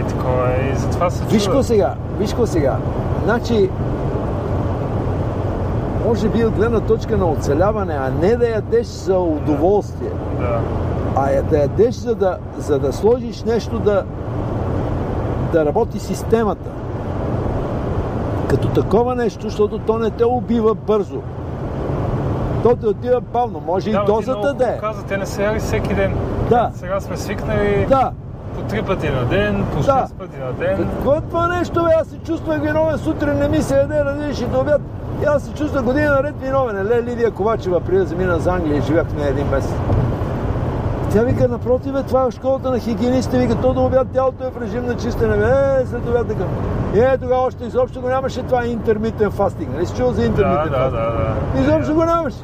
и 0.00 0.02
такова. 0.02 0.48
И 0.72 0.76
затова 0.76 1.10
се 1.10 1.24
Виж 1.24 1.44
какво 1.44 1.62
сега, 1.62 1.94
виж 2.18 2.30
какво 2.30 2.46
сега. 2.46 2.76
Значи, 3.24 3.70
може 6.06 6.28
би 6.28 6.44
от 6.44 6.52
гледна 6.52 6.80
точка 6.80 7.16
на 7.16 7.26
оцеляване, 7.26 7.94
а 7.94 8.10
не 8.12 8.36
да 8.36 8.48
ядеш 8.48 8.86
за 8.86 9.18
удоволствие, 9.18 10.10
Да. 10.40 10.60
а 11.16 11.30
я- 11.30 11.42
да 11.42 11.58
ядеш 11.58 11.94
за 11.94 12.14
да, 12.14 12.36
за 12.58 12.78
да 12.78 12.92
сложиш 12.92 13.44
нещо 13.44 13.78
да, 13.78 14.04
да 15.52 15.64
работи 15.64 15.98
системата. 15.98 16.70
Като 18.48 18.68
такова 18.68 19.14
нещо, 19.14 19.40
защото 19.42 19.78
то 19.78 19.98
не 19.98 20.10
те 20.10 20.24
убива 20.24 20.74
бързо. 20.76 21.20
То 22.62 22.76
те 22.76 22.86
отива 22.86 23.20
бавно. 23.22 23.62
Може 23.66 23.90
Да, 23.90 24.02
и 24.02 24.06
дозата 24.06 24.54
да 24.54 24.64
е. 24.64 24.78
Каза, 24.78 25.02
те 25.02 25.16
не 25.16 25.26
са 25.26 25.42
яли 25.42 25.58
всеки 25.58 25.94
ден. 25.94 26.14
Да. 26.50 26.70
Сега 26.74 27.00
сме 27.00 27.16
свикнали 27.16 27.86
Да. 27.88 28.10
по 28.54 28.62
три 28.62 28.82
пъти 28.82 29.10
на 29.10 29.24
ден, 29.24 29.64
по 29.72 29.76
шест 29.76 29.86
Да. 29.86 30.06
пъти 30.18 30.38
на 30.38 30.52
ден. 30.54 30.76
Какво 30.76 31.12
е 31.12 31.20
това 31.20 31.46
нещо, 31.48 31.84
бе? 31.84 31.90
Аз 32.00 32.06
се 32.06 32.16
чувствах 32.16 32.60
виновен 32.60 32.98
сутрин, 32.98 33.34
не 33.34 33.48
ми 33.48 33.58
се 33.58 33.76
яде, 33.76 34.04
разбираш 34.04 34.40
и 34.40 34.44
до 34.44 34.60
обяд. 34.60 34.80
И 35.22 35.24
аз 35.24 35.42
се 35.42 35.52
чувствах 35.52 35.84
година 35.84 36.10
наред 36.10 36.34
виновен. 36.42 36.86
Ле, 36.86 37.02
Лидия 37.02 37.30
Ковачева, 37.30 37.80
преди 37.80 37.98
да 37.98 38.06
замина 38.06 38.38
за 38.38 38.50
Англия, 38.52 38.82
живях 38.82 39.06
в 39.06 39.16
нея 39.16 39.28
един 39.28 39.46
месец. 39.50 39.72
Тя 41.12 41.22
вика, 41.22 41.48
напротив, 41.48 41.92
бе, 41.92 42.02
това 42.02 42.26
е 42.26 42.30
школата 42.30 42.70
на 42.70 42.78
хигиенистите. 42.78 43.38
Вика, 43.38 43.54
то 43.54 43.72
до 43.72 43.84
обяд 43.84 44.08
тялото 44.12 44.44
е 44.44 44.50
в 44.50 44.62
режим 44.62 44.86
на 44.86 44.96
чистене. 44.96 45.34
Е, 45.36 45.86
след 45.86 46.08
обяд 46.08 46.28
така. 46.28 46.44
Е, 46.94 47.18
тогава 47.18 47.42
още 47.42 47.64
изобщо 47.64 48.00
го 48.00 48.08
нямаше 48.08 48.42
това 48.42 48.66
интермитен 48.66 49.30
фастинг. 49.30 49.72
Нали 49.74 49.86
си 49.86 49.96
чул 49.96 50.12
за 50.12 50.20
Да, 50.20 50.26
интермитен 50.26 50.70
да, 50.70 50.76
фастинг? 50.78 50.92
да, 50.92 51.54
да. 51.54 51.60
Изобщо 51.62 51.94
го 51.94 52.04
нямаше. 52.04 52.38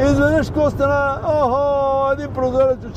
И 0.00 0.02
изведнъж 0.04 0.46
какво 0.46 0.70
стана? 0.70 1.18
Охо, 1.24 2.12
един 2.12 2.28
прозорец 2.34 2.78
от 2.84 2.96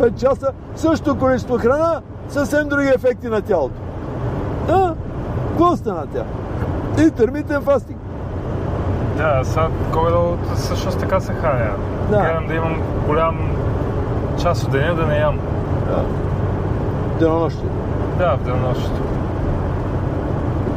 4-5 0.00 0.20
часа, 0.20 0.52
същото 0.76 1.18
количество 1.18 1.58
храна, 1.58 2.00
съвсем 2.28 2.68
други 2.68 2.88
ефекти 2.88 3.28
на 3.28 3.40
тялото. 3.42 3.74
А? 4.68 4.94
Какво 5.48 5.76
стана 5.76 6.06
тя? 6.14 6.24
Интермитен 7.02 7.62
фастинг. 7.62 7.99
Да, 9.20 9.40
сега 9.44 9.68
горе-долу 9.92 10.36
всъщност 10.54 10.98
така 10.98 11.20
се 11.20 11.32
храня. 11.32 11.70
Да. 12.10 12.20
Гледам 12.20 12.46
да 12.46 12.54
имам 12.54 12.82
голям 13.06 13.50
част 14.42 14.64
от 14.64 14.70
деня 14.70 14.94
да 14.94 15.06
не 15.06 15.18
ям. 15.18 15.38
Да. 15.86 16.04
Денонощие. 17.18 17.68
Да, 18.18 18.36
в 18.36 18.44
денонощието. 18.44 19.02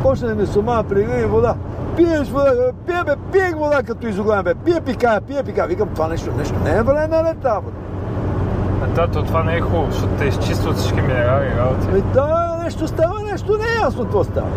Почна 0.01 0.27
да 0.27 0.35
ми 0.35 0.47
сома, 0.47 0.83
пригри 0.89 1.25
вода. 1.25 1.55
Пиеш 1.95 2.29
вода, 2.29 2.51
бе, 2.55 2.71
пие 2.87 3.03
бе, 3.03 3.15
пиех 3.31 3.55
вода 3.55 3.83
като 3.83 4.07
изоглавен 4.07 4.43
бе, 4.43 4.55
пие 4.55 4.81
пикая, 4.81 5.21
пие 5.21 5.43
пикая. 5.43 5.67
Викам, 5.67 5.89
това 5.95 6.07
нещо, 6.07 6.31
нещо 6.37 6.55
не 6.63 6.71
е 6.77 6.81
време 6.81 7.07
на 7.07 7.33
тази 7.33 7.55
вода. 7.55 7.77
А, 8.83 8.87
да, 8.95 9.07
то 9.07 9.23
това 9.23 9.43
не 9.43 9.55
е 9.55 9.61
хубаво, 9.61 9.91
защото 9.91 10.13
те 10.19 10.25
изчистват 10.25 10.77
всички 10.77 11.01
минерали 11.01 11.45
и 11.45 11.59
работи. 11.59 11.87
Ами 11.91 12.01
да, 12.13 12.59
нещо 12.63 12.87
става, 12.87 13.21
нещо 13.31 13.57
не 13.57 13.63
е 13.63 13.83
ясно 13.83 14.03
какво 14.03 14.23
става. 14.23 14.47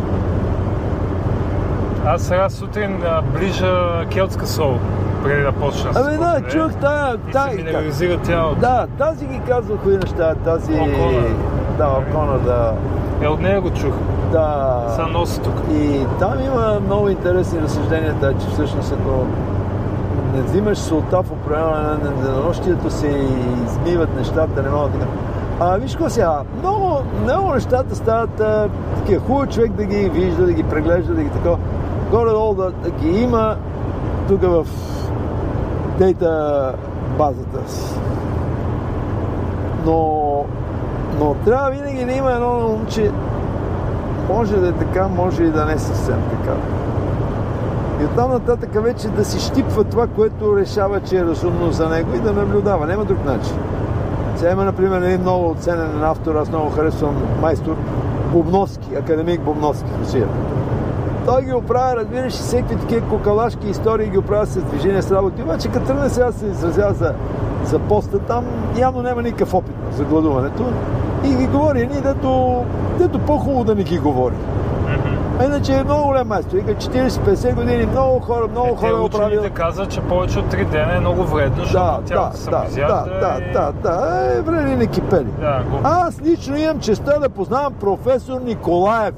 Аз 2.07 2.23
сега 2.23 2.51
сутрин 2.51 3.03
а, 3.05 3.23
ближа 3.23 4.05
келтска 4.11 4.47
сол, 4.47 4.75
преди 5.23 5.43
да 5.43 5.53
почна 5.53 5.91
Ами 5.95 6.17
да, 6.17 6.35
кофе, 6.43 6.59
чух 6.59 6.75
тая, 6.81 7.15
И 7.15 7.27
се 7.27 7.33
тая, 7.33 7.57
минерализира 7.57 8.19
тялото. 8.19 8.61
Да, 8.61 8.87
тази 8.99 9.27
ги 9.27 9.41
казвах 9.49 9.81
кои 9.83 9.97
неща, 9.97 10.35
тази... 10.35 10.73
Окона. 10.73 11.29
Да, 11.79 11.89
Окона, 11.89 12.39
да. 12.39 12.73
Е, 13.23 13.29
от 13.29 13.41
нея 13.41 13.61
го 13.61 13.71
чух. 13.71 13.95
да. 14.33 14.77
Сега 14.91 15.07
носи 15.07 15.41
тук. 15.41 15.55
И 15.73 16.07
там 16.19 16.45
има 16.45 16.81
много 16.87 17.09
интересни 17.09 17.61
разсъждения, 17.61 18.15
да, 18.15 18.33
че 18.33 18.47
всъщност 18.53 18.93
ако 18.93 19.27
не 20.35 20.43
взимаш 20.43 20.79
солта 20.79 21.23
в 21.23 21.33
определено 21.33 21.71
на 21.71 22.11
денонощието 22.23 22.91
се 22.91 23.27
измиват 23.67 24.17
нещата, 24.17 24.63
не 24.63 24.71
могат 24.71 24.99
да... 24.99 25.07
А, 25.61 25.77
виж 25.77 25.93
какво 25.93 26.11
сега, 26.11 26.41
много, 26.59 27.03
много 27.23 27.55
нещата 27.55 27.97
стават 27.97 28.41
а, 28.41 28.69
такива. 28.97 29.21
Хубаво 29.27 29.47
човек 29.47 29.73
да 29.73 29.85
ги 29.85 30.09
вижда, 30.09 30.47
да 30.47 30.53
ги 30.53 30.63
преглежда, 30.63 31.15
да 31.15 31.23
ги 31.23 31.31
такова. 31.31 31.59
Горе-долу 32.11 32.55
да, 32.55 32.71
да 32.71 32.91
ги 32.91 33.21
има 33.21 33.57
тук 34.29 34.43
в 34.43 34.67
дейта 35.99 36.73
базата 37.19 37.71
си. 37.73 37.95
Но, 39.85 40.45
но 41.19 41.35
трябва 41.45 41.71
винаги 41.71 42.05
да 42.05 42.13
има 42.13 42.33
едно 42.33 42.59
на 42.59 42.67
ум, 42.67 42.87
че 42.89 43.11
може 44.29 44.57
да 44.57 44.69
е 44.69 44.73
така, 44.73 45.09
може 45.09 45.43
и 45.45 45.51
да 45.51 45.65
не 45.65 45.73
е 45.73 45.79
съвсем 45.79 46.23
така. 46.31 46.57
И 48.01 48.05
оттам 48.05 48.31
нататък 48.31 48.83
вече 48.83 49.09
да 49.09 49.25
си 49.25 49.41
щипва 49.41 49.85
това, 49.85 50.07
което 50.07 50.57
решава, 50.57 51.01
че 51.01 51.19
е 51.19 51.25
разумно 51.25 51.73
за 51.73 51.89
него 51.89 52.15
и 52.15 52.21
да 52.21 52.33
наблюдава. 52.33 52.87
Няма 52.87 53.05
друг 53.05 53.25
начин. 53.25 53.57
Сега 54.37 54.53
има, 54.53 54.65
например, 54.65 55.03
един 55.03 55.21
много 55.21 55.51
оценен 55.51 56.05
автор, 56.05 56.35
аз 56.35 56.49
много 56.49 56.71
харесвам 56.71 57.17
майстор 57.41 57.77
Бубновски, 58.33 58.95
академик 58.95 59.41
Бубновски 59.41 59.91
в 59.91 60.01
Русия. 60.01 60.27
Той 61.27 61.43
ги 61.43 61.55
оправя, 61.55 61.97
разбираш, 61.97 62.33
всеки 62.33 62.77
такива 62.77 63.09
кокалашки 63.09 63.69
истории 63.69 64.09
ги 64.09 64.19
оправя 64.19 64.47
с 64.47 64.63
движение 64.63 65.03
с 65.03 65.13
работи. 65.13 65.43
Обаче 65.43 65.69
като 65.69 65.87
тръгне 65.87 66.09
сега 66.09 66.27
да 66.27 66.33
се 66.33 66.47
изразява 66.47 66.95
за, 66.95 67.15
за 67.65 67.79
поста, 67.79 68.19
там 68.19 68.45
явно 68.77 69.03
няма 69.03 69.23
никакъв 69.23 69.55
опит 69.55 69.75
за 69.93 70.05
гладуването. 70.05 70.65
И 71.25 71.35
ги 71.35 71.47
говори 71.47 71.81
едни, 71.81 72.01
дето, 72.01 72.63
дето 72.99 73.19
по-хубаво 73.19 73.65
да 73.65 73.75
не 73.75 73.83
ги 73.83 73.99
говори. 73.99 74.35
А 75.39 75.45
иначе 75.45 75.73
е 75.73 75.85
много 75.85 76.07
голям 76.07 76.29
майстор. 76.29 76.57
Вика 76.57 76.75
40-50 76.75 77.55
години, 77.55 77.87
много 77.87 78.21
хора, 78.21 78.49
много 78.49 78.69
Е, 78.69 78.77
хора 78.77 78.95
оправил. 78.97 79.27
учените 79.29 79.51
казват, 79.51 79.91
че 79.91 80.01
повече 80.01 80.39
от 80.39 80.47
3 80.47 80.65
дена 80.65 80.97
е 80.97 81.01
много 81.01 81.25
вредно, 81.25 81.57
защото 81.57 82.03
Да, 82.09 82.31
да, 82.31 82.31
се 82.33 82.45
да, 82.45 82.51
да, 82.51 82.59
обезяда 82.59 83.05
да, 83.21 83.39
и- 83.41 83.53
да, 83.53 83.73
да, 83.83 84.01
е, 84.29 84.43
врели 84.43 84.77
не 84.77 84.87
кипели. 84.87 85.29
Да, 85.33 85.63
го... 85.63 85.79
Аз 85.85 86.21
лично 86.23 86.57
имам 86.57 86.81
честа 86.81 87.21
да 87.21 87.29
познавам 87.29 87.73
професор 87.75 88.41
Николаев. 88.41 89.15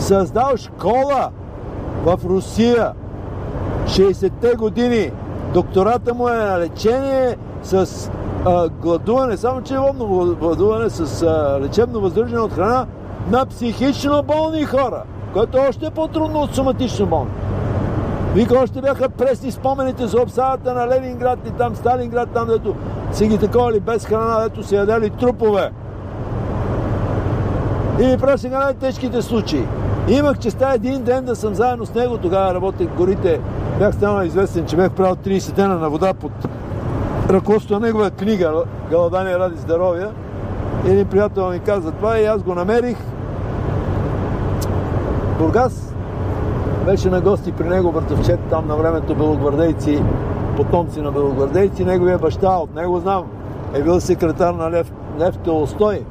Създал 0.00 0.56
школа 0.56 1.30
в 2.04 2.18
Русия. 2.24 2.92
60-те 3.86 4.56
години. 4.56 5.10
Доктората 5.54 6.14
му 6.14 6.28
е 6.28 6.36
на 6.36 6.58
лечение 6.58 7.36
с 7.62 8.10
а, 8.44 8.68
гладуване, 8.68 9.36
само 9.36 9.62
че 9.62 9.74
е 9.74 9.78
водно 9.78 10.36
гладуване 10.40 10.90
с 10.90 11.22
а, 11.22 11.60
лечебно 11.60 12.00
въздържане 12.00 12.40
от 12.40 12.52
храна 12.52 12.86
на 13.30 13.46
психично 13.46 14.22
болни 14.22 14.64
хора, 14.64 15.02
което 15.32 15.58
е 15.58 15.68
още 15.68 15.90
по-трудно 15.90 16.40
от 16.40 16.54
соматично 16.54 17.06
болни. 17.06 17.30
Вика, 18.34 18.58
още 18.58 18.80
бяха 18.80 19.08
пресни 19.08 19.52
спомените 19.52 20.06
за 20.06 20.22
обсадата 20.22 20.74
на 20.74 20.88
Ленинград 20.88 21.38
и 21.46 21.50
там 21.50 21.76
Сталинград, 21.76 22.28
там 22.34 22.48
дето 22.48 22.74
си 23.12 23.26
ги 23.26 23.38
таковали 23.38 23.80
без 23.80 24.06
храна, 24.06 24.40
дето 24.42 24.62
си 24.62 24.74
ядели 24.74 25.10
трупове. 25.10 25.70
И 28.00 28.06
ми 28.06 28.18
прави 28.18 28.38
сега 28.38 28.58
най-тежките 28.58 29.22
случаи. 29.22 29.66
Имах 30.08 30.38
честа 30.38 30.72
един 30.74 31.02
ден 31.02 31.24
да 31.24 31.36
съм 31.36 31.54
заедно 31.54 31.86
с 31.86 31.94
него, 31.94 32.18
тогава 32.18 32.54
работех 32.54 32.88
в 32.88 32.96
горите. 32.96 33.40
Бях 33.78 33.94
станал 33.94 34.24
известен, 34.24 34.66
че 34.66 34.76
бях 34.76 34.90
правил 34.90 35.16
30 35.16 35.54
дена 35.54 35.78
на 35.78 35.90
вода 35.90 36.14
под 36.14 36.32
ръководството 37.30 37.80
на 37.80 37.86
негова 37.86 38.10
книга 38.10 38.64
Галадания 38.90 39.38
ради 39.38 39.56
здоровия. 39.56 40.10
Един 40.86 41.06
приятел 41.06 41.50
ми 41.50 41.58
каза 41.58 41.92
това 41.92 42.18
и 42.18 42.26
аз 42.26 42.42
го 42.42 42.54
намерих. 42.54 42.96
Бургас 45.38 45.94
беше 46.86 47.10
на 47.10 47.20
гости 47.20 47.52
при 47.52 47.68
него 47.68 47.92
братовчет, 47.92 48.40
там 48.50 48.68
на 48.68 48.76
времето 48.76 49.14
белогвардейци, 49.14 50.02
потомци 50.56 51.00
на 51.00 51.12
белогвардейци. 51.12 51.84
Неговия 51.84 52.18
баща, 52.18 52.56
от 52.56 52.74
него 52.74 53.00
знам, 53.00 53.24
е 53.74 53.82
бил 53.82 54.00
секретар 54.00 54.54
на 54.54 54.70
Лев, 54.70 54.92
Лев 55.20 55.36
Толстой. 55.36 56.04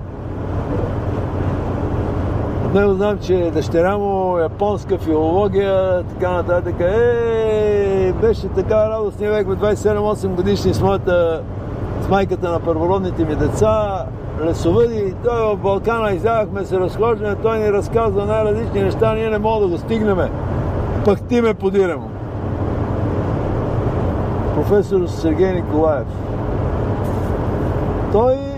Него 2.73 2.93
знам, 2.93 3.19
че 3.19 3.51
дъщеря 3.53 3.97
му 3.97 4.37
японска 4.37 4.97
филология, 4.97 6.03
така 6.03 6.31
нататък. 6.31 6.75
Е, 6.79 8.13
беше 8.21 8.47
така 8.47 8.89
радостния 8.89 9.31
век, 9.31 9.47
бе, 9.47 9.55
27-8 9.55 10.27
годишни 10.27 10.73
с 10.73 10.81
моята, 10.81 11.41
с 12.01 12.09
майката 12.09 12.51
на 12.51 12.59
първородните 12.59 13.25
ми 13.25 13.35
деца, 13.35 14.05
лесовъди. 14.45 15.13
Той 15.23 15.55
в 15.55 15.57
Балкана 15.57 16.11
излязахме, 16.11 16.65
се 16.65 16.79
разхождаме, 16.79 17.35
той 17.35 17.59
ни 17.59 17.73
разказва 17.73 18.25
най-различни 18.25 18.81
неща, 18.81 19.13
ние 19.13 19.29
не 19.29 19.37
можем 19.37 19.69
да 19.69 19.75
го 19.75 19.77
стигнем. 19.77 20.17
Пъхтиме 21.05 21.53
подире 21.53 21.95
му. 21.95 22.09
Професор 24.55 25.07
Сергей 25.07 25.53
Николаев. 25.53 26.07
Той 28.11 28.48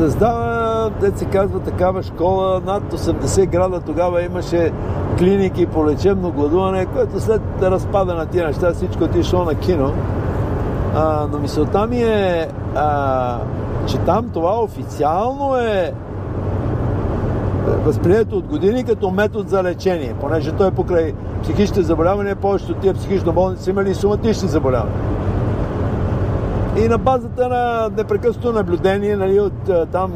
създава, 0.00 0.90
дет 1.00 1.18
се 1.18 1.24
казва, 1.24 1.60
такава 1.60 2.02
школа. 2.02 2.60
Над 2.66 2.92
80 2.92 3.46
града 3.46 3.80
тогава 3.80 4.22
имаше 4.22 4.72
клиники 5.18 5.66
по 5.66 5.86
лечебно 5.86 6.32
гладуване, 6.32 6.86
което 6.86 7.20
след 7.20 7.42
разпада 7.62 8.14
на 8.14 8.26
тия 8.26 8.46
неща 8.46 8.72
всичко 8.72 9.04
отишло 9.04 9.44
на 9.44 9.54
кино. 9.54 9.92
А, 10.94 11.26
но 11.32 11.38
мисълта 11.38 11.86
ми 11.86 12.02
е, 12.02 12.48
а, 12.74 13.38
че 13.86 13.98
там 13.98 14.30
това 14.32 14.62
официално 14.62 15.56
е 15.56 15.92
възприето 17.84 18.36
от 18.36 18.46
години 18.46 18.84
като 18.84 19.10
метод 19.10 19.48
за 19.48 19.62
лечение, 19.62 20.14
понеже 20.20 20.52
той 20.52 20.70
покрай 20.70 21.12
психичните 21.42 21.82
заболявания, 21.82 22.36
повечето 22.36 22.72
от 22.72 22.80
тия 22.80 22.94
психично 22.94 23.32
болни 23.32 23.56
са 23.56 23.70
имали 23.70 23.90
и 23.90 23.94
соматични 23.94 24.48
заболявания. 24.48 25.19
И 26.84 26.88
на 26.88 26.98
базата 26.98 27.48
на 27.48 27.90
непрекъснато 27.96 28.52
наблюдение, 28.52 29.16
нали, 29.16 29.40
от 29.40 29.70
там 29.92 30.12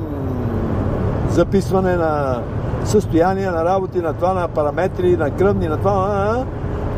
записване 1.31 1.97
на 1.97 2.43
състояние 2.85 3.51
на 3.51 3.65
работи, 3.65 4.01
на 4.01 4.13
това, 4.13 4.35
на 4.35 4.49
параметри, 4.49 5.17
на 5.17 5.31
кръвни, 5.31 5.69
на 5.69 5.77
това, 5.77 5.93
а, 5.93 6.41
а, 6.41 6.45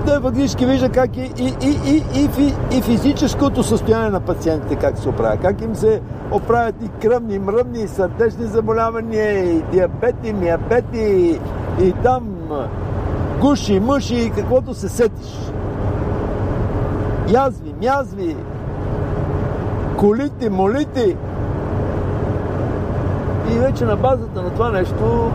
да 0.06 0.20
фактически 0.20 0.66
вижда 0.66 0.88
как 0.88 1.16
и, 1.16 1.32
и, 1.38 1.54
и, 1.62 1.70
и, 1.86 1.96
и, 2.14 2.28
фи- 2.28 2.78
и 2.78 2.82
физическото 2.82 3.62
състояние 3.62 4.10
на 4.10 4.20
пациентите 4.20 4.76
как 4.76 4.98
се 4.98 5.08
оправя, 5.08 5.36
как 5.36 5.60
им 5.60 5.74
се 5.74 6.00
оправят 6.30 6.74
и 6.82 6.88
кръвни, 6.88 7.34
и 7.34 7.38
мръвни, 7.38 7.80
и 7.80 7.88
сърдечни 7.88 8.46
заболявания, 8.46 9.56
и 9.56 9.62
диабети, 9.62 10.32
миабети, 10.32 10.98
и, 10.98 11.40
и 11.86 11.92
там 11.92 12.28
гуши, 13.40 13.80
мъши, 13.80 14.14
и 14.14 14.30
каквото 14.30 14.74
се 14.74 14.88
сетиш. 14.88 15.50
Язви, 17.28 17.74
мязви, 17.82 18.36
колите, 19.98 20.50
молите. 20.50 21.16
И 23.50 23.58
вече 23.58 23.84
на 23.84 23.96
базата 23.96 24.42
на 24.42 24.50
това 24.50 24.70
нещо 24.70 25.30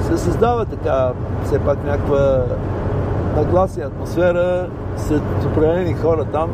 се 0.00 0.18
създава 0.18 0.64
така 0.64 1.12
все 1.44 1.58
пак 1.58 1.84
някаква 1.84 2.44
нагласа 3.36 3.80
и 3.80 3.82
атмосфера 3.82 4.68
сред 4.96 5.22
определени 5.46 5.94
хора 5.94 6.24
там 6.24 6.50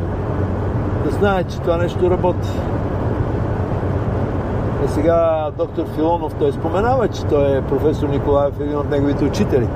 да 1.05 1.11
знаят, 1.11 1.51
че 1.51 1.59
това 1.59 1.77
нещо 1.77 2.11
работи. 2.11 2.49
И 4.85 4.87
сега 4.87 5.49
доктор 5.57 5.85
Филонов 5.95 6.33
той 6.33 6.51
споменава, 6.51 7.07
че 7.07 7.25
той 7.25 7.57
е 7.57 7.61
професор 7.61 8.07
Николаев, 8.07 8.59
един 8.59 8.77
от 8.77 8.89
неговите 8.89 9.25
учители. 9.25 9.67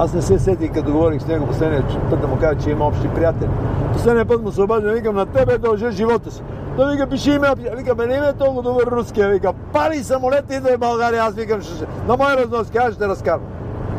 Аз 0.00 0.14
не 0.14 0.22
се 0.22 0.38
сетих, 0.38 0.72
като 0.72 0.92
говорих 0.92 1.22
с 1.22 1.26
него 1.26 1.46
последния 1.46 1.84
път 2.10 2.20
да 2.20 2.26
му 2.26 2.36
кажа, 2.36 2.60
че 2.60 2.70
има 2.70 2.86
общи 2.86 3.08
приятели. 3.08 3.50
Последния 3.92 4.24
път 4.24 4.42
му 4.42 4.52
се 4.52 4.62
обаждам, 4.62 4.94
викам, 4.94 5.16
на 5.16 5.26
тебе 5.26 5.58
дължа 5.58 5.90
живота 5.90 6.30
си. 6.30 6.42
Той 6.76 6.92
вика, 6.92 7.06
пиши 7.06 7.30
име, 7.30 7.48
вика, 7.76 7.94
бе, 7.94 8.06
не 8.06 8.14
е 8.14 8.32
толкова 8.32 8.62
добър 8.62 8.86
руския, 8.86 9.28
вика, 9.28 9.52
пали 9.72 9.96
самолет, 9.96 10.44
идва 10.52 10.70
в 10.76 10.78
България, 10.78 11.22
аз 11.22 11.34
викам, 11.34 11.62
ще, 11.62 11.86
на 12.08 12.16
мой 12.16 12.36
разнос, 12.36 12.70
аз 12.76 12.94
ще 12.94 13.08
разкарвам. 13.08 13.48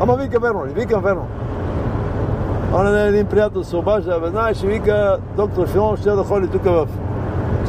Ама 0.00 0.16
вика, 0.16 0.40
верно 0.40 0.66
ли? 0.66 0.70
Викам, 0.70 1.02
верно. 1.02 1.26
Оне 2.74 2.90
ден 2.90 3.06
един 3.06 3.26
приятел 3.26 3.64
се 3.64 3.76
обажда, 3.76 4.20
бе, 4.20 4.28
знаеш, 4.28 4.60
вика, 4.60 5.18
доктор 5.36 5.68
Филон 5.68 5.96
ще 5.96 6.10
да 6.10 6.24
ходи 6.24 6.48
тук 6.48 6.64
в 6.64 6.88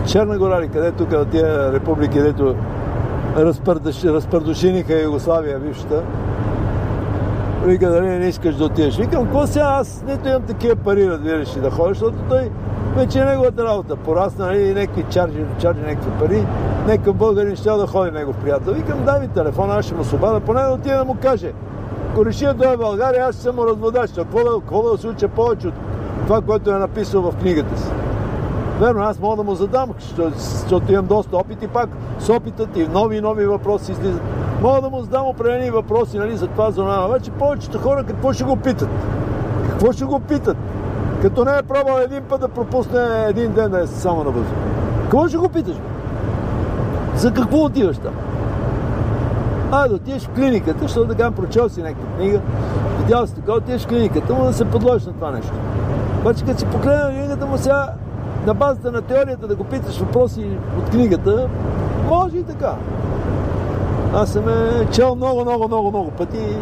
Черна 0.08 0.38
гора, 0.38 0.68
къде 0.68 0.92
тук, 0.92 1.12
в 1.12 1.26
тия 1.26 1.74
републики, 1.74 2.22
дето 2.22 2.56
разпърдушиниха 3.38 5.02
Югославия, 5.02 5.60
бившата. 5.60 6.04
Вика, 7.66 7.90
дали 7.90 8.08
не 8.08 8.28
искаш 8.28 8.56
да 8.56 8.66
отидеш? 8.66 8.98
Викам, 8.98 9.24
какво 9.24 9.48
сега 9.48 9.66
аз 9.66 10.04
нито 10.08 10.30
имам 10.30 10.42
такива 10.42 10.76
пари, 10.76 11.10
разбираш, 11.10 11.58
ли, 11.58 11.62
да 11.62 11.72
ходиш, 11.72 11.98
защото 11.98 12.18
той 12.30 12.50
вече 12.96 13.20
е 13.20 13.26
неговата 13.26 13.64
работа. 13.64 13.96
Порасна 13.96 14.46
нали, 14.46 14.62
и 14.62 14.74
някакви 14.74 15.06
чарджи, 15.10 15.46
чарджи 15.60 15.82
някакви 15.82 16.12
пари, 16.20 16.46
някакъв 16.88 17.16
българин 17.16 17.56
ще 17.56 17.70
да 17.70 17.88
ходи 17.88 18.12
негов 18.12 18.36
приятел. 18.36 18.74
Викам, 18.74 19.06
дай 19.06 19.20
ми 19.20 19.28
телефона, 19.28 19.76
аз 19.76 19.86
ще 19.86 19.96
му 19.96 20.04
свобода, 20.04 20.40
поне 20.40 20.62
да 20.62 20.72
отида 20.72 20.98
да 20.98 21.06
му 21.06 21.18
каже. 21.22 21.52
Ако 22.12 22.26
реши 22.26 22.46
да 22.46 22.54
дойде 22.54 22.76
в 22.76 22.80
България, 22.80 23.26
аз 23.26 23.36
ще 23.36 23.44
съм 23.44 23.60
разводач. 23.60 24.12
Какво 24.16 24.40
да, 24.40 24.60
какво 24.60 24.92
да 24.92 24.98
се 24.98 25.08
уча 25.08 25.28
повече 25.28 25.68
от 25.68 25.74
това, 26.28 26.42
което 26.42 26.72
е 26.72 26.78
написал 26.78 27.22
в 27.22 27.36
книгата 27.36 27.80
си? 27.80 27.90
Верно, 28.80 29.02
аз 29.04 29.20
мога 29.20 29.36
да 29.36 29.44
му 29.44 29.56
задам, 29.56 29.90
защото 30.34 30.92
имам 30.92 31.06
доста 31.06 31.38
опит 31.38 31.64
и 31.64 31.68
пак 31.68 31.90
с 32.20 32.30
опитът 32.30 32.78
и 32.78 32.88
нови 32.88 33.18
и 33.18 33.22
нови 33.22 33.46
въпроси 33.46 33.92
излизат. 33.92 34.22
Мога 34.62 34.82
да 34.82 34.90
му 34.90 35.02
задам 35.02 35.28
определени 35.28 35.72
въпроси, 35.72 36.18
нали, 36.18 36.38
за 36.38 36.48
това, 36.48 36.72
за 36.72 36.82
това. 36.82 37.08
Вече 37.08 37.32
повечето 37.32 37.80
хора 37.80 38.04
какво 38.04 38.34
ще 38.34 38.44
го 38.44 38.56
питат? 38.56 38.90
Какво 39.70 39.92
ще 39.92 40.06
го 40.06 40.20
питат? 40.20 40.58
Като 41.22 41.46
не 41.46 41.58
е 41.58 41.64
пробвал 41.64 41.98
един 41.98 42.24
път 42.24 42.42
да 42.42 42.48
пропусне 42.48 43.26
един 43.30 43.52
ден 43.52 43.72
да 43.72 43.84
е 43.84 43.88
само 43.88 44.24
на 44.24 44.32
въздух. 44.32 44.56
Какво 45.02 45.28
ще 45.28 45.38
го 45.38 45.50
питаш? 45.50 45.76
За 47.16 47.34
какво 47.34 47.58
отиваш 47.58 47.98
там? 47.98 48.14
А, 49.72 49.88
да 49.88 49.96
отидеш 49.96 50.24
в 50.24 50.30
клиниката, 50.30 50.80
защото 50.82 51.16
да 51.16 51.32
прочел 51.32 51.70
си 51.70 51.82
някаква 51.82 52.18
книга, 52.18 52.40
видял 53.00 53.28
си 53.28 53.36
така, 53.36 53.54
отидеш 53.54 53.82
в 53.82 53.88
клиниката, 53.88 54.34
му 54.34 54.44
да 54.44 54.54
се 54.54 54.66
подложиш 54.66 55.08
на 55.08 55.14
това 55.14 55.32
нещо. 55.32 55.54
Обаче 56.22 56.46
като 56.46 56.60
си 56.60 56.66
погледна 56.66 57.10
книгата 57.10 57.46
му 57.46 57.58
сега, 57.58 57.94
на 58.46 58.54
базата 58.54 58.92
на 58.92 59.02
теорията 59.02 59.48
да 59.48 59.56
го 59.56 59.64
питаш 59.64 60.00
въпроси 60.00 60.46
от 60.80 60.90
книгата, 60.90 61.48
може 62.10 62.38
и 62.38 62.44
така. 62.44 62.76
Аз 64.14 64.30
съм 64.30 64.50
е 64.50 64.86
чел 64.92 65.16
много, 65.16 65.42
много, 65.42 65.68
много, 65.68 65.90
много 65.90 66.12
пъти. 66.12 66.56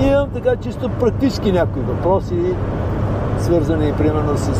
И 0.00 0.06
имам 0.06 0.28
така 0.30 0.56
чисто 0.56 0.88
практически 0.88 1.52
някои 1.52 1.82
въпроси, 1.82 2.54
свързани 3.38 3.92
примерно 3.92 4.36
с 4.36 4.50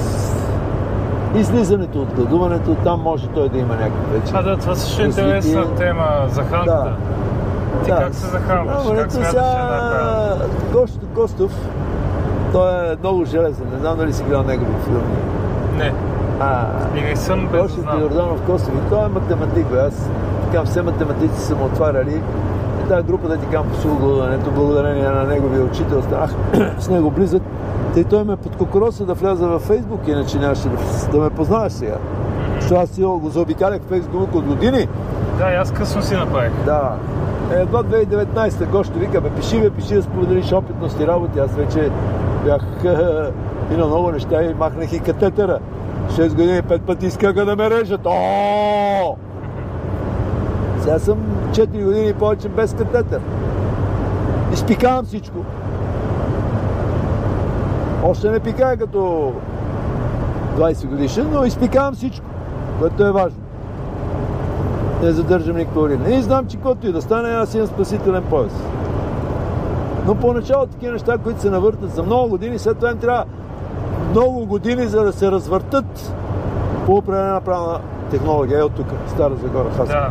излизането 1.37 2.03
от 2.03 2.15
гладуването. 2.15 2.75
Там 2.75 3.01
може 3.01 3.27
той 3.29 3.49
да 3.49 3.59
има 3.59 3.75
някакви 3.75 4.19
вече. 4.19 4.33
А 4.35 4.43
да, 4.43 4.57
това 4.57 4.75
също 4.75 5.03
е 5.03 5.05
интересна 5.05 5.75
тема 5.75 6.07
за 6.31 6.43
храната. 6.43 6.93
Ти 7.85 7.91
как 7.91 8.15
се 8.15 8.27
захранваш? 8.27 8.77
Захранването 8.77 9.03
Как 9.03 9.13
смяташ, 9.13 9.31
че 9.33 9.39
е 9.39 9.41
сега 9.41 10.37
Гошто 10.73 11.07
Костов, 11.15 11.69
той 12.53 12.71
е 12.93 12.97
много 13.01 13.25
железен. 13.25 13.67
Не 13.73 13.79
знам 13.79 13.99
дали 13.99 14.13
си 14.13 14.23
гледал 14.23 14.43
негови 14.43 14.73
филми. 14.85 15.17
Не, 15.77 15.93
А, 16.41 16.67
и 17.13 17.17
сън 17.17 17.49
без 17.53 17.53
да 17.53 17.63
Гошев 17.63 17.81
знам. 17.81 18.01
Йорданов 18.01 18.43
Костов. 18.43 18.75
И 18.75 18.91
той 18.91 19.05
е 19.05 19.09
математик. 19.09 19.67
Бе. 19.67 19.79
Аз 19.79 20.09
така 20.53 20.65
все 20.65 20.83
математици 20.83 21.41
са 21.41 21.57
му 21.57 21.65
отваряли. 21.65 22.21
И 22.85 22.89
тази 22.89 23.07
група 23.07 23.29
да 23.29 23.37
ти 23.37 23.47
кам 23.47 23.69
по 23.69 23.77
сулгодането, 23.77 24.51
благодарение 24.51 25.09
на 25.09 25.25
неговия 25.25 25.65
учител, 25.65 26.03
станах 26.03 26.31
с 26.79 26.89
него 26.89 27.11
близък. 27.11 27.43
Тъй 27.95 28.05
той 28.05 28.25
ме 28.25 28.37
подкокороса 28.37 29.05
да 29.05 29.15
вляза 29.15 29.49
във 29.49 29.63
Фейсбук, 29.63 30.09
иначе 30.09 30.39
нямаше 30.39 30.69
да, 30.69 31.09
да 31.13 31.19
ме 31.19 31.31
познаваш 31.31 31.73
сега. 31.73 31.97
Защото 32.61 32.81
аз 32.81 32.91
си 32.91 33.03
го 33.03 33.29
заобикалях 33.29 33.83
в 33.83 33.89
Фейсбук 33.89 34.35
от 34.35 34.45
години. 34.45 34.89
Да, 35.39 35.51
и 35.53 35.55
аз 35.55 35.73
късно 35.73 36.03
си 36.03 36.15
направих. 36.15 36.53
Да. 36.65 36.97
Е, 37.53 37.61
Едва 37.61 37.83
2019 37.83 38.71
Гошто 38.71 38.99
вика, 38.99 39.21
бе, 39.21 39.31
пиши, 39.31 39.61
бе, 39.61 39.71
пиши 39.71 39.95
да 39.95 40.03
споделиш 40.03 40.53
опитности 40.53 41.07
работи. 41.07 41.39
Аз 41.39 41.55
вече 41.55 41.91
бях 42.45 42.63
и 43.73 43.77
на 43.77 43.87
много 43.87 44.11
неща 44.11 44.43
и 44.43 44.55
махнах 44.55 44.93
и 44.93 45.01
катетера. 45.01 45.59
6 46.11 46.29
години, 46.29 46.63
5 46.63 46.81
пъти 46.81 47.07
искаха 47.07 47.45
да 47.45 47.57
ме 47.57 47.71
режат. 47.71 48.01
О! 48.07 49.17
Сега 50.83 50.99
съм 50.99 51.19
4 51.51 51.85
години 51.85 52.15
повече 52.15 52.49
без 52.49 52.75
катетер. 52.75 53.21
Изпикавам 54.53 55.05
всичко. 55.05 55.39
Още 58.05 58.31
не 58.31 58.41
пикая 58.41 58.77
като 58.77 59.33
20 60.57 60.87
годишен, 60.87 61.29
но 61.33 61.45
изпикавам 61.45 61.95
всичко, 61.95 62.27
което 62.79 63.07
е 63.07 63.13
важно 63.13 63.43
не 65.03 65.13
задържам 65.13 65.57
никаква 65.57 65.83
урина. 65.83 66.15
И 66.15 66.23
знам, 66.23 66.47
че 66.47 66.57
каквото 66.57 66.87
и 66.87 66.93
да 66.93 67.03
стане, 67.03 67.29
аз 67.29 67.55
имам 67.55 67.67
спасителен 67.67 68.23
пояс. 68.31 68.53
Но 70.07 70.15
поначало 70.15 70.67
такива 70.67 70.93
неща, 70.93 71.19
които 71.19 71.41
се 71.41 71.51
навъртат 71.51 71.95
за 71.95 72.03
много 72.03 72.29
години, 72.29 72.59
след 72.59 72.77
това 72.77 72.91
им 72.91 72.99
трябва 72.99 73.25
много 74.11 74.47
години, 74.47 74.87
за 74.87 75.05
да 75.05 75.13
се 75.13 75.31
развъртат 75.31 76.15
по 76.87 76.93
определена 76.93 77.41
правна 77.41 77.79
технология. 78.11 78.65
Е 78.65 78.69
тук, 78.69 78.87
Стара 79.09 79.35
Загора, 79.35 79.71
Хаско. 79.71 79.87
Да, 79.87 80.11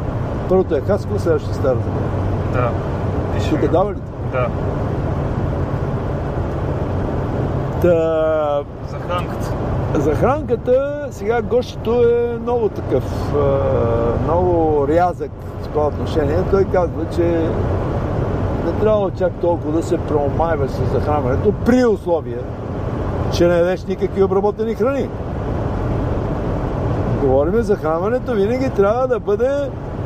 Първото 0.51 0.75
е 0.75 0.81
Хаско, 0.81 1.19
следващото 1.19 1.51
е 1.51 1.59
Стара 1.59 1.77
да. 2.53 2.69
Тук 3.49 3.61
ми. 3.61 3.67
дава 3.67 3.91
ли? 3.91 3.97
Да. 4.31 4.47
Та, 7.81 8.63
За 8.89 8.97
хранката. 8.99 9.53
Захранката, 9.95 11.07
сега 11.11 11.41
гощето 11.41 11.91
е 11.91 12.37
много 12.41 12.69
такъв, 12.69 13.33
много 14.23 14.85
рязък 14.87 15.31
в 15.61 15.67
това 15.67 15.87
отношение. 15.87 16.37
Той 16.51 16.63
казва, 16.63 17.05
че 17.15 17.49
не 18.65 18.71
трябва 18.79 19.11
чак 19.11 19.33
толкова 19.41 19.71
да 19.71 19.83
се 19.83 19.97
преомайва 19.97 20.69
с 20.69 20.91
захранването, 20.93 21.53
при 21.65 21.85
условие, 21.85 22.39
че 23.33 23.47
не 23.47 23.57
ядеш 23.57 23.85
никакви 23.85 24.23
обработени 24.23 24.75
храни. 24.75 25.09
Говориме 27.21 27.61
за 27.61 27.75
хранването, 27.75 28.33
винаги 28.33 28.69
трябва 28.69 29.07
да 29.07 29.19
бъде 29.19 29.49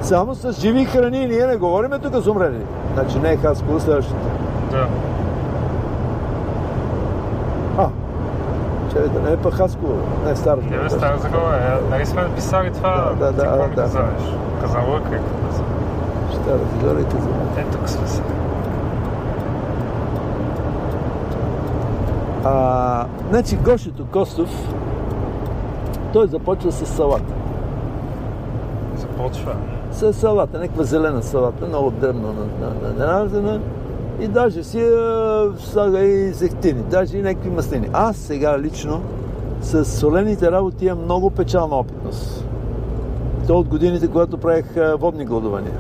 само 0.02 0.36
с 0.36 0.52
живи 0.52 0.86
храни. 0.86 1.28
Ние 1.28 1.48
не 1.48 1.56
говориме 1.56 2.00
тук 2.00 2.14
за 2.16 2.32
умрели. 2.32 2.62
Значи 2.94 3.20
не 3.20 3.32
е 3.32 3.38
хаско 3.38 3.80
следващото. 3.80 4.18
Да. 4.72 4.88
А, 7.78 7.88
че 8.92 9.00
да 9.00 9.20
не 9.20 9.32
е 9.32 9.38
пък 9.38 9.54
хаско, 9.54 9.86
не 10.26 10.32
е 10.32 10.36
стара. 10.36 10.58
Не 10.62 10.78
бе, 10.78 10.90
Стара 10.90 11.18
Загора. 11.18 11.58
е, 11.58 11.90
Нали 11.90 12.06
сме 12.06 12.22
написали 12.22 12.72
това? 12.72 13.12
Да, 13.20 13.26
да, 13.26 13.32
Ти 13.32 13.36
да, 13.36 13.44
какво 13.44 13.64
ми 13.64 13.76
да. 13.76 13.82
казаваш? 13.82 14.24
Казала 14.62 15.02
как 15.02 15.12
каза. 15.12 15.64
Стара 16.34 16.60
Загора 16.74 17.02
и 17.02 17.06
казва. 17.06 17.30
Е, 17.58 17.64
тук 17.64 17.90
сме 17.90 18.08
се. 18.08 18.22
А, 22.44 23.06
значи 23.30 23.56
Гошето 23.56 24.06
Костов, 24.06 24.50
той 26.14 26.28
започва 26.28 26.72
с 26.72 26.86
салата. 26.86 27.34
Започва. 28.96 29.56
С 29.96 30.14
салата, 30.14 30.60
някаква 30.60 30.84
зелена 30.84 31.24
салата, 31.24 31.66
много 31.68 31.94
на- 32.04 32.94
нарязана. 32.98 33.60
И 34.20 34.28
даже 34.28 34.64
си 34.64 34.82
а, 34.82 35.52
слага 35.58 36.00
и 36.00 36.34
зехтини, 36.34 36.82
даже 36.82 37.18
и 37.18 37.22
някакви 37.22 37.50
маслини. 37.50 37.90
Аз 37.94 38.16
сега 38.18 38.60
лично 38.60 39.02
с 39.62 39.86
солените 39.86 40.52
работи 40.52 40.86
имам 40.86 41.04
много 41.04 41.30
печална 41.30 41.76
опитност. 41.76 42.46
То 43.48 43.60
от 43.60 43.68
годините, 43.68 44.08
когато 44.08 44.38
правих 44.38 44.78
а, 44.78 44.96
водни 44.96 45.26
гладувания. 45.26 45.74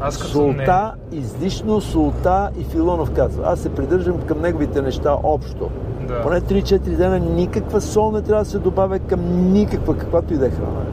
Аз 0.00 0.16
като 0.18 0.28
Солта, 0.30 0.92
излишно 1.12 1.80
солта 1.80 2.50
и 2.58 2.64
Филонов 2.64 3.10
казва. 3.10 3.42
Аз 3.46 3.60
се 3.60 3.68
придържам 3.68 4.18
към 4.18 4.40
неговите 4.40 4.82
неща 4.82 5.16
общо. 5.22 5.70
не... 6.00 6.06
Да. 6.06 6.22
Поне 6.22 6.40
3-4 6.40 6.78
дена 6.78 7.18
никаква 7.18 7.80
сол 7.80 8.10
не 8.12 8.22
трябва 8.22 8.44
да 8.44 8.50
се 8.50 8.58
добавя 8.58 8.98
към 8.98 9.52
никаква, 9.52 9.96
каквато 9.96 10.34
и 10.34 10.36
да 10.36 10.46
е 10.46 10.50
храна. 10.50 10.91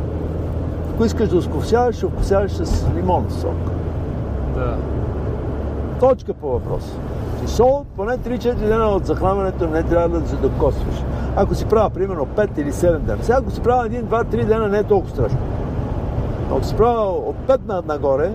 Ако 0.99 1.05
искаш 1.05 1.29
да 1.29 1.41
вкусяваш, 1.41 1.95
ще 1.95 2.05
вкусяваш 2.05 2.51
с 2.51 2.85
лимонов 2.95 3.33
сок. 3.33 3.55
Да. 4.55 4.77
Точка 5.99 6.33
по 6.33 6.47
въпроса. 6.47 6.95
И 7.45 7.47
сол, 7.47 7.85
поне 7.95 8.17
3-4 8.17 8.55
дена 8.55 8.85
от 8.85 9.05
захранването 9.05 9.67
не 9.67 9.83
трябва 9.83 10.19
да 10.19 10.29
се 10.29 10.35
докосваш. 10.35 10.95
Ако 11.35 11.55
си 11.55 11.65
правя, 11.65 11.89
примерно, 11.89 12.25
5 12.25 12.59
или 12.59 12.71
7 12.71 12.97
дена. 12.97 13.17
Сега, 13.21 13.37
ако 13.37 13.51
си 13.51 13.61
правя 13.61 13.89
1, 13.89 14.03
2, 14.03 14.23
3 14.23 14.45
дена, 14.45 14.67
не 14.67 14.77
е 14.77 14.83
толкова 14.83 15.11
страшно. 15.11 15.39
Но 16.49 16.55
ако 16.55 16.65
си 16.65 16.75
правя 16.75 17.01
от 17.01 17.35
5 17.47 17.67
на 17.67 17.83
нагоре, 17.87 18.31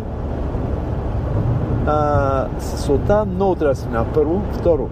а, 1.87 2.47
с 2.59 2.79
солта 2.79 3.25
много 3.25 3.55
трябва 3.55 3.75
да 3.75 3.81
се 3.81 3.87
минава. 3.87 4.07
Първо. 4.15 4.43
Второ, 4.53 4.89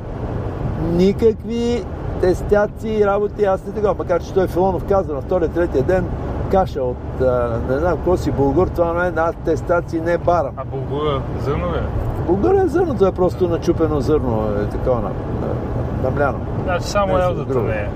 никакви 0.93 1.85
тестяци 2.21 2.89
и 2.89 3.07
работи, 3.07 3.45
аз 3.45 3.67
не 3.67 3.73
така, 3.73 3.95
макар 3.99 4.23
че 4.23 4.35
той 4.35 4.47
Филонов 4.47 4.85
каза 4.85 5.15
на 5.15 5.21
втория, 5.21 5.49
третия 5.49 5.83
ден, 5.83 6.05
каша 6.53 6.83
от, 6.83 7.21
а, 7.21 7.59
не 7.71 7.79
знам, 7.79 7.97
какво 7.97 8.17
си, 8.17 8.31
булгур, 8.31 8.67
това 8.67 8.93
не 8.93 9.09
е 9.09 9.11
на 9.11 9.33
тестации, 9.33 10.01
не 10.01 10.19
барам. 10.19 10.53
А 10.57 10.65
булгура 10.65 11.23
зърно 11.45 11.67
ли? 11.67 11.79
е? 11.79 11.83
Булгар 12.27 12.55
е 12.55 12.69
зърното, 12.69 13.07
е 13.07 13.13
просто 13.13 13.49
начупено 13.49 14.01
зърно, 14.01 14.49
е 14.63 14.65
такова 14.65 14.97
на, 14.97 15.09
на, 15.09 15.55
намляно. 16.03 16.39
Значи 16.65 16.85
само 16.85 17.15
друго. 17.49 17.67
не 17.67 17.75
е. 17.75 17.89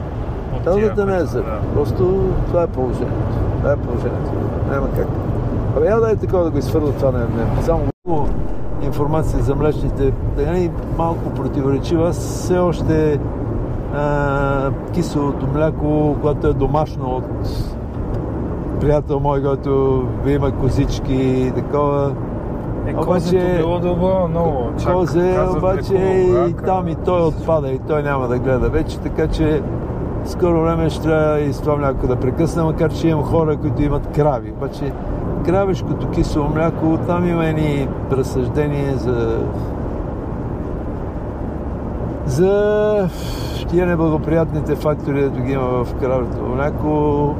Тия, 0.62 0.72
Елдата 0.72 1.06
не 1.06 1.16
е 1.16 1.24
зърно. 1.24 1.50
да. 1.50 1.74
Просто 1.74 2.24
това 2.46 2.62
е 2.62 2.66
положението. 2.66 3.36
Това 3.58 3.72
е 3.72 3.76
положението. 3.76 4.32
Няма 4.70 4.88
как. 4.96 5.08
Абе, 5.76 5.86
я 5.86 6.00
да 6.00 6.10
е 6.10 6.16
такова 6.16 6.44
да 6.44 6.50
го 6.50 6.58
изхвърля 6.58 6.92
това 6.92 7.12
не, 7.12 7.18
не. 7.18 7.62
Само 7.62 7.82
информация 8.82 9.42
за 9.42 9.54
млечните, 9.54 10.12
е 10.38 10.70
малко 10.98 11.30
противоречива. 11.30 12.12
Все 12.12 12.58
още 12.58 13.20
а, 13.94 14.70
киселото 14.94 15.46
мляко, 15.46 16.16
което 16.22 16.46
е 16.46 16.52
домашно 16.52 17.08
от 17.08 17.24
приятел 18.80 19.20
мой, 19.20 19.42
който 19.42 20.02
има 20.26 20.50
козички 20.50 21.14
и 21.14 21.50
такова. 21.50 22.12
Е, 22.86 22.90
Обаче- 22.90 23.06
козето 23.06 23.56
било 23.56 23.78
добро 23.78 24.28
много. 24.28 24.70
Чак, 24.82 24.92
Козе, 24.92 25.34
казват, 25.36 25.58
обаче 25.58 25.94
и 26.48 26.52
там 26.52 26.88
и 26.88 26.94
той 26.94 27.20
отпада 27.22 27.68
и 27.68 27.78
той 27.78 28.02
няма 28.02 28.28
да 28.28 28.38
гледа 28.38 28.68
вече, 28.68 28.98
така 28.98 29.26
че 29.26 29.62
скоро 30.24 30.62
време 30.62 30.90
ще 30.90 31.02
трябва 31.02 31.40
и 31.40 31.52
с 31.52 31.60
това 31.60 31.76
мляко 31.76 32.06
да 32.06 32.16
прекъсна, 32.16 32.64
макар 32.64 32.92
че 32.92 33.08
имам 33.08 33.24
хора, 33.24 33.56
които 33.56 33.82
имат 33.82 34.06
крави. 34.06 34.50
Обаче 34.50 34.92
кравешкото 35.44 36.10
кисело 36.10 36.48
мляко, 36.48 36.98
там 37.06 37.28
има 37.28 37.46
едни 37.46 37.88
разсъждения 38.12 38.96
за 38.96 39.38
за 42.26 43.08
тия 43.68 43.86
неблагоприятните 43.86 44.74
фактори, 44.74 45.20
дето 45.20 45.42
ги 45.42 45.52
има 45.52 45.84
в 45.84 45.94
кравето 45.94 46.42
мляко, 46.56 47.34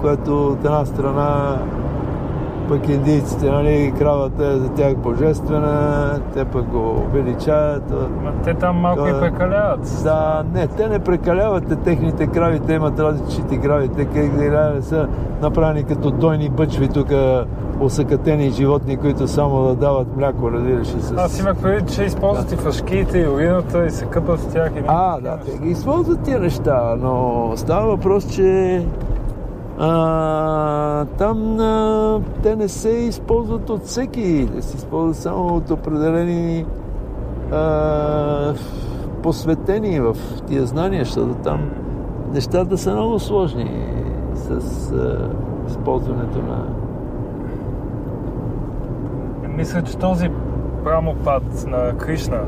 което 0.00 0.46
от 0.46 0.64
една 0.64 0.84
страна 0.84 1.58
Пък 2.68 2.88
индийците, 2.88 3.50
нали, 3.50 3.92
кравата 3.98 4.46
е 4.46 4.56
за 4.56 4.68
тях 4.68 4.96
божествена, 4.96 6.10
те 6.34 6.44
пък 6.44 6.64
го 6.64 7.06
величават. 7.12 7.90
Ма 8.24 8.32
те 8.44 8.54
там 8.54 8.76
малко 8.76 8.96
Това 8.96 9.10
и 9.10 9.16
е- 9.16 9.20
прекаляват. 9.20 10.00
Да, 10.04 10.44
не, 10.54 10.66
те 10.66 10.88
не 10.88 10.98
прекаляват, 10.98 11.68
те 11.68 11.76
техните 11.76 12.26
крави, 12.26 12.60
те 12.60 12.72
имат 12.72 13.00
различните 13.00 13.58
крави, 13.58 13.88
те 13.88 14.04
да 14.50 14.72
не 14.74 14.82
са 14.82 15.08
направени 15.42 15.84
като 15.84 16.10
дойни 16.10 16.48
бъчви 16.48 16.88
тук, 16.88 17.08
осъкатени 17.80 18.50
животни, 18.50 18.96
които 18.96 19.28
само 19.28 19.62
да 19.62 19.74
дават 19.74 20.16
мляко, 20.16 20.52
разбираш 20.52 20.88
и 20.88 21.00
с... 21.00 21.14
Аз 21.16 21.40
имах 21.40 21.56
преди, 21.62 21.94
че 21.94 22.04
използват 22.04 22.52
и 22.52 22.56
фашките, 22.56 23.18
и 23.18 23.28
урината, 23.28 23.86
и 23.86 23.90
се 23.90 24.04
къпат 24.04 24.40
в 24.40 24.52
тях. 24.52 24.72
И 24.76 24.82
А, 24.86 25.20
да, 25.20 25.36
те 25.36 25.58
ги 25.58 25.68
използват 25.68 26.20
тия 26.20 26.40
неща, 26.40 26.96
но 27.00 27.52
става 27.56 27.86
въпрос, 27.86 28.34
че 28.34 28.82
а, 29.78 31.04
там 31.04 31.60
а, 31.60 32.20
те 32.42 32.56
не 32.56 32.68
се 32.68 32.88
използват 32.90 33.70
от 33.70 33.82
всеки, 33.84 34.48
те 34.54 34.62
се 34.62 34.76
използват 34.76 35.16
само 35.16 35.56
от 35.56 35.70
определени 35.70 36.66
а, 37.52 38.54
посветени 39.22 40.00
в 40.00 40.16
тия 40.46 40.66
знания, 40.66 41.04
защото 41.04 41.34
там 41.34 41.70
нещата 42.32 42.78
са 42.78 42.92
много 42.94 43.18
сложни 43.18 43.94
с 44.34 44.50
а, 44.92 45.30
използването 45.68 46.38
на... 46.38 46.64
Мисля, 49.48 49.82
че 49.82 49.96
този 49.98 50.30
прамопад 50.84 51.66
на 51.66 51.96
Кришна, 51.98 52.40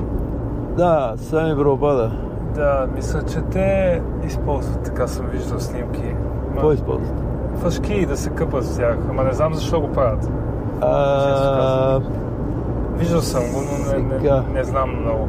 Да, 0.76 1.14
сами 1.16 1.54
Прабхупада. 1.56 2.10
да, 2.54 2.86
мисля, 2.94 3.22
че 3.22 3.40
те 3.40 4.02
използват, 4.26 4.82
така 4.82 5.06
съм 5.06 5.26
виждал 5.26 5.60
снимки. 5.60 6.14
Какво 6.50 6.72
използват? 6.72 7.14
Фашки 7.56 8.06
да 8.06 8.16
се 8.16 8.30
къпат 8.30 8.64
в 8.64 8.76
тях, 8.76 8.96
ама 9.10 9.24
не 9.24 9.32
знам 9.32 9.54
защо 9.54 9.80
го 9.80 9.88
правят. 9.88 10.30
А, 10.80 12.00
Виждал 12.96 13.20
съм 13.20 13.42
го, 13.42 13.60
но 13.62 13.92
не, 13.92 14.18
не, 14.20 14.42
не 14.52 14.64
знам 14.64 14.90
много. 15.00 15.28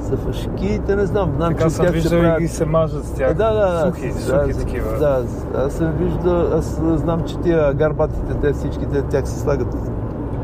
за 0.00 0.16
фашките 0.16 0.96
не 0.96 1.06
знам, 1.06 1.32
знам, 1.36 1.48
Така 1.48 1.64
че 1.64 1.70
съм 1.70 1.86
виждал 1.86 2.20
правят... 2.20 2.40
и 2.40 2.48
се 2.48 2.64
мажат 2.64 3.04
с 3.04 3.12
тях. 3.12 3.34
Да, 3.34 3.52
да, 3.52 3.72
да. 3.72 3.86
Сухи, 3.86 4.08
да, 4.08 4.14
сухи 4.14 4.52
за- 4.52 4.60
такива. 4.60 4.98
Да, 4.98 5.22
аз 5.56 5.72
съм 5.72 5.92
виждал, 5.92 6.52
аз 6.52 6.64
знам, 6.94 7.24
че 7.24 7.38
тия 7.38 7.74
гарбатите, 7.74 8.34
те 8.34 8.52
всичките, 8.52 9.02
тях 9.02 9.28
се 9.28 9.38
слагат 9.38 9.76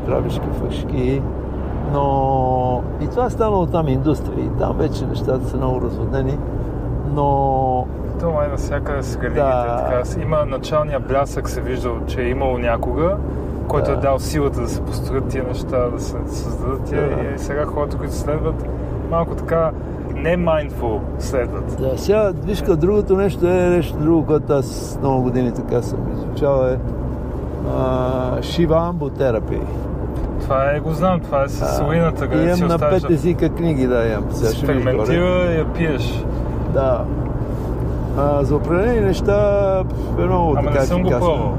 травишки, 0.05 0.47
фашки, 0.61 1.21
но 1.91 2.05
и 3.01 3.07
това 3.07 3.25
е 3.25 3.29
станало 3.29 3.65
там 3.65 3.87
индустрия 3.87 4.45
и 4.45 4.49
там 4.49 4.77
вече 4.77 5.05
нещата 5.05 5.47
са 5.47 5.57
много 5.57 5.81
разводнени, 5.81 6.37
но 7.15 7.87
То 8.19 8.31
май 8.31 8.47
навсякъде 8.47 9.03
с 9.03 9.15
религиите. 9.15 9.39
Да. 9.41 9.83
Така, 9.89 10.21
има 10.21 10.45
началния 10.45 10.99
блясък, 10.99 11.49
се 11.49 11.61
виждал, 11.61 11.93
че 12.07 12.21
е 12.21 12.29
имало 12.29 12.57
някога, 12.57 13.17
който 13.67 13.91
Да. 13.91 13.97
е 13.97 13.99
дал 14.01 14.19
силата 14.19 14.61
да 14.61 14.69
се 14.69 14.81
построят 14.81 15.27
тия 15.27 15.43
неща, 15.43 15.89
да 15.89 15.99
се 15.99 16.15
създадат 16.27 16.83
тия. 16.83 17.01
Да. 17.09 17.35
И 17.35 17.39
сега 17.39 17.65
хората, 17.65 17.97
които 17.97 18.13
следват, 18.13 18.65
малко 19.11 19.35
така 19.35 19.71
не 20.15 20.37
mindful 20.37 20.99
следват. 21.19 21.77
да, 21.79 21.97
сега 21.97 22.31
вижка 22.43 22.75
другото 22.75 23.15
нещо 23.15 23.47
е 23.47 23.53
нещо 23.53 23.97
друго, 23.97 24.25
което 24.25 24.53
аз 24.53 24.97
много 25.01 25.21
години 25.21 25.53
така 25.53 25.81
съм 25.81 25.99
изучавал 26.13 26.67
е 26.67 26.77
Шива 28.41 28.77
амботерапия. 28.77 29.61
Това 30.41 30.71
е, 30.71 30.79
го 30.79 30.91
знам, 30.91 31.19
това 31.19 31.43
е 31.43 31.49
с 31.49 31.83
урината, 31.87 32.27
където 32.27 32.55
си 32.55 32.63
Имам 32.63 32.79
на 32.79 32.89
пет 32.89 33.09
езика 33.09 33.49
книги, 33.49 33.87
да, 33.87 34.07
имам. 34.07 34.25
Сега 34.31 34.53
ще 34.53 34.65
ферментира 34.65 35.51
и 35.51 35.57
я 35.57 35.73
пиеш. 35.73 36.23
Да. 36.75 37.01
А, 38.17 38.43
за 38.43 38.55
определени 38.55 38.99
неща 38.99 39.79
е 40.19 40.21
много 40.21 40.55
Ама 40.57 40.67
така 40.67 40.79
не 40.79 40.85
съм 40.85 41.03
го 41.03 41.09
пробвал. 41.09 41.57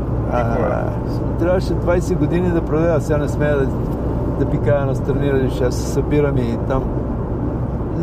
Трябваше 1.39 1.75
20 1.75 2.17
години 2.17 2.51
да 2.51 2.63
продължа, 2.63 3.01
сега 3.01 3.19
не 3.19 3.29
смея 3.29 3.59
да, 3.59 3.67
да 4.39 4.51
пикая 4.51 4.87
настрани, 4.87 5.49
да 5.49 5.67
аз 5.67 5.75
се 5.75 5.87
събирам 5.87 6.37
и 6.39 6.59
там 6.69 6.85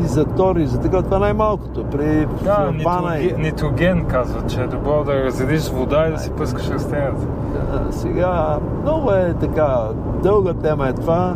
и 0.03 0.07
за 0.07 0.25
тор, 0.25 0.55
и 0.55 0.67
за 0.67 0.81
така. 0.81 1.01
Това 1.01 1.19
най-малкото. 1.19 1.83
При 1.83 2.27
Да, 2.43 2.71
вана 2.85 3.17
и... 3.17 3.23
нитроген, 3.23 3.41
нитроген 3.41 4.05
казва, 4.05 4.41
че 4.47 4.61
е 4.61 4.67
добро 4.67 5.03
да 5.03 5.23
разредиш 5.23 5.61
с 5.61 5.69
вода 5.69 6.07
и 6.07 6.11
да 6.11 6.19
си 6.19 6.31
пъскаш 6.31 6.69
растенията. 6.69 7.25
Да, 7.53 7.93
сега 7.93 8.57
много 8.81 9.11
е 9.11 9.33
така, 9.39 9.77
дълга 10.23 10.53
тема 10.53 10.87
е 10.87 10.93
това. 10.93 11.35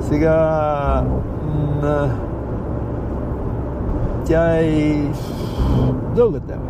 Сега 0.00 1.02
м, 1.82 2.08
тя 4.26 4.56
е 4.58 4.62
и 4.62 5.10
дълга 6.14 6.40
тема. 6.40 6.62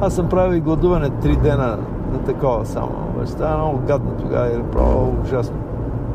Аз 0.00 0.14
съм 0.14 0.28
правил 0.28 0.62
гладуване 0.62 1.10
три 1.10 1.36
дена 1.36 1.78
на 2.12 2.18
такова 2.26 2.66
само. 2.66 2.90
Бе, 3.18 3.26
Става 3.26 3.56
много 3.58 3.80
гадно 3.86 4.10
тогава 4.10 4.52
и 4.52 4.56
направо 4.56 5.14
ужасно. 5.24 5.56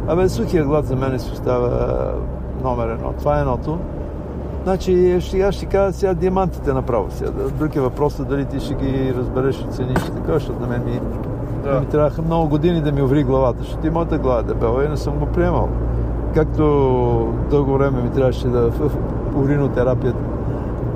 Абе, 0.08 0.30
сухия 0.30 0.66
глад 0.66 0.86
за 0.86 0.96
мен 0.96 1.20
си 1.20 1.32
остава 1.34 1.70
номер 2.64 2.88
едно. 2.90 3.14
Това 3.20 3.38
е 3.38 3.42
едното. 3.42 3.78
Значи, 4.64 5.18
сега 5.22 5.52
ще 5.52 5.66
кажа 5.66 5.94
сега 5.94 6.14
диамантите 6.14 6.74
направо. 6.74 7.08
Сега. 7.10 7.32
Друг 7.60 7.76
е 7.76 7.82
въпросът 7.82 8.28
дали 8.28 8.46
ти 8.46 8.60
ще 8.60 8.74
ги 8.74 9.14
разбереш, 9.18 9.66
оцениш 9.66 10.00
и 10.08 10.12
така, 10.12 10.34
защото 10.34 10.60
на 10.62 10.68
мен 10.68 10.84
ми 10.86 11.00
Да. 11.64 11.80
ми 11.80 11.86
трябваха 11.86 12.22
много 12.22 12.48
години 12.48 12.82
да 12.82 12.92
ми 12.92 13.02
уври 13.02 13.24
главата, 13.24 13.60
защото 13.60 13.88
и 13.88 13.90
моята 13.90 14.18
глава 14.18 14.40
е 14.40 14.44
дебела 14.44 14.86
и 14.86 14.90
не 14.90 14.98
съм 14.98 15.14
го 15.14 15.26
приемал. 15.26 15.70
Както 16.36 16.64
дълго 17.50 17.74
време 17.74 18.02
ми 18.02 18.10
трябваше 18.10 18.48
да 18.48 18.70
в 18.70 18.90
в 19.34 19.44
уринотерапията, 19.44 20.20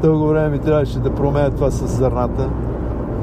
дълго 0.06 0.28
време 0.28 0.50
ми 0.50 0.60
трябваше 0.60 1.00
да 1.00 1.16
промея 1.16 1.52
това 1.52 1.72
с 1.72 1.88
зърната. 1.88 2.50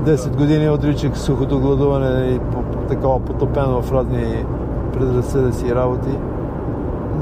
10 0.04 0.36
години 0.36 0.70
отричах 0.70 1.18
сухото 1.18 1.60
гладуване 1.60 2.26
и 2.26 2.40
такова 2.88 3.20
потопено 3.20 3.82
в 3.82 3.92
разни 3.92 4.44
предразсъдъци 4.92 5.74
работи. 5.74 6.18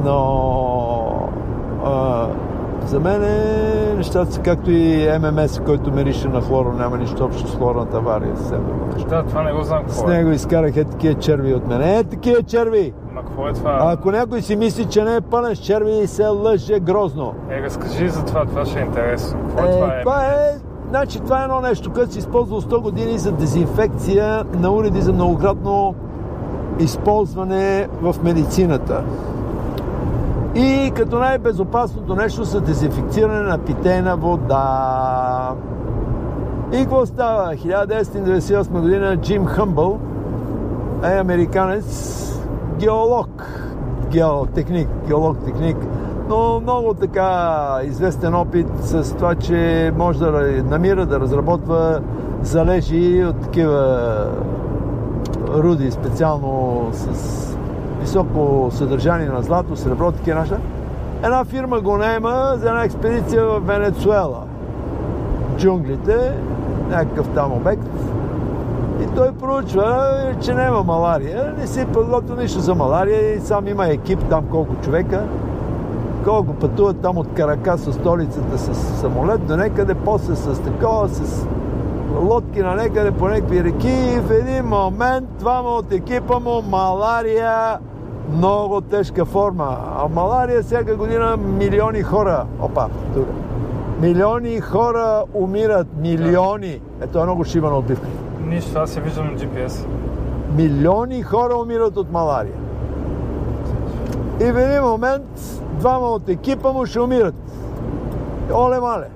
Но 0.05 1.31
а, 1.85 2.27
за 2.87 3.01
мен 3.01 3.23
е, 3.23 3.95
нещата 3.97 4.33
са 4.33 4.41
както 4.41 4.71
и 4.71 5.09
ММС, 5.21 5.61
който 5.61 5.93
мирише 5.93 6.29
на 6.29 6.41
хлоро, 6.41 6.73
няма 6.73 6.99
нищо 6.99 7.25
общо 7.25 7.49
с 7.51 7.57
хлорната 7.57 7.97
авария. 7.97 8.37
Съвсем 8.37 8.65
друго 8.67 8.87
нещо. 8.95 9.09
Да, 9.09 9.23
това 9.23 9.43
не 9.43 9.53
го 9.53 9.63
знам 9.63 9.83
С 9.89 10.03
е. 10.03 10.07
него 10.07 10.31
изкарах 10.31 10.77
е 10.77 10.85
такива 10.85 11.15
черви 11.15 11.55
от 11.55 11.69
мен. 11.69 11.83
Е, 11.83 12.05
такива 12.05 12.43
черви! 12.43 12.93
Ма 13.15 13.21
какво 13.21 13.49
е 13.49 13.53
това? 13.53 13.79
Ако 13.81 14.11
някой 14.11 14.43
си 14.43 14.57
мисли, 14.57 14.85
че 14.85 15.05
не 15.05 15.17
е 15.17 15.21
пълен 15.21 15.57
с 15.57 15.59
черви, 15.59 16.07
се 16.07 16.27
лъже 16.27 16.81
грозно. 16.81 17.35
Е, 17.51 17.63
разкажи 17.63 18.09
за 18.09 18.25
това, 18.25 18.47
това 18.47 18.67
ще 18.67 18.79
е 18.79 18.83
интересно. 18.83 19.39
Какво 19.49 19.65
е, 19.65 19.71
това? 19.71 19.95
Е, 19.95 20.01
това 20.03 20.25
е, 20.25 20.59
значи, 20.89 21.21
това 21.21 21.41
е 21.41 21.45
едно 21.45 21.61
нещо, 21.61 21.93
което 21.93 22.13
се 22.13 22.19
използва 22.19 22.63
100 22.63 22.81
години 22.81 23.19
за 23.19 23.33
дезинфекция 23.33 24.45
на 24.55 24.73
уреди 24.73 25.01
за 25.01 25.13
многократно 25.13 25.95
използване 26.79 27.89
в 28.03 28.15
медицината. 28.23 29.05
И 30.55 30.93
като 30.95 31.19
най-безопасното 31.19 32.15
нещо 32.15 32.45
за 32.45 32.61
дезинфекциране 32.61 33.41
на 33.41 33.59
питейна 33.59 34.17
вода. 34.17 35.55
И 36.73 36.77
какво 36.77 37.07
става? 37.07 37.55
1998 37.55 38.81
година 38.81 39.17
Джим 39.17 39.47
Хъмбъл 39.47 39.99
е 41.05 41.19
американец, 41.19 42.40
геолог, 42.81 43.29
геотехник, 44.11 44.89
геолог-техник, 45.07 45.77
но 46.29 46.61
много 46.61 46.95
така 46.95 47.79
известен 47.85 48.35
опит 48.35 48.67
с 48.81 49.17
това, 49.17 49.35
че 49.35 49.93
може 49.97 50.19
да 50.19 50.31
намира, 50.65 51.07
да 51.07 51.21
разработва 51.21 52.01
залежи 52.43 53.25
от 53.25 53.41
такива 53.41 54.27
руди, 55.49 55.91
специално 55.91 56.89
с 56.93 57.57
високо 58.01 58.69
съдържание 58.73 59.29
на 59.29 59.43
злато, 59.43 59.77
сребро, 59.77 60.13
такива 60.13 60.41
неща. 60.41 60.59
Една 61.23 61.45
фирма 61.45 61.81
го 61.81 61.97
наема 61.97 62.53
за 62.57 62.69
една 62.69 62.85
експедиция 62.85 63.47
в 63.47 63.61
Венецуела. 63.61 64.43
Джунглите, 65.57 66.33
някакъв 66.91 67.29
там 67.29 67.53
обект. 67.53 67.89
И 69.03 69.07
той 69.17 69.33
проучва, 69.33 70.11
че 70.41 70.55
няма 70.55 70.83
малария, 70.83 71.55
не 71.59 71.67
си 71.67 71.87
подготвил 71.93 72.37
нищо 72.37 72.61
за 72.61 72.75
малария 72.75 73.35
и 73.35 73.41
сам 73.41 73.69
има 73.69 73.89
екип 73.89 74.19
там 74.31 74.45
колко 74.51 74.75
човека, 74.85 75.23
колко 76.25 76.53
пътуват 76.53 77.01
там 77.01 77.19
от 77.19 77.27
Каракас, 77.35 77.81
с 77.81 77.93
столицата 77.93 78.59
с 78.59 79.01
самолет 79.01 79.47
до 79.47 79.57
някъде, 79.57 79.95
после 79.95 80.37
с 80.37 80.63
такова, 80.63 81.09
с 81.09 81.47
лодки 82.23 82.61
на 82.61 82.75
някъде 82.75 83.11
по 83.11 83.29
някакви 83.29 83.65
реки 83.65 83.89
и 83.89 84.21
в 84.21 84.31
един 84.31 84.65
момент 84.65 85.29
двама 85.39 85.69
от 85.69 85.93
екипа 85.93 86.39
му 86.39 86.63
малария 86.63 87.79
много 88.37 88.81
тежка 88.81 89.25
форма. 89.25 89.77
А 89.97 90.09
малария 90.09 90.63
всяка 90.63 90.97
година 90.97 91.37
милиони 91.37 92.03
хора. 92.03 92.45
Опа, 92.61 92.87
тук. 93.15 93.27
Милиони 94.01 94.61
хора 94.61 95.23
умират. 95.35 95.87
Милиони. 96.01 96.81
Ето 97.01 97.19
е 97.19 97.23
много 97.23 97.45
шибана 97.45 97.79
отбивка. 97.79 98.07
Нищо, 98.51 98.79
аз 98.79 98.91
се 98.91 99.01
виждам 99.01 99.27
на 99.27 99.39
GPS. 99.39 99.87
Милиони 100.57 101.23
хора 101.23 101.57
умират 101.57 101.97
от 101.97 102.13
малария. 102.13 102.55
И 104.41 104.45
в 104.45 104.59
един 104.59 104.83
момент 104.83 105.61
двама 105.79 106.07
от 106.07 106.29
екипа 106.29 106.73
му 106.73 106.87
ще 106.87 107.01
умират. 107.01 107.35
Оле 108.53 108.81
мале. 108.81 109.07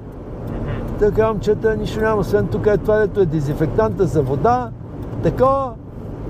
Така, 0.99 1.28
момчета, 1.28 1.76
нищо 1.76 2.01
няма, 2.01 2.20
освен 2.20 2.47
тук 2.47 2.66
е 2.66 2.76
това, 2.76 2.97
дето 2.97 3.20
е 3.20 3.26
дезинфектанта 3.26 4.07
за 4.07 4.22
вода, 4.22 4.70
така, 5.22 5.70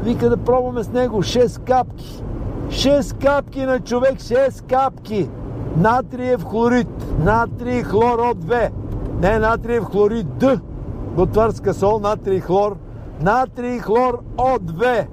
Вика 0.05 0.29
да 0.31 0.37
пробваме 0.37 0.83
с 0.83 0.93
него 0.93 1.23
6 1.23 1.65
капки. 1.65 2.23
6 2.69 3.25
капки 3.25 3.67
на 3.67 3.81
човек, 3.81 4.15
6 4.15 4.63
капки. 4.63 5.29
Натриев 5.77 6.45
хлорид, 6.45 6.89
натрий 7.25 7.83
хлор 7.83 8.19
О2. 8.19 8.71
Не 9.23 9.39
натриев 9.39 9.85
хлорид 9.85 10.39
Д. 10.39 10.61
Готварска 11.17 11.75
сол, 11.75 11.99
натрий 11.99 12.41
хлор. 12.41 12.77
Натрий 13.21 13.79
хлор 13.79 14.21
О2. 14.37 15.07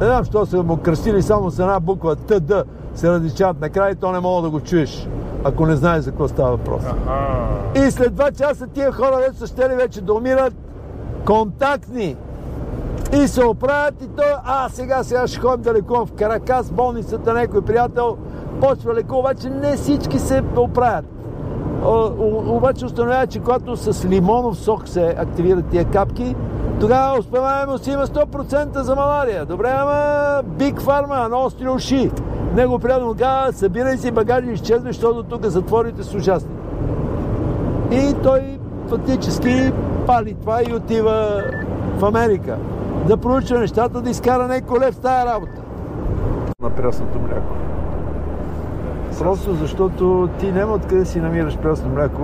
Не 0.00 0.06
знам, 0.06 0.24
що 0.24 0.46
са 0.46 0.62
му 0.62 0.76
кръстили 0.76 1.22
само 1.22 1.50
с 1.50 1.58
една 1.58 1.80
буква 1.80 2.16
Т, 2.16 2.40
Д. 2.40 2.64
Се 2.94 3.10
различават 3.10 3.60
накрая 3.60 3.90
и 3.90 3.94
то 3.94 4.12
не 4.12 4.20
мога 4.20 4.42
да 4.42 4.50
го 4.50 4.60
чуеш, 4.60 5.08
ако 5.44 5.66
не 5.66 5.76
знаеш 5.76 6.04
за 6.04 6.10
какво 6.10 6.28
става 6.28 6.50
въпрос. 6.50 6.82
Аха. 6.84 7.86
И 7.86 7.90
след 7.90 8.14
два 8.14 8.30
часа 8.30 8.66
тия 8.66 8.92
хора 8.92 9.16
вече 9.16 9.38
са 9.38 9.46
щели 9.46 9.74
вече 9.74 10.00
да 10.00 10.14
умират 10.14 10.54
контактни. 11.26 12.16
И 13.12 13.28
се 13.28 13.44
оправят 13.44 14.02
и 14.02 14.08
той, 14.08 14.32
а 14.44 14.68
сега, 14.68 15.02
сега 15.04 15.26
ще 15.26 15.40
ходим 15.40 15.62
да 15.62 15.74
лекувам 15.74 16.06
в 16.06 16.12
Каракас, 16.12 16.70
болницата, 16.70 17.34
някой 17.34 17.62
приятел, 17.62 18.16
почва 18.60 18.94
лекува, 18.94 19.18
обаче 19.18 19.50
не 19.50 19.76
всички 19.76 20.18
се 20.18 20.42
оправят. 20.56 21.04
Обаче 22.46 22.84
установява, 22.84 23.26
че 23.26 23.38
когато 23.40 23.76
с 23.76 24.04
лимонов 24.04 24.56
сок 24.58 24.88
се 24.88 25.14
активират 25.18 25.66
тия 25.66 25.84
капки, 25.84 26.34
тогава 26.80 27.18
успеваемост 27.18 27.86
има 27.86 28.06
100% 28.06 28.80
за 28.80 28.96
малария. 28.96 29.46
Добре, 29.46 29.68
ама 29.76 30.42
Биг 30.42 30.80
Фарма, 30.80 31.28
на 31.28 31.38
остри 31.38 31.68
уши. 31.68 32.10
Него 32.54 32.78
приятел 32.78 33.06
му 33.06 33.14
казва, 33.18 33.52
събирай 33.52 33.96
си 33.96 34.10
багажи 34.10 34.50
изчезвай, 34.50 34.92
защото 34.92 35.22
тук 35.22 35.44
затворите 35.44 36.02
са 36.02 36.16
ужасни. 36.16 36.50
И 37.90 38.14
той 38.22 38.58
фактически 38.88 39.72
пали 40.06 40.34
това 40.34 40.60
и 40.70 40.74
отива 40.74 41.42
в 41.98 42.04
Америка. 42.04 42.56
Да 43.08 43.16
проучва 43.16 43.58
нещата, 43.58 44.00
да 44.00 44.10
изкара 44.10 44.48
някой 44.48 44.80
лев 44.80 44.94
в 44.94 45.00
тая 45.00 45.26
работа. 45.26 45.62
На 46.62 46.70
прясното 46.70 47.18
мляко. 47.18 47.54
Просто 49.20 49.54
защото 49.54 50.28
ти 50.38 50.52
няма 50.52 50.72
откъде 50.72 51.04
си 51.04 51.20
намираш 51.20 51.58
прясно 51.58 51.90
мляко, 51.90 52.22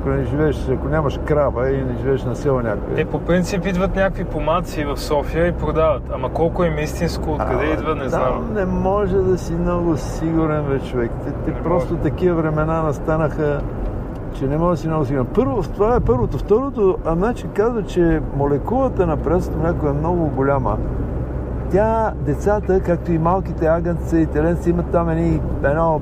ако 0.00 0.08
не 0.08 0.24
живееш, 0.24 0.68
ако 0.68 0.88
нямаш 0.88 1.18
крава 1.24 1.70
и 1.70 1.76
не 1.76 1.98
живееш 1.98 2.24
на 2.24 2.36
село 2.36 2.60
някъде. 2.60 2.94
Те 2.94 3.04
по 3.04 3.20
принцип 3.20 3.66
идват 3.66 3.96
някакви 3.96 4.24
помаци 4.24 4.84
в 4.84 4.96
София 4.96 5.46
и 5.46 5.52
продават. 5.52 6.02
Ама 6.14 6.28
колко 6.28 6.64
им 6.64 6.78
истинско, 6.78 7.30
откъде 7.32 7.66
А, 7.66 7.72
идва, 7.72 7.94
не 7.94 8.00
там 8.00 8.10
знам. 8.10 8.52
не 8.54 8.64
може 8.64 9.16
да 9.16 9.38
си 9.38 9.52
много 9.52 9.96
сигурен, 9.96 10.64
бе, 10.64 10.80
човек. 10.80 11.10
Те, 11.24 11.32
те 11.44 11.50
Не 11.50 11.62
просто 11.62 11.92
може. 11.94 12.02
такива 12.02 12.42
времена 12.42 12.82
настанаха, 12.82 13.60
че 14.38 14.46
не 14.46 14.56
може 14.58 14.70
да 14.70 14.76
си 14.76 14.88
много 14.88 15.04
сигурен. 15.04 15.26
Първо, 15.34 15.62
това 15.62 15.96
е 15.96 16.00
първото. 16.00 16.38
Второто, 16.38 16.96
а 17.04 17.14
значи 17.14 17.46
казва, 17.54 17.82
че 17.82 18.20
молекулата 18.36 19.06
на 19.06 19.16
пресното 19.16 19.58
мляко 19.58 19.86
е 19.86 19.92
много 19.92 20.26
голяма. 20.26 20.76
Тя, 21.70 22.12
децата, 22.20 22.80
както 22.80 23.12
и 23.12 23.18
малките 23.18 23.66
агънца 23.66 24.18
и 24.18 24.26
теленци, 24.26 24.70
имат 24.70 24.86
там 24.86 25.08
едни, 25.08 25.40
едно 25.64 26.00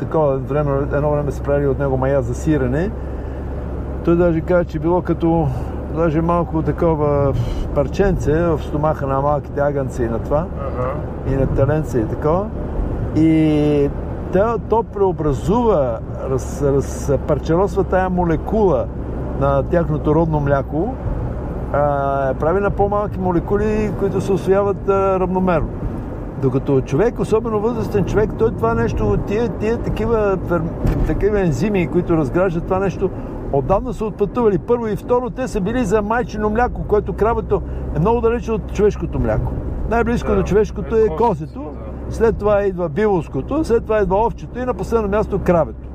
такова 0.00 0.36
време, 0.36 0.70
едно 0.92 1.10
време 1.10 1.30
се 1.30 1.42
правили 1.42 1.66
от 1.66 1.78
него 1.78 1.96
мая 1.96 2.22
за 2.22 2.34
сирене. 2.34 2.90
Той 4.04 4.16
даже 4.16 4.40
каза, 4.40 4.64
че 4.64 4.78
било 4.78 5.02
като 5.02 5.48
даже 5.96 6.22
малко 6.22 6.62
такова 6.62 7.32
парченце 7.74 8.42
в 8.42 8.60
стомаха 8.62 9.06
на 9.06 9.20
малките 9.20 9.60
агънци 9.60 10.02
и 10.02 10.08
на 10.08 10.18
това 10.18 10.46
Ага. 10.60 10.90
и 11.34 11.36
на 11.36 11.46
таленца 11.46 11.98
и 11.98 12.04
такова. 12.06 12.46
И 13.16 13.90
то, 14.32 14.58
то 14.68 14.82
преобразува, 14.82 15.98
раз, 16.30 16.62
разпарчеросва 16.62 17.84
тая 17.84 18.10
молекула 18.10 18.86
на 19.40 19.62
тяхното 19.62 20.14
родно 20.14 20.40
мляко, 20.40 20.94
а, 21.72 22.34
прави 22.40 22.60
на 22.60 22.70
по-малки 22.70 23.18
молекули, 23.18 23.92
които 23.98 24.20
се 24.20 24.32
освояват 24.32 24.88
а, 24.88 25.20
равномерно. 25.20 25.68
Докато 26.42 26.80
човек, 26.80 27.20
особено 27.20 27.60
възрастен 27.60 28.04
човек, 28.04 28.30
той 28.38 28.50
това 28.50 28.74
нещо, 28.74 29.16
тия, 29.26 29.48
тия 29.48 29.78
такива, 29.78 30.38
такива 31.06 31.40
ензими, 31.40 31.86
които 31.86 32.16
разграждат 32.16 32.64
това 32.64 32.78
нещо, 32.78 33.10
отдавна 33.52 33.94
са 33.94 34.04
отпътували. 34.04 34.58
Първо 34.58 34.86
и 34.86 34.96
второ, 34.96 35.30
те 35.30 35.48
са 35.48 35.60
били 35.60 35.84
за 35.84 36.02
майчино 36.02 36.50
мляко, 36.50 36.84
което 36.88 37.12
кравето 37.12 37.62
е 37.96 37.98
много 37.98 38.20
далече 38.20 38.52
от 38.52 38.72
човешкото 38.72 39.18
мляко. 39.18 39.52
Най-близко 39.90 40.28
Да, 40.28 40.36
до 40.36 40.42
човешкото 40.42 40.96
е 40.96 41.00
е 41.00 41.16
козето, 41.16 41.60
да. 41.60 42.14
след 42.14 42.36
това 42.36 42.62
идва 42.64 42.88
биловското, 42.88 43.64
след 43.64 43.82
това 43.82 43.98
идва 43.98 44.26
овчето 44.26 44.58
и 44.58 44.64
на 44.64 44.74
последно 44.74 45.08
място 45.08 45.38
кравето. 45.38 45.89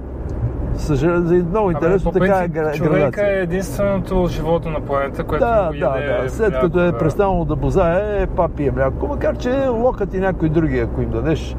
Съжаля, 0.77 1.21
за 1.21 1.35
много 1.35 1.71
интересно 1.71 2.11
по 2.11 2.19
така 2.19 2.33
е 2.33 2.37
принцип, 2.37 2.53
гра- 2.53 2.73
човека 2.73 2.95
градация. 3.01 3.27
е 3.29 3.41
единственото 3.41 4.27
животно 4.27 4.71
на 4.71 4.81
планета, 4.81 5.23
което 5.23 5.45
Да, 5.45 5.67
го 5.67 5.71
да, 5.71 5.77
яде 5.77 6.23
да. 6.23 6.29
След 6.29 6.49
мляко, 6.49 6.61
като 6.61 6.79
е 6.79 6.91
да. 6.91 6.97
престанало 6.97 7.45
да 7.45 7.55
бозае, 7.55 8.21
е 8.21 8.27
па 8.27 8.49
пие 8.49 8.71
мляко. 8.71 9.07
Макар, 9.07 9.37
че 9.37 9.67
локът 9.67 10.13
и 10.13 10.19
някой 10.19 10.49
други, 10.49 10.79
ако 10.79 11.01
им 11.01 11.09
дадеш 11.09 11.55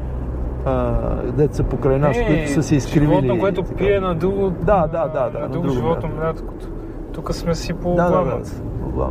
деца 1.27 1.63
покрай 1.63 1.99
нас, 1.99 2.17
Не, 2.17 2.25
които 2.27 2.51
са 2.51 2.63
се 2.63 2.75
изкривили. 2.75 3.09
Животно, 3.11 3.39
което 3.39 3.61
така. 3.63 3.75
пие 3.75 3.99
на 3.99 4.15
друго, 4.15 4.49
Да, 4.51 4.87
да, 4.87 5.07
да, 5.07 5.29
да, 5.29 5.39
на 5.39 5.39
на 5.39 5.49
друго 5.49 5.69
животно 5.69 6.09
мляко. 6.17 6.39
Тук 7.13 7.33
сме 7.33 7.55
си 7.55 7.73
по 7.73 7.95
Да, 7.95 8.09
да, 8.09 8.23
да. 8.23 9.09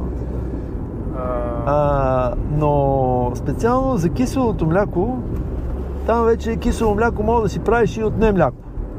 А, 1.67 2.33
но 2.51 3.33
специално 3.35 3.97
за 3.97 4.09
киселото 4.09 4.67
мляко, 4.67 5.19
там 6.07 6.25
вече 6.25 6.57
кисело 6.57 6.95
мляко 6.95 7.23
може 7.23 7.43
да 7.43 7.49
си 7.49 7.61
правиш 7.61 7.97
и 7.97 8.03
от 8.03 8.19
не 8.19 8.33
мляко. 8.33 8.57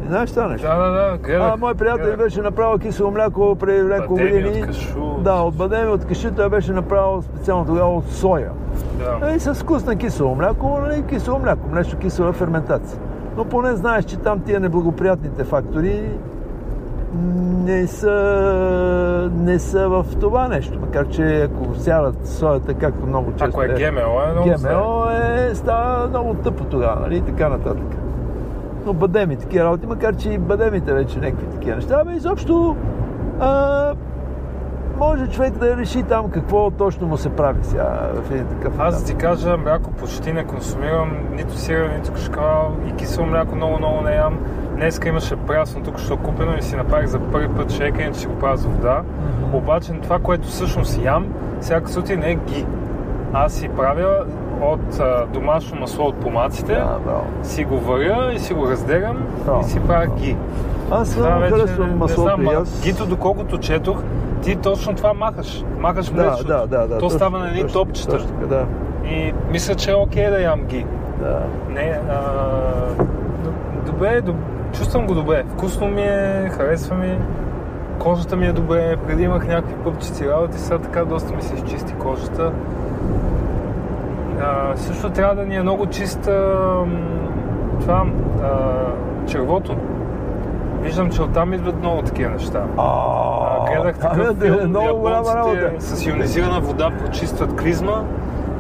Знаеш 0.08 0.32
това 0.32 0.48
нещо? 0.48 0.68
Да, 0.68 0.76
да, 0.76 0.92
да, 0.92 1.18
гледах. 1.18 1.54
А, 1.54 1.58
мой 1.58 1.76
приятел 1.76 2.06
гледах. 2.06 2.18
беше 2.18 2.42
направил 2.42 2.80
кисело 2.80 3.12
мляко 3.12 3.56
преди 3.56 3.84
Бадеми 3.84 4.08
години. 4.08 4.62
от 4.62 4.68
кашу. 4.68 5.18
Да, 5.20 5.34
от 5.34 5.56
бадеми 5.56 5.92
от 5.92 6.06
кашу 6.06 6.32
той 6.36 6.50
беше 6.50 6.74
направил 6.74 7.22
специално 7.22 7.66
тогава 7.66 7.96
от 7.96 8.12
соя. 8.12 8.52
Да. 9.22 9.30
И 9.36 9.40
с 9.40 9.54
вкус 9.54 9.86
на 9.86 9.96
кисело 9.96 10.36
мляко, 10.36 10.80
нали, 10.82 11.04
кисело 11.10 11.40
мляко, 11.40 11.70
нещо 11.76 11.98
кисела 11.98 12.34
ферментация. 12.34 13.00
Но 13.38 13.46
поне 13.46 13.76
знаеш, 13.76 14.06
че 14.06 14.18
там 14.18 14.40
тия 14.40 14.60
неблагоприятните 14.60 15.44
фактори 15.44 16.04
не 17.64 17.88
са, 17.88 19.32
не 19.34 19.60
са 19.60 19.90
в 19.90 20.06
това 20.20 20.48
нещо. 20.48 20.80
Макар, 20.80 21.08
че 21.08 21.42
ако 21.42 21.76
сядат 21.76 22.28
соята, 22.28 22.74
както 22.74 23.06
много 23.06 23.32
често 23.32 23.46
Ако 23.46 23.64
е 23.64 23.68
ГМО, 23.68 24.22
е 24.22 24.32
много. 24.32 24.50
ГМО 24.50 25.06
е, 25.10 25.56
става 25.56 26.08
много 26.08 26.34
тъпо 26.34 26.64
тогава, 26.64 27.00
нали, 27.02 27.18
и 27.18 27.22
така 27.22 27.50
нататък. 27.50 28.07
Но 28.88 28.94
бадеми, 28.94 29.36
такива 29.36 29.66
работи, 29.66 29.88
макар 29.88 30.16
че 30.16 30.30
и 30.30 30.38
бадемите 30.38 30.94
вече 30.94 31.20
някакви 31.20 31.46
такива 31.46 31.76
неща, 31.76 32.04
бе, 32.06 32.14
изобщо 32.14 32.76
а, 33.40 33.94
може 34.98 35.28
човек 35.28 35.54
да 35.54 35.78
реши 35.78 36.04
там 36.04 36.32
какво 36.32 36.72
точно 36.72 37.08
му 37.08 37.18
се 37.18 37.30
прави 37.30 37.60
сега 37.64 38.12
в 38.14 38.32
един 38.32 38.48
такъв 38.48 38.80
Аз 38.80 39.00
да 39.00 39.06
ти 39.06 39.16
кажа, 39.16 39.58
мляко 39.58 39.92
почти 39.92 40.34
не 40.34 40.44
консумирам, 40.44 41.12
нито 41.36 41.58
сирене, 41.58 41.98
нито 41.98 42.14
кашкавал 42.14 42.76
и 42.90 42.96
кисело 42.96 43.28
мляко 43.28 43.56
много, 43.56 43.78
много 43.78 44.02
не 44.02 44.16
ям. 44.16 44.40
Днеска 44.76 45.10
имаше 45.10 45.36
прясно 45.36 45.84
тук, 45.84 46.00
що 46.00 46.18
купено 46.18 46.58
и 46.58 46.62
си 46.62 46.76
направих 46.76 47.08
за 47.08 47.20
първи 47.20 47.48
път 47.56 47.72
шейкер, 47.72 48.14
че 48.14 48.20
си 48.20 48.28
го 48.28 48.36
правя 48.36 48.58
за 48.58 48.68
вода. 48.68 49.02
Обаче 49.54 49.94
това, 49.94 50.20
което 50.20 50.48
всъщност 50.48 51.04
ям, 51.04 51.26
всяка 51.62 51.90
сутрин 51.90 52.24
е 52.24 52.36
ги. 52.36 52.66
Аз 53.34 53.54
си 53.54 53.70
правя 53.70 54.26
от 54.62 55.00
а, 55.00 55.26
домашно 55.26 55.80
масло 55.80 56.06
от 56.06 56.16
помаците, 56.16 56.74
Да, 56.74 56.98
браво. 57.06 57.24
си 57.44 57.64
го 57.64 57.78
варя 57.78 58.32
и 58.34 58.40
си 58.40 58.54
го 58.54 58.70
разделям 58.70 59.18
Браво, 59.46 59.62
и 59.62 59.64
си 59.64 59.80
правя 59.80 60.06
браво. 60.06 60.16
ги. 60.16 60.38
Аз 60.92 61.12
Това 61.12 61.30
вече 61.30 61.56
харесвам 61.56 61.90
не 61.90 61.96
маслото 61.96 62.22
знам, 62.22 62.42
и 62.42 62.46
ма, 62.46 62.52
аз. 62.54 62.82
гито 62.84 63.06
доколкото 63.06 63.58
четох, 63.58 64.04
ти 64.42 64.56
точно 64.56 64.96
това 64.96 65.14
махаш. 65.14 65.64
Махаш 65.80 66.06
Да, 66.06 66.24
млечето. 66.24 66.48
да, 66.48 66.68
да, 66.68 66.78
да. 66.80 66.88
То 66.90 67.00
точно, 67.00 67.10
става 67.10 67.40
на 67.40 67.48
едни 67.48 67.62
точно, 67.62 67.74
топчета. 67.76 68.12
Точно 68.12 68.48
да. 68.48 68.66
И 69.06 69.34
мисля, 69.52 69.76
че 69.76 69.92
е 69.92 69.96
окей 69.96 70.30
да 70.30 70.42
ям 70.42 70.62
ги. 70.62 70.86
да. 71.20 71.40
Не, 71.70 72.00
а, 72.10 72.22
добре, 73.86 74.22
доб... 74.22 74.36
чувствам 74.74 75.08
го 75.08 75.14
добре. 75.14 75.44
Вкусно 75.50 75.88
ми 75.88 76.02
е, 76.02 76.50
харесва 76.50 76.96
ми. 76.96 77.18
Кожата 78.00 78.36
ми 78.36 78.48
е 78.48 78.52
добре. 78.52 78.98
Преди 78.98 79.24
имах 79.24 79.48
някакви 79.48 79.76
пъпчици 79.76 80.30
работи, 80.30 80.60
сега 80.60 80.80
така 80.80 81.06
доста 81.06 81.34
ми 81.36 81.42
се 81.42 81.56
изчисти 81.56 81.94
кожата. 81.94 82.52
А, 84.42 84.78
също 84.78 85.10
трябва 85.10 85.36
да 85.36 85.46
ни 85.46 85.56
е 85.56 85.62
много 85.62 85.86
чиста 85.86 86.56
това, 87.82 88.06
а, 88.44 89.28
червото. 89.28 89.76
Виждам, 90.82 91.10
че 91.10 91.22
оттам 91.22 91.54
идват 91.54 91.80
много 91.80 92.02
такива 92.02 92.30
неща. 92.30 92.64
А, 92.78 93.72
гледах 93.72 94.00
такъв 94.00 94.42
е 94.42 94.46
филм, 94.46 94.70
много 94.70 95.00
голяма 95.00 95.36
работа. 95.36 95.72
с 95.80 96.06
ионизирана 96.06 96.60
вода 96.60 96.92
прочистват 97.00 97.62
клизма 97.62 98.04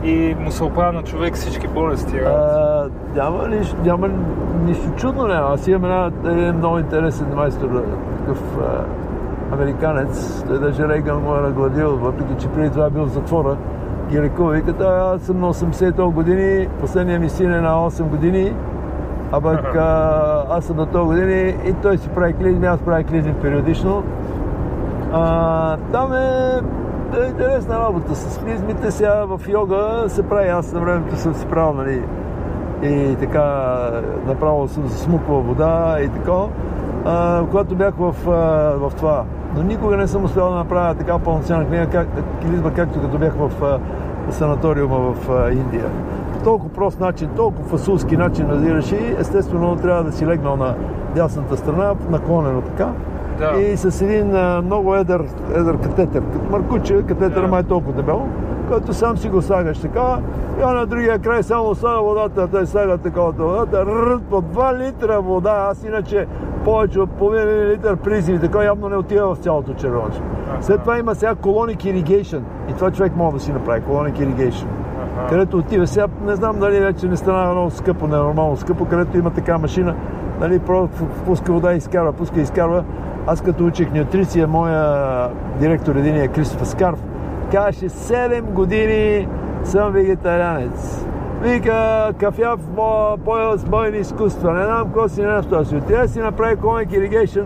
и 0.03 0.35
му 0.39 0.51
се 0.51 0.63
оправя 0.63 0.91
на 0.91 1.03
човек 1.03 1.35
всички 1.35 1.67
болести. 1.67 2.17
А, 2.17 2.89
няма, 3.15 3.47
нищо, 3.47 3.75
няма 3.83 4.09
нищо 4.65 4.89
чудно, 4.97 5.27
не. 5.27 5.33
Аз 5.33 5.67
имам 5.67 5.83
една, 5.85 6.31
един 6.31 6.55
много 6.55 6.77
интересен 6.77 7.27
майстор, 7.35 7.83
такъв 8.19 8.57
а, 8.57 8.83
американец. 9.53 10.43
Той 10.47 10.59
даже 10.59 10.87
Рейган 10.87 11.21
го 11.21 11.35
е 11.35 11.41
нагладил, 11.41 11.97
въпреки 11.97 12.33
че 12.39 12.47
преди 12.47 12.69
това 12.69 12.85
е 12.85 12.89
бил 12.89 13.05
в 13.05 13.09
затвора. 13.09 13.57
Ги 14.09 14.21
лекува. 14.21 14.53
Викат, 14.53 14.81
а, 14.81 15.13
аз 15.15 15.21
съм 15.21 15.39
на 15.39 15.53
80 15.53 16.11
години, 16.11 16.67
последният 16.79 17.21
ми 17.21 17.29
син 17.29 17.53
е 17.53 17.61
на 17.61 17.69
8 17.69 18.03
години, 18.03 18.53
а 19.31 19.41
пък 19.41 19.75
аз 20.49 20.65
съм 20.65 20.77
на 20.77 20.87
100 20.87 21.05
години 21.05 21.55
и 21.65 21.73
той 21.73 21.97
си 21.97 22.09
прави 22.09 22.33
клизми, 22.33 22.67
аз 22.67 22.79
правя 22.79 23.03
клизми 23.03 23.33
периодично. 23.33 24.03
А, 25.13 25.77
там 25.91 26.13
е 26.13 26.61
да, 27.11 27.27
интересна 27.27 27.79
работа. 27.79 28.15
С 28.15 28.37
клизмите 28.37 28.91
сега 28.91 29.25
в 29.25 29.41
йога 29.47 30.03
се 30.07 30.23
прави. 30.23 30.49
Аз 30.49 30.73
на 30.73 30.79
времето 30.79 31.15
съм 31.15 31.33
си 31.33 31.45
правил, 31.45 31.73
нали, 31.73 32.03
и 32.83 33.15
така 33.19 33.77
направо 34.27 34.67
съм 34.67 34.87
засмуквал 34.87 35.41
вода 35.41 35.97
и 36.01 36.09
така. 36.09 36.41
Когато 37.51 37.75
бях 37.75 37.93
в, 37.97 38.15
в 38.77 38.91
това. 38.97 39.23
Но 39.57 39.63
никога 39.63 39.97
не 39.97 40.07
съм 40.07 40.23
успял 40.23 40.49
да 40.49 40.55
направя 40.55 40.95
така 40.95 41.19
пълноценна 41.19 41.65
книга, 41.65 41.87
как, 41.91 42.07
клизма, 42.41 42.71
както 42.73 43.01
като 43.01 43.17
бях 43.17 43.33
в 43.33 43.63
а, 43.63 43.79
санаториума 44.31 44.97
в 44.99 45.29
а, 45.29 45.51
Индия. 45.51 45.85
По 46.33 46.39
толкова 46.43 46.73
прост 46.73 46.99
начин, 46.99 47.29
толкова 47.35 47.69
фасулски 47.69 48.17
начин, 48.17 48.49
разбираш 48.49 48.91
и 48.91 49.15
естествено 49.19 49.75
трябва 49.75 50.03
да 50.03 50.11
си 50.11 50.27
легнал 50.27 50.55
на 50.55 50.75
дясната 51.15 51.57
страна, 51.57 51.93
наклонено 52.09 52.61
така. 52.61 52.89
Да. 53.39 53.61
И 53.61 53.77
с 53.77 54.01
един 54.01 54.35
а, 54.35 54.61
много 54.61 54.95
едър, 54.95 55.23
едър 55.55 55.77
катетър, 55.77 56.23
като 56.33 56.51
маркуче, 56.51 57.03
катетър 57.07 57.41
Да. 57.41 57.47
май 57.47 57.59
е 57.59 57.63
толкова 57.63 57.93
дебело, 57.93 58.27
който 58.67 58.93
сам 58.93 59.17
си 59.17 59.29
го 59.29 59.41
слагаш 59.41 59.79
така, 59.79 60.19
и 60.61 60.63
он 60.63 60.75
на 60.75 60.85
другия 60.85 61.19
край 61.19 61.43
само 61.43 61.75
слага 61.75 62.01
водата, 62.01 62.47
той 62.47 62.65
слага 62.65 62.97
таковата 62.97 63.43
водата, 63.43 63.85
рррт, 63.85 64.23
по 64.29 64.41
2 64.41 64.77
литра 64.77 65.21
вода, 65.21 65.67
аз 65.71 65.83
иначе 65.83 66.27
повече 66.65 66.99
от 66.99 67.09
половин 67.11 67.47
литър 67.47 67.95
призив, 67.95 68.41
така 68.41 68.63
явно 68.63 68.89
не 68.89 68.95
отива 68.95 69.35
в 69.35 69.37
цялото 69.37 69.73
червонче. 69.73 70.19
След 70.61 70.81
това 70.81 70.99
има 70.99 71.15
сега 71.15 71.35
colonic 71.35 71.77
irrigation 71.77 72.41
и 72.69 72.73
това 72.73 72.91
човек 72.91 73.15
може 73.15 73.33
да 73.33 73.39
си 73.39 73.53
направи, 73.53 73.81
irrigation. 73.81 74.67
Аха. 75.17 75.29
Където 75.29 75.57
отива 75.57 75.87
сега, 75.87 76.07
не 76.25 76.35
знам 76.35 76.59
дали 76.59 76.79
вече 76.79 77.07
не 77.07 77.17
стана 77.17 77.51
много 77.51 77.71
скъпо, 77.71 78.07
ненормално 78.07 78.57
скъпо, 78.57 78.85
където 78.85 79.17
има 79.17 79.29
така 79.29 79.57
машина, 79.57 79.95
нали, 80.39 80.59
просто 80.59 81.05
пуска 81.25 81.53
вода 81.53 81.73
и 81.73 81.77
изкарва, 81.77 82.13
пуска 82.13 82.39
и 82.39 82.43
изкарва. 82.43 82.83
Аз 83.27 83.41
като 83.41 83.65
учих 83.65 83.93
нутриция, 83.93 84.47
моя 84.47 85.29
директор 85.59 85.95
един 85.95 86.15
е 86.15 86.27
Кристоф 86.27 86.67
Скарф, 86.67 87.03
казваше 87.51 87.89
7 87.89 88.41
години 88.41 89.27
съм 89.63 89.91
вегетарианец. 89.91 91.05
Вика, 91.41 92.13
кафя 92.19 92.55
в 92.57 93.17
поел 93.25 93.57
с 93.57 93.65
бойни 93.65 93.97
изкуства. 93.97 94.53
Не 94.53 94.65
знам 94.65 94.85
какво 94.85 95.09
си 95.09 95.21
нещо. 95.21 95.55
Аз 95.55 95.71
отида 95.71 96.01
да 96.01 96.07
си 96.07 96.19
направи 96.19 96.55
Colonic 96.55 96.87
Irrigation 96.87 97.45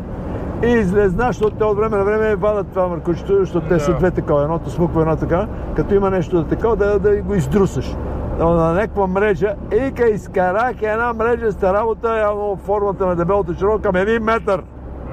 и 0.63 0.67
излезна, 0.67 1.25
защото 1.27 1.55
те 1.55 1.63
от 1.63 1.77
време 1.77 1.97
на 1.97 2.03
време 2.03 2.35
вадат 2.35 2.67
това 2.67 2.87
мъркучето, 2.87 3.37
защото 3.39 3.67
те 3.67 3.79
са 3.79 3.93
две 3.93 4.11
такова. 4.11 4.41
Едното 4.43 4.69
смуква, 4.69 5.01
едно 5.01 5.15
така. 5.15 5.47
Като 5.75 5.95
има 5.95 6.09
нещо 6.09 6.43
да 6.43 6.47
такова, 6.47 6.75
да, 6.75 6.99
да 6.99 7.21
го 7.21 7.33
издрусаш. 7.33 7.95
На 8.39 8.73
някаква 8.73 9.07
мрежа, 9.07 9.55
и 9.71 9.91
ка 9.91 10.07
изкарах 10.09 10.81
една 10.81 11.13
мрежеста 11.13 11.73
работа, 11.73 12.17
явно 12.17 12.55
формата 12.65 13.05
на 13.05 13.15
дебелото 13.15 13.55
черво, 13.55 13.79
към 13.79 13.95
един 13.95 14.23
метър. 14.23 14.63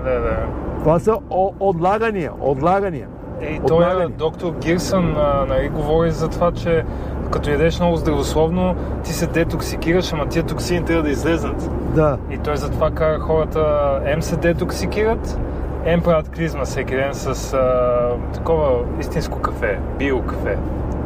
Да, 0.05 0.21
да. 0.21 0.37
Това 0.79 0.99
са 0.99 1.19
отлагания, 1.61 2.33
отлагания. 2.41 3.09
И 3.43 3.61
той 3.67 3.77
Отлагания. 3.77 4.09
доктор 4.09 4.53
Гирсън 4.61 5.17
нали, 5.49 5.69
говори 5.69 6.11
за 6.11 6.29
това, 6.29 6.53
че 6.53 6.85
като 7.31 7.51
ядеш 7.51 7.81
много 7.81 7.97
здравословно, 7.97 8.75
ти 9.05 9.13
се 9.13 9.27
детоксикираш, 9.27 10.13
ама 10.13 10.27
тия 10.27 10.43
токсини 10.43 10.85
трябва 10.85 11.03
да 11.03 11.11
излезнат. 11.11 11.71
Да. 11.95 12.19
И 12.31 12.39
той 12.39 12.57
затова 12.57 12.91
кара 12.91 13.19
хората 13.19 13.91
ем 14.05 14.23
се 14.23 14.37
детоксикират, 14.37 15.41
ем 15.85 16.01
правят 16.01 16.29
клизма 16.29 16.65
всеки 16.65 16.95
ден 16.95 17.15
с 17.15 17.55
а, 17.55 18.11
такова 18.35 18.69
истинско 19.01 19.39
кафе, 19.39 19.79
био 19.99 20.23
кафе. 20.23 20.59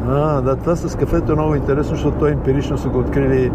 А, 0.09 0.41
да, 0.41 0.55
това 0.55 0.75
с 0.75 0.95
кафето 0.95 1.31
е 1.31 1.35
много 1.35 1.55
интересно, 1.55 1.95
защото 1.95 2.17
той 2.17 2.31
емпирично 2.31 2.77
са 2.77 2.89
го 2.89 2.99
открили 2.99 3.51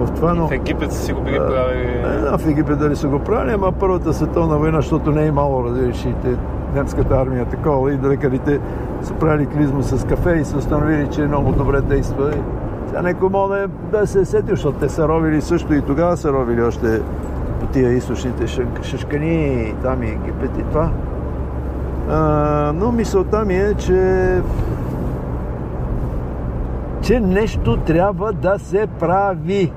в 0.00 0.14
това, 0.14 0.34
но... 0.34 0.48
В 0.48 0.52
Египет 0.52 0.92
са 0.92 1.02
си 1.02 1.12
го 1.12 1.20
били 1.20 1.36
правили. 1.36 2.02
Не 2.08 2.18
знам 2.18 2.38
в 2.38 2.46
Египет 2.46 2.78
дали 2.78 2.96
са 2.96 3.08
го 3.08 3.18
правили, 3.18 3.54
ама 3.54 3.72
Първата 3.72 4.12
световна 4.12 4.58
война, 4.58 4.80
защото 4.80 5.10
не 5.10 5.22
е 5.22 5.26
имало, 5.26 5.64
разбираш, 5.64 6.04
и 6.04 6.14
те, 6.22 6.28
немската 6.74 7.14
армия 7.14 7.44
такова, 7.44 7.92
и 7.92 7.98
лекарите 8.04 8.60
са 9.02 9.14
правили 9.14 9.46
клизма 9.46 9.82
с 9.82 10.06
кафе 10.06 10.30
и 10.30 10.44
са 10.44 10.58
установили, 10.58 11.08
че 11.10 11.26
много 11.26 11.52
добре 11.52 11.80
действа. 11.80 12.32
Сега 12.86 13.02
някой 13.02 13.28
може 13.28 13.66
да, 13.92 14.00
е- 14.00 14.06
се 14.06 14.20
е 14.20 14.24
сетил, 14.24 14.56
защото 14.56 14.78
те 14.78 14.88
са 14.88 15.08
ровили 15.08 15.40
също 15.40 15.74
и 15.74 15.82
тогава 15.82 16.16
са 16.16 16.32
ровили 16.32 16.62
още 16.62 17.00
по 17.60 17.66
тия 17.66 17.92
източните 17.92 18.46
шашкани, 18.82 19.62
и 19.62 19.74
там 19.82 20.02
и 20.02 20.06
Египет 20.06 20.58
и 20.58 20.62
това. 20.62 20.90
А, 22.10 22.72
но 22.74 22.92
мисълта 22.92 23.44
ми 23.44 23.54
е, 23.54 23.74
че 23.74 24.40
че 27.02 27.20
нещо 27.20 27.76
трябва 27.76 28.32
да 28.32 28.58
се 28.58 28.86
прави. 28.98 29.72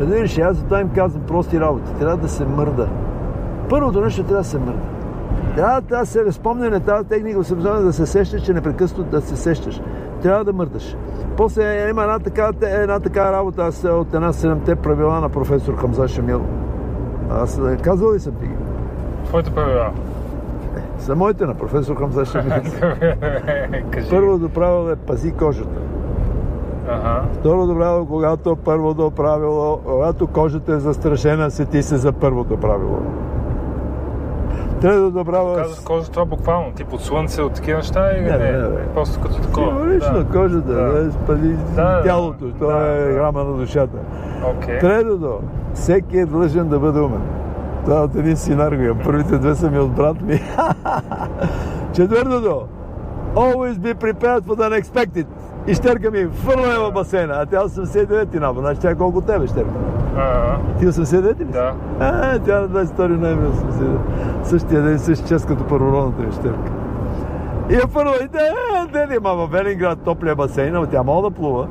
Разбираш, 0.00 0.38
аз 0.38 0.56
затова 0.56 0.80
им 0.80 0.88
казвам 0.88 1.22
прости 1.26 1.60
работи. 1.60 1.92
Трябва 1.98 2.16
да 2.16 2.28
се 2.28 2.44
мърда. 2.44 2.88
Първото 3.70 4.00
нещо 4.00 4.22
трябва 4.22 4.42
да 4.42 4.48
се 4.48 4.58
мърда. 4.58 4.80
Трябва 5.56 5.80
да 5.80 6.06
се 6.06 6.32
спомня 6.32 6.70
на 6.70 6.80
тази 6.80 7.08
техника, 7.08 7.38
осъзнаване 7.38 7.84
да 7.84 7.92
се 7.92 8.06
сещаш, 8.06 8.42
че 8.42 8.52
непрекъснато 8.52 9.10
да 9.10 9.20
се 9.20 9.36
сещаш. 9.36 9.80
Трябва 10.22 10.44
да 10.44 10.52
мърдаш. 10.52 10.96
После 11.36 11.88
има 11.90 12.02
една 12.02 12.18
така, 12.18 12.50
една 12.62 13.00
така 13.00 13.32
работа, 13.32 13.62
аз 13.62 13.84
от 13.84 14.14
една 14.14 14.32
седемте 14.32 14.76
правила 14.76 15.20
на 15.20 15.28
професор 15.28 15.76
Хамза 15.76 16.08
Шамил. 16.08 16.42
Аз 17.30 17.58
е, 17.58 17.76
казвал 17.76 18.14
ли 18.14 18.20
съм 18.20 18.34
ти 18.34 18.46
ги? 18.46 18.54
Твоите 19.24 19.50
правила. 19.50 19.90
Са 20.98 21.14
моите 21.14 21.46
на 21.46 21.54
професор 21.54 21.96
Хамза 21.96 22.24
Шамил. 22.24 22.52
Първото 24.10 24.48
правило 24.48 24.90
е 24.90 24.96
пази 24.96 25.32
кожата. 25.32 25.80
Ага. 26.88 27.22
Второто 27.32 27.74
правило, 27.74 28.06
когато 28.06 28.56
първото 28.56 29.10
правило, 29.10 29.80
когато 29.84 30.26
кожата 30.26 30.72
е 30.72 30.78
застрашена, 30.78 31.50
сети 31.50 31.82
се 31.82 31.96
за 31.96 32.12
първото 32.12 32.56
правило. 32.56 32.98
Третото 34.80 35.24
правило 35.24 35.52
е... 35.52 35.56
Казваш 35.56 35.80
кожа 35.80 36.10
това 36.10 36.24
буквално, 36.24 36.72
тип 36.72 36.92
от 36.92 37.00
слънце, 37.00 37.42
от 37.42 37.52
такива 37.52 37.76
неща 37.78 38.10
или 38.12 38.20
Не, 38.22 38.38
не? 38.38 38.52
не, 38.52 38.58
не. 38.58 38.86
Просто 38.94 39.20
като 39.20 39.40
такова. 39.40 39.66
Символично 39.70 40.12
Да. 40.14 40.24
кожата, 40.32 40.72
Да. 40.74 41.02
да. 41.02 41.12
спази 41.12 41.48
Да, 41.48 41.84
да, 41.86 42.02
тялото. 42.02 42.44
да. 42.44 42.52
Това 42.52 42.72
Да, 42.74 42.86
е 42.86 42.98
да. 42.98 43.12
грама 43.12 43.44
на 43.44 43.52
душата. 43.52 43.96
Окей. 44.46 44.78
Третото, 44.78 45.40
всеки 45.74 46.18
е 46.18 46.26
длъжен 46.26 46.68
да 46.68 46.78
бъде 46.78 47.00
умен. 47.00 47.22
Това 47.84 47.96
от 47.96 48.14
един 48.14 48.36
синар 48.36 48.72
го. 48.72 48.94
Първите 49.04 49.38
две 49.38 49.54
са 49.54 49.70
ми 49.70 49.78
от 49.78 49.90
брат 49.90 50.22
ми. 50.22 50.40
Четвъртото, 51.92 52.62
always 53.34 53.74
be 53.74 53.94
prepared 53.94 54.40
for 54.40 54.54
the 54.54 54.80
unexpected. 54.82 55.26
И 55.66 55.74
щерка 55.74 56.10
ми 56.10 56.26
фърля 56.26 56.80
в 56.80 56.92
басейна, 56.92 57.34
а 57.34 57.46
тя 57.46 57.58
89 57.58 58.34
набо. 58.34 58.60
Значи 58.60 58.80
тя 58.80 58.94
колко 58.94 59.20
тебе 59.20 59.46
щерка? 59.46 59.70
Ага. 60.16 60.58
Ти 60.78 60.86
89 60.86 61.40
ли? 61.40 61.44
Да. 61.44 61.72
А, 62.00 62.38
тя 62.38 62.60
на 62.60 62.68
22 62.68 63.08
ноември 63.08 63.46
89. 63.46 63.98
Същия 64.42 64.82
ден, 64.82 64.98
същия 64.98 65.28
час 65.28 65.46
като 65.46 65.64
първородната 65.64 66.22
ми 66.22 66.32
щерка. 66.32 66.72
И 67.70 67.74
я 67.74 67.88
първо, 67.94 68.12
и 68.24 68.28
те, 68.28 68.38
те, 68.92 69.20
ма 69.20 69.34
в 69.34 69.48
Велинград 69.52 69.98
топлия 70.04 70.36
басейн, 70.36 70.76
ама 70.76 70.86
тя 70.86 71.02
мога 71.02 71.30
да 71.30 71.36
плува. 71.36 71.68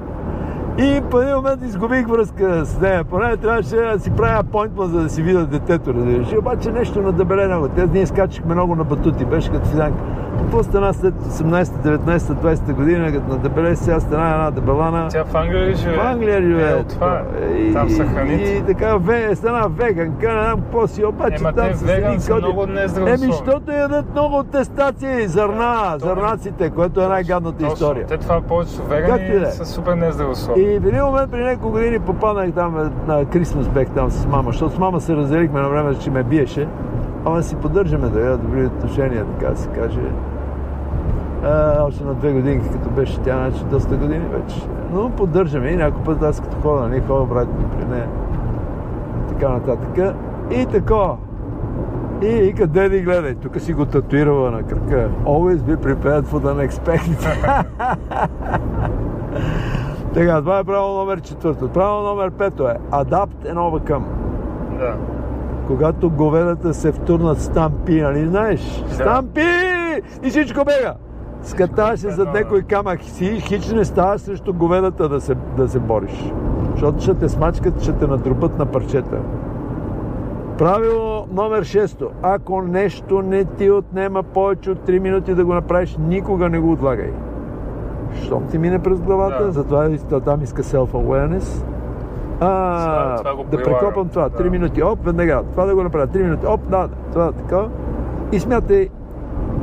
И 0.78 1.02
по 1.12 1.22
един 1.22 1.36
момент 1.36 1.62
изгубих 1.62 2.08
връзка 2.08 2.66
с 2.66 2.80
нея. 2.82 3.04
Поне 3.04 3.38
трябваше 3.38 3.76
да 3.76 4.00
си 4.00 4.12
правя 4.12 4.40
апойнтмент, 4.40 4.92
за 4.92 5.02
да 5.02 5.10
си 5.10 5.22
видя 5.22 5.46
детето. 5.46 5.94
разбираш. 5.94 6.34
Обаче 6.40 6.72
нещо 6.72 7.02
надебеле 7.02 7.48
много. 7.48 7.68
Те 7.68 7.88
ние 7.88 8.06
скачахме 8.06 8.54
много 8.54 8.76
на 8.76 8.84
батути, 8.84 9.26
беше 9.26 9.52
като 9.52 9.66
физанка. 9.66 10.04
Какво 10.38 10.64
стана 10.64 10.94
след 10.94 11.14
18, 11.14 11.64
19, 11.64 12.18
20 12.18 12.74
година, 12.74 13.12
като 13.14 13.28
надебеле 13.28 13.76
сега 13.76 14.00
стана 14.00 14.30
една 14.30 14.52
дебелана. 14.52 15.08
Тя 15.10 15.24
в 15.26 15.36
Англия 15.36 15.66
ли 15.66 15.76
живее? 15.76 15.96
В 15.96 16.02
Англия 16.02 16.42
живее. 16.42 16.72
Е, 16.72 16.84
това 16.84 17.22
е. 17.42 17.54
И, 17.54 17.74
Там 17.74 17.90
са 17.90 18.06
храните. 18.06 18.44
И 18.44 18.62
така, 18.64 18.96
ве, 18.98 19.36
стана 19.36 19.70
веганка, 19.70 20.28
не 20.28 20.44
знам 20.44 20.62
какво 20.62 20.88
си, 20.88 21.06
обаче 21.06 21.36
Ема 21.36 21.54
там 21.54 21.74
са 21.74 21.86
веган 21.86 22.22
са 22.22 22.32
коди. 22.32 22.42
много 22.42 22.66
нездравословни. 22.66 23.24
Еми, 23.24 23.34
защото 23.34 23.72
ядат 23.72 24.12
много 24.12 24.44
тестаци, 24.44 25.28
зърна, 25.28 25.76
то- 25.94 26.06
зърнаците, 26.06 26.70
което 26.70 27.02
е 27.02 27.08
най-гадната 27.08 27.66
история. 27.68 28.06
Те 28.08 28.18
това 28.18 28.42
повечето 28.42 28.82
и 28.82 28.90
вегани 28.90 29.30
да 29.30 29.48
е. 29.48 29.52
са 29.52 29.66
супер 29.66 29.94
нездравословни. 29.94 30.64
И 30.64 30.80
в 30.80 30.88
един 30.88 31.04
момент 31.04 31.32
при 31.32 31.40
няколко 31.40 31.72
години 31.72 32.00
попаднах 32.00 32.52
там 32.52 32.76
на 33.08 33.26
Крисмас 33.26 33.68
бех 33.68 33.88
там 33.90 34.12
с 34.12 34.26
мама, 34.26 34.44
защото 34.46 34.76
с 34.76 34.80
мама 34.80 35.02
се 35.02 35.16
разделихме 35.16 35.62
на 35.62 35.70
време, 35.70 35.96
че 35.96 36.12
ме 36.12 36.24
биеше. 36.24 36.68
Ама 37.26 37.44
си 37.44 37.56
поддържаме 37.56 38.10
да 38.10 38.38
добри 38.38 38.66
отношения, 38.66 39.26
така 39.26 39.52
да 39.52 39.58
се 39.58 39.70
каже. 39.70 40.02
А, 41.44 41.84
още 41.84 42.04
на 42.04 42.14
две 42.14 42.34
години, 42.34 42.62
като 42.72 42.90
беше 42.90 43.20
тя, 43.20 43.38
значи 43.38 43.66
доста 43.72 43.96
години 43.96 44.26
вече. 44.32 44.62
Но 44.94 45.10
поддържаме 45.10 45.68
и 45.68 45.76
някой 45.76 46.04
път 46.04 46.24
аз 46.24 46.42
като 46.42 46.56
ходя, 46.62 46.88
нали, 46.88 47.02
ходя 47.08 47.26
брат 47.26 47.48
ми 47.48 47.66
при 47.78 47.86
нея. 47.86 48.08
Така 49.30 49.50
нататък. 49.50 50.16
И 50.52 50.66
така. 50.66 51.12
И 52.22 52.28
вика, 52.28 52.68
деди, 52.68 53.02
гледай, 53.02 53.36
тук 53.36 53.60
си 53.60 53.74
го 53.74 53.86
татуирала 53.86 54.52
на 54.52 54.64
кръка. 54.64 55.10
Always 55.26 55.58
be 55.58 55.78
prepared 55.78 56.24
for 56.24 56.40
the 56.40 56.68
unexpected. 56.68 57.64
Така, 60.14 60.40
това 60.40 60.60
е 60.60 60.64
правило 60.64 60.98
номер 60.98 61.22
четвърто. 61.22 61.70
Правило 61.70 62.02
номер 62.02 62.32
пето 62.32 62.68
е 62.68 62.78
Adapt 62.92 63.54
and 63.54 63.56
overcome. 63.56 64.04
Да. 64.80 64.96
Когато 65.68 66.10
говедата 66.10 66.74
се 66.74 66.92
втурнат 66.92 67.42
стампи, 67.42 68.02
нали 68.02 68.28
знаеш? 68.28 68.84
Да. 68.88 68.94
Стампи! 68.94 69.42
И 70.24 70.30
всичко 70.30 70.60
бега! 70.66 70.94
Скатаваш 71.44 72.00
се 72.00 72.10
зад 72.10 72.34
някой 72.34 72.62
камък 72.62 73.04
си, 73.04 73.40
хич 73.40 73.72
не 73.72 73.86
ставаш 73.86 74.22
срещу 74.22 74.54
говедата 74.54 75.10
да 75.10 75.22
се, 75.22 75.36
да 75.58 75.68
се 75.68 75.80
бориш. 75.80 76.34
Защото 76.72 77.02
ще 77.02 77.14
те 77.14 77.30
смачкат, 77.30 77.82
ще 77.82 77.94
те 77.94 78.08
натрупат 78.08 78.60
на 78.60 78.66
парчета. 78.66 79.18
Правило 80.58 81.28
номер 81.32 81.64
6. 81.64 82.08
Ако 82.22 82.62
нещо 82.62 83.22
не 83.22 83.46
ти 83.46 83.70
отнема 83.70 84.24
повече 84.24 84.72
от 84.72 84.78
3 84.88 85.00
минути 85.00 85.36
да 85.36 85.46
го 85.46 85.54
направиш, 85.54 85.98
никога 86.00 86.50
не 86.50 86.60
го 86.60 86.72
отлагай. 86.72 87.12
Щом 88.24 88.48
ти 88.48 88.58
мине 88.58 88.80
през 88.80 89.02
главата, 89.02 89.46
Да. 89.46 89.52
затова 89.52 90.20
там 90.20 90.44
иска 90.44 90.64
self-awareness. 90.64 91.66
А, 92.44 93.18
Това- 93.18 93.32
това 93.32 93.44
да 93.52 93.64
прекопам 93.64 94.10
това. 94.10 94.30
3 94.30 94.44
Да. 94.44 94.50
минути, 94.50 94.84
оп, 94.84 95.00
веднага. 95.06 95.42
Това 95.52 95.66
да 95.66 95.76
го 95.76 95.84
направя. 95.84 96.08
3 96.08 96.24
минути, 96.24 96.46
оп, 96.46 96.62
да, 96.62 96.88
това 97.12 97.32
така. 97.32 97.66
И 98.32 98.40
смятай, 98.40 98.90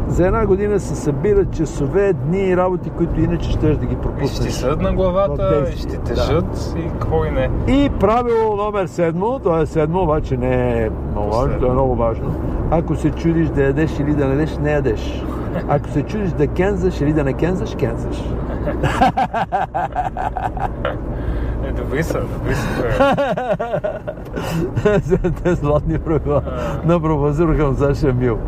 за 0.09 0.27
една 0.27 0.47
година 0.47 0.81
се 0.81 0.97
събират 0.97 1.51
часове, 1.51 2.13
дни 2.13 2.39
и 2.41 2.57
работи, 2.57 2.91
които 2.91 3.21
иначе 3.21 3.51
ще 3.51 3.67
да 3.69 3.75
ги 3.77 3.85
И 3.85 3.89
ще 3.89 4.01
пропуснеш. 4.01 4.59
ти 4.59 4.67
на 4.77 4.93
главата, 4.93 5.65
и 5.69 5.79
ще 5.79 5.97
да. 5.97 6.03
тежат, 6.03 6.75
и 6.77 6.89
какво 6.91 7.25
и 7.25 7.31
не. 7.31 7.51
И 7.69 7.91
правило 7.91 8.57
номер 8.57 8.87
седмо, 8.87 9.39
то 9.39 9.61
е 9.61 9.67
седмо, 9.67 10.03
обаче 10.03 10.37
не 10.37 10.83
е 10.83 10.91
много 11.13 11.31
важно, 11.31 11.61
то 11.61 11.67
е 11.67 11.71
много 11.71 11.95
важно. 11.95 12.35
Ако 12.71 12.97
се 12.97 13.11
чудиш 13.11 13.49
да 13.49 13.63
ядеш 13.63 13.99
или 13.99 14.15
да 14.15 14.27
не 14.27 14.33
ядеш, 14.33 14.59
не 14.59 14.73
ядеш. 14.73 15.25
Ако 15.69 15.89
се 15.89 16.03
чудиш 16.03 16.31
да 16.31 16.47
кензаш 16.47 17.01
или 17.01 17.13
да 17.13 17.25
не 17.25 17.33
кензаш, 17.33 17.77
кензаш. 17.77 18.25
Е, 21.65 21.73
добри 21.73 22.03
са, 22.03 22.21
добри 22.21 22.55
са. 22.55 22.77
човек. 22.77 22.95
Те 25.43 25.55
златни 25.55 25.99
правила 25.99 26.43
на 26.85 27.01
професор 27.01 27.57
Хамза 27.57 27.95
Шамил. 27.95 28.39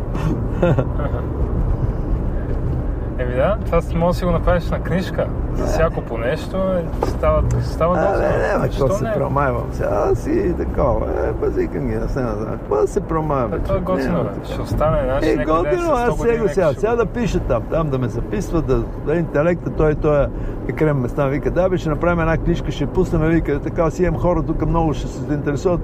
Еми 3.17 3.35
да, 3.35 3.57
това 3.65 3.81
може 3.95 4.07
да 4.07 4.19
си 4.19 4.25
го 4.25 4.31
направиш 4.31 4.69
на 4.69 4.79
книжка. 4.79 5.27
За 5.55 5.65
всяко 5.65 6.01
по 6.01 6.17
нещо 6.17 6.57
е, 6.57 7.07
става, 7.07 7.43
става 7.61 7.95
доста. 7.95 8.19
не, 8.19 8.57
не, 8.57 8.69
какво 8.69 8.89
се 8.89 9.11
промайвам 9.15 9.63
сега? 9.71 9.89
Аз 10.11 10.19
си 10.19 10.53
такова, 10.57 11.07
е, 11.27 11.31
базикам 11.31 11.87
ги, 11.87 11.95
не 11.95 12.07
знам. 12.07 12.47
Какво 12.51 12.75
да 12.75 12.87
се 12.87 13.01
промайвам? 13.01 13.53
Е, 13.53 13.59
това 13.59 13.75
е 13.75 13.79
готино, 13.79 14.23
бе. 14.23 14.45
Ще 14.45 14.61
остане, 14.61 15.01
знаеш, 15.03 15.25
Е, 15.25 15.35
готино, 15.45 15.63
след 15.63 15.79
100 15.79 16.09
аз 16.09 16.19
сега, 16.19 16.47
сега, 16.47 16.73
сега 16.73 16.95
да 16.95 17.05
пиша 17.05 17.39
там, 17.39 17.63
там 17.71 17.89
да 17.89 17.97
ме 17.97 18.07
записват, 18.07 18.65
да, 18.65 18.83
да 19.05 19.15
интелекта, 19.15 19.69
той, 19.69 19.95
той 19.95 20.27
е 20.67 20.71
крем 20.71 20.97
места, 20.97 21.27
вика, 21.27 21.51
да, 21.51 21.69
бе, 21.69 21.77
ще 21.77 21.89
направим 21.89 22.19
една 22.19 22.37
книжка, 22.37 22.71
ще 22.71 22.85
пуснем, 22.85 23.21
вика, 23.21 23.59
така 23.59 23.91
си 23.91 24.03
имам 24.03 24.21
хора 24.21 24.43
тук 24.43 24.65
много 24.65 24.93
ще 24.93 25.07
се 25.07 25.19
заинтересуват, 25.19 25.81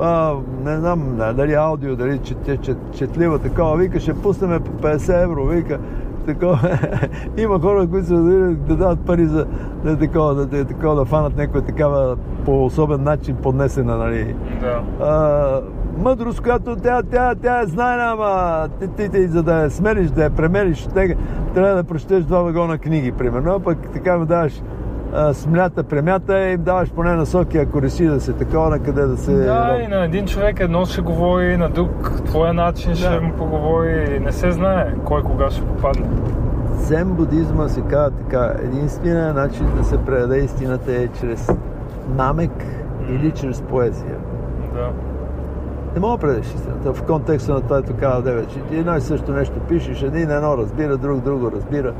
а, 0.00 0.34
не 0.64 0.76
знам, 0.76 1.16
да, 1.16 1.32
дали 1.32 1.54
аудио, 1.54 1.96
дали 1.96 2.18
чет, 2.18 2.62
чет, 2.62 2.78
четлива, 2.96 3.38
такова, 3.38 3.76
вика, 3.76 4.00
ще 4.00 4.14
пуснем 4.14 4.62
по 4.62 4.70
50 4.70 5.22
евро, 5.22 5.44
вика, 5.44 5.78
такова. 6.28 6.58
Има 7.36 7.60
хора, 7.60 7.86
които 7.86 8.06
се 8.06 8.14
да, 8.14 8.54
да 8.54 8.76
дават 8.76 9.00
пари 9.00 9.26
за 9.26 9.46
да, 9.84 9.98
такова, 9.98 10.34
да, 10.34 10.46
да, 10.46 10.64
такова, 10.64 10.94
да 10.94 11.04
фанат 11.04 11.36
някоя 11.36 11.64
такава 11.64 12.16
по 12.44 12.64
особен 12.64 13.02
начин 13.02 13.36
поднесена, 13.36 13.96
нали, 13.96 14.36
Да. 14.60 14.82
а, 15.04 15.60
мъдрост, 16.02 16.40
която 16.40 16.76
тя, 16.76 17.02
тя, 17.02 17.34
тя 17.34 17.60
е 17.60 17.66
знайна, 17.66 18.04
ама 18.04 18.68
ти, 18.80 18.88
ти, 18.88 19.08
ти, 19.08 19.28
за 19.28 19.42
да 19.42 19.62
я 19.62 19.70
смериш, 19.70 20.10
да 20.10 20.22
я 20.22 20.30
премериш, 20.30 20.88
трябва 21.54 21.74
да 21.74 21.84
прочетеш 21.84 22.24
два 22.24 22.42
вагона 22.42 22.78
книги, 22.78 23.12
примерно, 23.12 23.54
а 23.54 23.60
пък 23.60 23.78
така 23.92 24.18
му 24.18 24.26
даваш 24.26 24.62
а, 25.12 25.34
смлята, 25.34 25.82
премята 25.82 26.38
и 26.48 26.52
им 26.52 26.62
даваш 26.62 26.90
поне 26.90 27.14
насоки, 27.14 27.58
ако 27.58 27.82
реши 27.82 28.04
да 28.06 28.20
се 28.20 28.32
такова, 28.32 28.70
на 28.70 28.78
къде 28.78 29.02
да 29.02 29.16
се... 29.16 29.32
Да, 29.34 29.78
и 29.84 29.88
на 29.88 30.04
един 30.04 30.26
човек 30.26 30.60
едно 30.60 30.86
ще 30.86 31.00
говори, 31.00 31.56
на 31.56 31.68
друг 31.68 32.22
твоя 32.26 32.52
начин 32.52 32.94
ще 32.94 33.08
Да. 33.10 33.20
му 33.20 33.32
поговори. 33.32 34.20
Не 34.20 34.32
се 34.32 34.50
знае 34.50 34.94
кой 35.04 35.22
кога 35.22 35.50
ще 35.50 35.62
попадне. 35.62 36.06
Зен 36.76 37.08
будизма 37.08 37.68
се 37.68 37.80
казва 37.80 38.10
така, 38.10 38.54
единственият 38.62 39.36
начин 39.36 39.66
да 39.76 39.84
се 39.84 39.98
предаде 39.98 40.38
истината 40.38 40.92
е 40.92 41.08
чрез 41.08 41.52
намек 42.16 42.64
или 43.08 43.30
чрез 43.30 43.62
поезия. 43.62 44.16
Да. 44.74 44.90
Не 45.94 46.00
мога 46.00 46.16
да 46.16 46.20
предадеш 46.20 46.46
истината 46.46 46.92
в 46.92 47.02
контекста 47.02 47.54
на 47.54 47.60
това, 47.60 48.20
да 48.20 48.32
вече. 48.32 48.60
Ти 48.70 48.76
едно 48.76 48.96
и 48.96 49.00
също 49.00 49.32
нещо 49.32 49.60
пишеш, 49.68 50.02
един 50.02 50.30
едно 50.30 50.58
разбира, 50.58 50.96
друг 50.96 51.20
друго 51.20 51.50
разбира. 51.54 51.92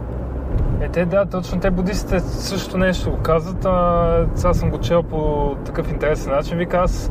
Е, 0.81 0.89
те 0.89 1.05
да, 1.05 1.27
точно 1.27 1.61
те 1.61 1.71
будистите 1.71 2.21
също 2.21 2.79
нещо 2.79 3.11
го 3.11 3.17
казват, 3.17 3.65
а 3.65 4.27
сега 4.35 4.55
съм 4.55 4.71
го 4.71 4.79
чел 4.79 5.03
по 5.03 5.55
такъв 5.65 5.91
интересен 5.91 6.33
начин. 6.33 6.59
Вика, 6.59 6.77
аз 6.77 7.11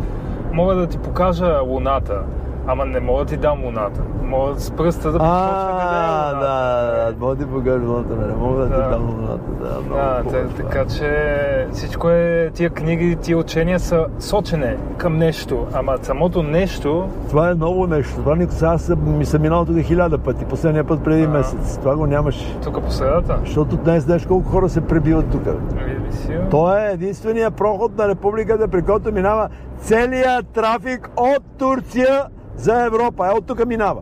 мога 0.52 0.76
да 0.76 0.88
ти 0.88 0.98
покажа 0.98 1.60
луната, 1.62 2.22
ама 2.68 2.86
не 2.86 3.00
мога 3.00 3.20
да 3.20 3.26
ти 3.26 3.38
дам 3.38 3.64
луната. 3.64 4.02
Мога 4.24 4.56
с 4.56 4.72
пръста 4.72 5.12
да 5.12 5.18
А, 5.18 5.24
луната. 5.24 6.40
да, 6.40 7.12
да, 7.12 7.20
мога 7.20 7.36
да 7.36 7.46
ти 7.46 7.52
покажа 7.52 7.80
луната, 7.80 8.16
не 8.18 8.34
мога 8.36 8.58
да 8.58 8.66
ти 8.66 8.72
Да. 8.74 8.90
дам 8.90 9.10
луната, 9.10 9.52
да, 9.54 9.82
много 9.82 10.32
Да, 10.32 10.48
така 10.58 10.86
че 10.88 11.28
всичко 11.72 12.10
е, 12.10 12.52
тия 12.54 12.70
книги, 12.70 13.16
тия 13.16 13.38
учения 13.38 13.80
са 13.80 14.06
сочене 14.20 14.78
към 14.98 15.18
нещо, 15.18 15.68
ама 15.74 15.98
самото 16.02 16.44
нещо, 16.44 17.08
Това 17.30 17.50
е 17.50 17.54
ново 17.54 17.88
нещо. 17.88 18.16
Това 18.16 18.36
никога 18.36 18.54
сега 18.54 18.78
съм, 18.78 19.18
ми 19.18 19.26
съм 19.26 19.42
минал 19.42 19.66
тук 19.66 19.80
хиляда 19.80 20.18
пъти, 20.18 20.46
последния 20.46 20.84
път 20.84 21.04
преди 21.04 21.28
месец. 21.28 21.78
Това 21.78 21.96
го 21.96 22.06
нямаше. 22.06 22.58
тук 22.64 22.84
по 22.84 22.92
средата, 22.92 23.38
Защото 23.40 23.78
днес 23.78 24.04
знаеш 24.04 24.26
колко 24.26 24.50
хора 24.50 24.70
се 24.70 24.82
пребиват 24.82 25.30
тук. 25.32 25.44
види 25.76 26.18
си, 26.18 26.38
То 26.52 26.78
е 26.78 26.86
единствения 26.86 27.52
проход 27.52 27.98
на 27.98 28.08
републиката, 28.08 28.68
при 28.68 28.82
който 28.82 29.12
минава 29.12 29.50
целият 29.78 30.48
трафик 30.48 31.10
от 31.18 31.44
Турция 31.58 32.24
за 32.58 32.86
Европа. 32.86 33.28
Е, 33.28 33.30
от 33.30 33.46
тук 33.46 33.66
минава. 33.66 34.02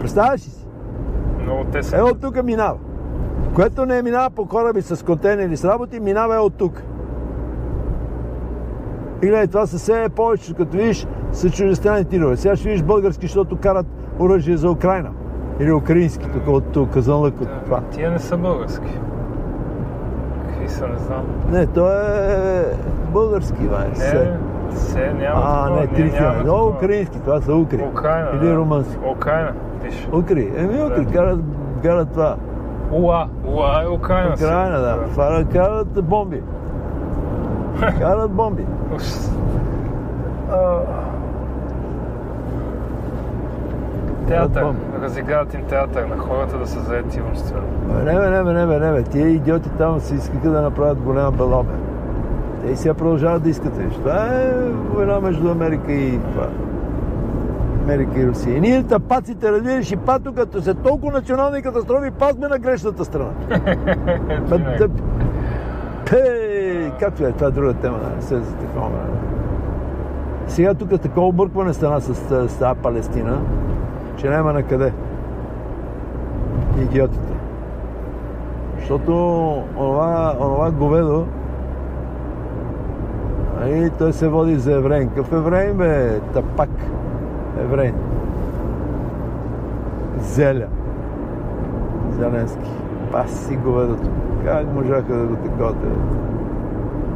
Представяш 0.00 0.46
ли 0.46 0.50
си? 0.50 0.66
много 1.46 1.64
те 1.72 1.82
са. 1.82 1.96
Е, 1.96 2.02
от 2.02 2.20
тук 2.20 2.44
минава. 2.44 2.76
Което 3.54 3.86
не 3.86 4.02
минава 4.02 4.30
по 4.30 4.46
кораби 4.46 4.82
с 4.82 5.04
контейнери 5.04 5.56
с 5.56 5.64
работи, 5.64 6.00
минава 6.00 6.36
е 6.36 6.38
от 6.38 6.54
тук. 6.54 6.82
И 9.22 9.26
гледай, 9.26 9.46
това 9.46 9.66
са 9.66 9.76
все 9.78 10.08
повече, 10.16 10.54
като 10.54 10.76
видиш, 10.76 11.06
са 11.32 11.50
чуждестранни 11.50 12.04
тирове. 12.04 12.36
Сега 12.36 12.56
ще 12.56 12.68
видиш 12.68 12.82
български, 12.82 13.26
защото 13.26 13.56
карат 13.56 13.86
оръжие 14.20 14.56
за 14.56 14.70
Украина. 14.70 15.10
Или 15.60 15.72
украински, 15.72 16.26
тук 16.32 16.48
от 16.76 16.90
казанлък 16.90 17.40
от 17.40 17.48
това. 17.64 17.80
Тия 17.80 18.10
не 18.10 18.18
са 18.18 18.36
български. 18.36 18.98
Какви 20.48 20.68
са, 20.68 20.88
не 20.88 20.98
знам. 20.98 21.24
Не, 21.50 21.66
то 21.66 21.92
е 21.92 22.64
български, 23.12 23.62
май. 23.62 23.94
се. 23.94 24.14
Не, 24.14 24.38
се 24.70 25.12
няма 25.12 25.40
А, 25.44 25.64
такова, 25.64 25.80
не, 25.80 25.86
Но 26.38 26.42
такова. 26.44 26.68
украински, 26.68 27.20
това 27.20 27.40
са 27.40 27.54
укри. 27.54 27.84
Украина. 27.90 28.28
Или 28.34 28.46
да. 28.46 28.56
румънски. 28.56 28.98
Украина, 29.10 29.52
пише. 29.84 30.08
Укри. 30.12 30.52
Еми, 30.56 30.82
укри, 30.84 31.04
Да. 31.04 31.12
карат, 31.12 31.40
карат 31.82 32.12
това. 32.12 32.36
Уа, 32.92 33.26
уа 33.46 33.82
е 33.84 33.88
Украина. 33.88 34.34
Украина, 34.34 34.78
да. 34.78 34.98
Това 35.12 35.44
карат 35.52 36.04
бомби. 36.04 36.42
Карат 37.98 38.30
бомби. 38.30 38.66
Театър. 44.28 44.64
Разиграват 45.02 45.54
им 45.54 45.62
театър 45.62 46.04
на 46.04 46.18
хората 46.18 46.58
да 46.58 46.66
са 46.66 46.80
заети. 46.80 47.20
Бе, 47.20 48.12
Не, 48.12 48.20
бе, 48.20 48.30
не, 48.30 48.44
бе, 48.44 48.52
не, 48.52 48.66
бе, 48.66 48.78
не, 48.78 48.92
бе. 48.92 49.02
Тия 49.02 49.28
идиоти 49.28 49.68
там 49.68 50.00
си 50.00 50.14
искаха 50.14 50.50
да 50.50 50.62
направят 50.62 50.98
голяма 51.00 51.30
беломе. 51.30 51.70
Те 52.66 52.72
и 52.72 52.76
сега 52.76 52.94
продължават 52.94 53.42
да 53.42 53.48
искат. 53.48 53.76
виж. 53.76 53.94
Това 53.94 54.26
е 54.26 54.52
война 54.94 55.20
между 55.20 55.50
Америка 55.50 55.92
и 55.92 56.18
това. 56.18 56.48
Америка 57.82 58.20
и 58.20 58.26
Русия. 58.26 58.56
И 58.56 58.60
ние 58.60 58.82
тапаците, 58.82 59.52
разбираш, 59.52 59.92
и 59.92 59.96
пато 59.96 60.32
като 60.32 60.62
се 60.62 60.74
толкова 60.74 61.12
национални 61.12 61.62
катастрофи, 61.62 62.10
пак 62.10 62.34
сме 62.34 62.48
на 62.48 62.58
грешната 62.58 63.04
страна. 63.04 63.30
Бе, 64.48 64.58
да... 64.58 64.88
Пей, 66.10 66.90
както 67.00 67.24
е, 67.24 67.32
това 67.32 67.46
е 67.46 67.50
друга 67.50 67.74
тема, 67.74 67.98
се 68.20 68.40
за 68.40 68.54
такова. 68.54 68.90
Сега 70.46 70.74
тук 70.74 71.00
такова 71.00 71.26
объркване 71.26 71.74
стана 71.74 72.00
с, 72.00 72.14
с, 72.14 72.48
с 72.48 72.58
тази 72.58 72.80
Палестина, 72.80 73.38
че 74.16 74.28
няма 74.28 74.52
на 74.52 74.62
къде. 74.62 74.92
Идиотите. 76.82 77.32
Защото 78.78 79.12
онова, 79.76 80.34
онова 80.40 80.70
говедо, 80.70 81.26
и 83.64 83.90
той 83.98 84.12
се 84.12 84.28
води 84.28 84.56
за 84.56 84.72
евреин. 84.72 85.08
Какъв 85.08 85.32
евреин, 85.32 85.76
бе? 85.76 86.20
Тапак. 86.20 86.70
Евреин. 87.60 87.94
Зеля. 90.20 90.66
Зеленски. 92.18 92.70
Паси 93.12 93.56
говедото. 93.56 94.10
Как 94.44 94.74
можаха 94.74 95.14
да 95.14 95.26
го 95.26 95.36
таковате? 95.36 95.86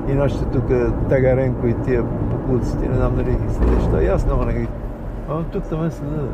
И 0.08 0.14
нашите 0.14 0.44
тук 0.44 0.64
Тагаренко 1.08 1.66
и 1.66 1.74
тия 1.74 2.02
буклуците, 2.02 2.88
не 2.88 2.94
знам 2.94 3.16
дали 3.16 3.30
ги 3.30 3.54
следиш. 3.54 4.08
Ясно, 4.08 4.32
ама 4.34 4.46
не 4.46 4.52
ги... 4.52 4.68
А 5.28 5.42
тук 5.42 5.64
там 5.64 5.90
се 5.90 6.02
да. 6.02 6.28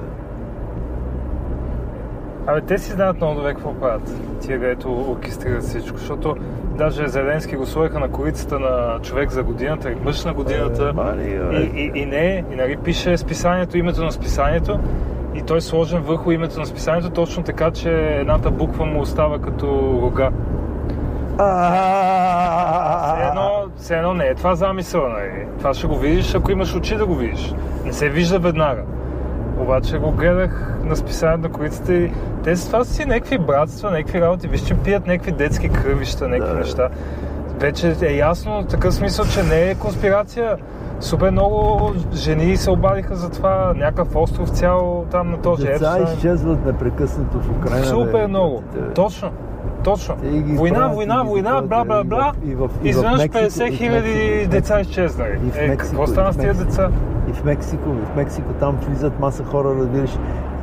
Абе, 2.47 2.61
те 2.61 2.79
си 2.79 2.93
знаят 2.93 3.17
много 3.17 3.35
добре 3.35 3.55
какво 3.55 3.75
правят. 3.75 4.21
Тия, 4.41 4.61
където 4.61 5.11
оркестрират 5.11 5.63
всичко, 5.63 5.99
защото 5.99 6.37
даже 6.79 7.09
Зеленски 7.09 7.57
го 7.57 7.67
сложиха 7.67 7.99
на 7.99 8.09
корицата 8.09 8.59
на 8.59 8.99
човек 9.03 9.31
за 9.31 9.43
годината 9.43 9.91
или 9.91 10.01
мъж 10.05 10.25
на 10.25 10.35
годината. 10.35 10.89
Е, 10.89 10.93
мани, 10.93 11.25
бе. 11.25 11.57
и, 11.57 11.91
и, 11.95 12.01
и 12.03 12.07
не, 12.07 12.45
и 12.53 12.57
нали 12.57 12.77
пише 12.77 13.17
списанието, 13.17 13.79
името 13.79 14.05
на 14.05 14.13
списанието 14.13 14.79
и 15.35 15.43
той 15.43 15.59
е 15.59 15.61
сложен 15.61 16.03
върху 16.03 16.31
името 16.31 16.59
на 16.61 16.67
списанието 16.67 17.11
точно 17.11 17.43
така, 17.43 17.71
че 17.71 17.91
едната 17.91 18.51
буква 18.51 18.85
му 18.85 19.01
остава 19.01 19.39
като 19.39 19.99
рога. 20.03 20.31
Все 23.15 23.29
едно, 23.29 23.67
все 23.77 23.97
едно 23.97 24.15
не 24.15 24.27
е 24.27 24.35
това 24.35 24.55
замисъл, 24.55 25.09
нали? 25.09 25.47
Това 25.59 25.75
ще 25.75 25.87
го 25.87 25.99
видиш, 25.99 26.35
ако 26.35 26.53
имаш 26.53 26.75
очи 26.75 26.97
да 26.97 27.07
го 27.07 27.15
видиш. 27.15 27.55
Не 27.85 27.93
се 27.93 28.09
вижда 28.09 28.39
веднага. 28.39 28.83
Обаче 29.67 29.99
го 29.99 30.11
гледах 30.11 30.75
на 30.85 30.97
списанието 30.97 31.43
на 31.43 31.49
корицата 31.49 31.95
и 31.95 32.13
те 32.45 32.57
с 32.57 32.67
това 32.67 32.85
си 32.85 33.05
някакви 33.05 33.39
братства, 33.39 33.91
някакви 33.91 34.21
работи. 34.21 34.49
Виж, 34.49 34.61
че 34.61 34.75
пият 34.75 35.07
някакви 35.07 35.33
детски 35.33 35.69
кръвища, 35.69 36.29
някакви 36.29 36.53
Да. 36.53 36.59
неща. 36.59 36.89
Вече 37.59 37.97
е 38.03 38.13
ясно, 38.13 38.65
такъв 38.65 38.95
смисъл, 38.95 39.25
че 39.25 39.43
не 39.43 39.71
е 39.71 39.75
конспирация. 39.75 40.57
Супер 41.01 41.31
много 41.31 41.81
жени 42.13 42.57
се 42.57 42.71
обадиха 42.71 43.17
за 43.17 43.31
това, 43.31 43.73
някакъв 43.77 44.17
остров 44.17 44.49
цял 44.51 45.05
там 45.11 45.31
на 45.31 45.43
този 45.43 45.63
Деца 45.63 45.75
Епстайн. 45.75 46.05
изчезват 46.05 46.67
непрекъснато 46.67 47.41
в 47.41 47.51
Украина. 47.51 47.85
Супер 47.85 48.13
бе. 48.13 48.27
много. 48.27 48.63
Точно. 48.95 49.31
Точно. 49.87 50.17
Война, 50.57 50.89
война, 50.89 51.23
война, 51.23 51.63
бла, 51.63 51.85
бла, 51.85 52.05
бла. 52.05 52.33
Изведнъж 52.85 53.19
Мексико, 53.19 53.39
50 53.39 53.69
и 53.69 53.71
в 53.71 53.79
хиляди 53.79 54.47
деца 54.47 54.81
изчезнали. 54.81 55.39
Е, 55.57 55.77
какво 55.77 56.07
стана 56.07 56.33
с 56.33 56.37
Мексико. 56.37 56.65
деца? 56.65 56.91
И 57.31 57.33
в 57.33 57.45
Мексико, 57.45 57.89
в 57.89 58.17
Мексико 58.17 58.53
там 58.61 58.79
влизат 58.89 59.21
маса 59.21 59.45
хора, 59.45 59.75
разбираш. 59.79 60.11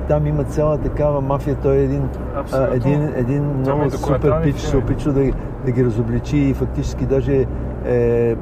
Там 0.08 0.28
има 0.28 0.44
цяла 0.44 0.78
такава 0.78 1.22
мафия. 1.22 1.56
Той 1.64 1.76
е 1.76 1.84
един, 1.84 2.10
а, 2.52 2.68
един, 2.74 3.14
един 3.16 3.64
Там 3.64 3.76
много 3.78 3.92
супер 3.92 4.44
пич, 4.44 4.56
се 4.56 4.78
опитва 4.78 5.14
да, 5.14 5.32
да 5.66 5.72
ги 5.72 5.86
разобличи 5.86 6.38
и 6.38 6.54
фактически 6.54 7.06
даже 7.06 7.46
е 7.86 8.36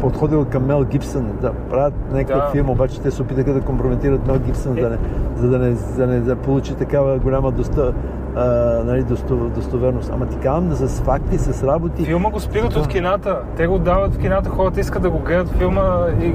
подходил 0.00 0.44
към 0.44 0.66
Мел 0.66 0.84
Гибсън 0.84 1.30
да 1.40 1.52
правят 1.52 1.94
някакъв 2.12 2.36
Да. 2.38 2.50
филм, 2.52 2.70
обаче 2.70 3.00
те 3.00 3.10
се 3.10 3.22
опитаха 3.22 3.52
да 3.52 3.60
компрометират 3.60 4.26
Мел 4.26 4.38
Гибсън, 4.38 4.78
Е. 4.78 4.80
за, 4.80 4.88
да 4.88 4.90
не, 4.90 4.98
за, 5.36 5.48
да 5.48 5.58
не, 5.58 5.74
за 5.74 5.96
да 5.96 6.06
не 6.06 6.20
да 6.20 6.36
получи 6.36 6.74
такава 6.74 7.18
голяма 7.18 7.50
доста, 7.52 7.92
а, 8.36 8.44
нали, 8.84 9.02
досто, 9.02 9.36
достоверност. 9.36 10.10
Ама 10.14 10.26
ти 10.26 10.36
казвам 10.36 10.72
с 10.72 11.00
факти, 11.00 11.38
с 11.38 11.64
работи. 11.64 12.04
Филма 12.04 12.30
го 12.30 12.40
спират 12.40 12.72
Да. 12.72 12.80
от 12.80 12.88
кината. 12.88 13.38
Те 13.56 13.66
го 13.66 13.78
дават 13.78 14.14
в 14.14 14.18
кината, 14.18 14.50
хората 14.50 14.80
искат 14.80 15.02
да 15.02 15.10
го 15.10 15.18
гледат 15.18 15.48
филма 15.48 15.82
и 16.22 16.34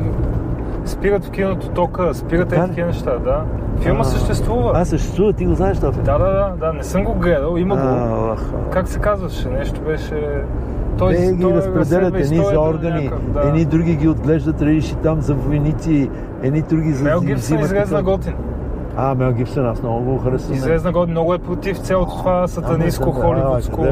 спират 0.85 1.25
в 1.25 1.31
киното 1.31 1.69
тока, 1.69 2.13
спират 2.13 2.51
е 2.51 2.55
ли? 2.55 2.59
такива 2.59 2.87
неща, 2.87 3.17
да. 3.17 3.41
Филма 3.79 4.01
А, 4.01 4.03
съществува. 4.03 4.71
А, 4.75 4.85
съществува, 4.85 5.33
ти 5.33 5.45
го 5.45 5.53
знаеш 5.53 5.77
това. 5.77 5.91
Да, 5.91 6.17
да, 6.17 6.25
да, 6.25 6.53
да, 6.59 6.73
не 6.73 6.83
съм 6.83 7.03
го 7.03 7.13
гледал, 7.13 7.57
има 7.57 7.75
го. 7.75 7.81
А, 7.81 8.33
ах, 8.33 8.51
Как 8.69 8.87
се 8.87 8.99
казваше? 8.99 9.49
Нещо 9.49 9.81
беше... 9.81 10.43
Той, 10.97 11.15
Те 11.15 11.33
ги 11.33 11.41
той 11.41 11.53
разпределят 11.53 12.15
едни 12.15 12.37
за 12.37 12.59
органи, 12.59 13.03
някакъв, 13.03 13.31
да. 13.33 13.47
едни 13.47 13.65
други 13.65 13.95
ги 13.95 14.07
отглеждат, 14.07 14.61
реши 14.61 14.95
там 14.95 15.21
за 15.21 15.33
войници, 15.33 16.09
едни 16.43 16.61
други 16.61 16.91
за 16.91 17.03
Мел 17.03 17.21
Гибсън 17.21 17.57
като- 17.73 18.03
готин. 18.03 18.33
А, 18.97 19.15
Мел 19.15 19.31
Гибсън, 19.31 19.65
аз 19.65 19.81
много 19.83 20.05
го 20.05 20.17
харесвам. 20.17 20.57
Излезна 20.57 20.91
готин, 20.91 21.11
много 21.11 21.33
е 21.33 21.37
против 21.37 21.77
цялото 21.77 22.17
това 22.17 22.47
сатанистко, 22.47 23.05
да, 23.05 23.15
да, 23.15 23.21
холивудско 23.21 23.85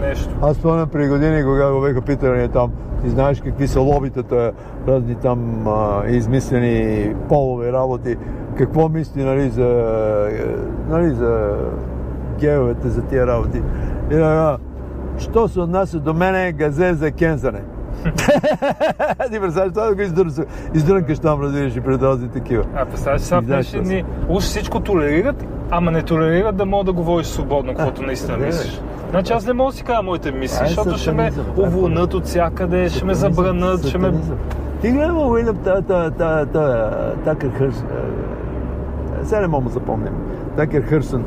нещо. 0.00 0.34
Аз 0.42 0.56
спомням 0.56 0.88
преди 0.88 1.08
години, 1.08 1.44
кога 1.44 1.72
го 1.72 1.80
беха 1.80 2.00
питали 2.00 2.48
там, 2.48 2.70
ти 3.04 3.10
знаеш 3.10 3.40
какви 3.40 3.68
са 3.68 3.80
лобитата, 3.80 4.52
разни 4.88 5.14
там 5.14 5.68
а, 5.68 6.02
измислени 6.08 7.14
полове 7.28 7.72
работи, 7.72 8.16
какво 8.58 8.88
мисли, 8.88 9.24
нали, 9.24 9.50
за, 9.50 9.66
е, 10.32 10.44
нали, 10.92 11.10
за 11.10 11.56
геовете, 12.38 12.88
за 12.88 13.02
тия 13.02 13.26
работи. 13.26 13.58
И 14.06 14.10
така, 14.10 14.56
що 15.18 15.48
се 15.48 15.60
отнася 15.60 15.98
до 15.98 16.14
мене, 16.14 16.52
газе 16.52 16.94
за 16.94 17.10
кензане. 17.10 17.62
Ти 19.32 19.40
представяш 19.40 19.72
това 19.72 19.86
да 19.86 19.94
го 19.94 20.00
издърс- 20.00 20.46
издрънкаш 20.74 21.18
там, 21.18 21.40
разбираш, 21.42 21.76
и 21.76 21.80
пред 21.80 22.02
разни 22.02 22.28
такива. 22.28 22.64
А, 22.74 22.86
представяш 22.86 23.20
сега 23.20 23.62
дни, 23.74 24.04
уж 24.28 24.42
всичко 24.42 24.80
толерират, 24.80 25.44
ама 25.70 25.90
не 25.90 26.02
толерират 26.02 26.56
да 26.56 26.66
мога 26.66 26.84
да 26.84 26.92
говориш 26.92 27.26
свободно, 27.26 27.74
каквото 27.74 28.02
наистина 28.02 28.38
бе. 28.38 28.46
мислиш. 28.46 28.80
Значи 29.10 29.32
аз 29.32 29.46
не 29.46 29.52
мога 29.52 29.70
да 29.70 29.76
си 29.76 29.84
кажа 29.84 30.02
моите 30.02 30.32
мисли, 30.32 30.64
е 30.64 30.68
защото 30.68 30.98
ще 30.98 31.12
ме 31.12 31.26
е 31.26 31.60
уволнат 31.60 32.14
от 32.14 32.24
всякъде, 32.24 32.88
ще 32.88 33.04
ме 33.04 33.14
забранат, 33.14 33.86
ще 33.86 33.98
ме... 33.98 34.12
Ти 34.80 34.90
гледай 34.90 35.10
му 35.10 35.32
Уилям 35.32 35.56
та, 35.56 35.82
та, 35.82 36.10
та, 36.10 36.46
та, 36.46 36.90
Такър 37.24 37.50
Хърс. 37.50 37.80
е, 37.80 37.84
Сега 39.24 39.40
не 39.40 39.46
мога 39.46 39.64
да 39.64 39.70
запомням. 39.70 40.14
Такър 40.56 40.82
Хърсън. 40.82 41.24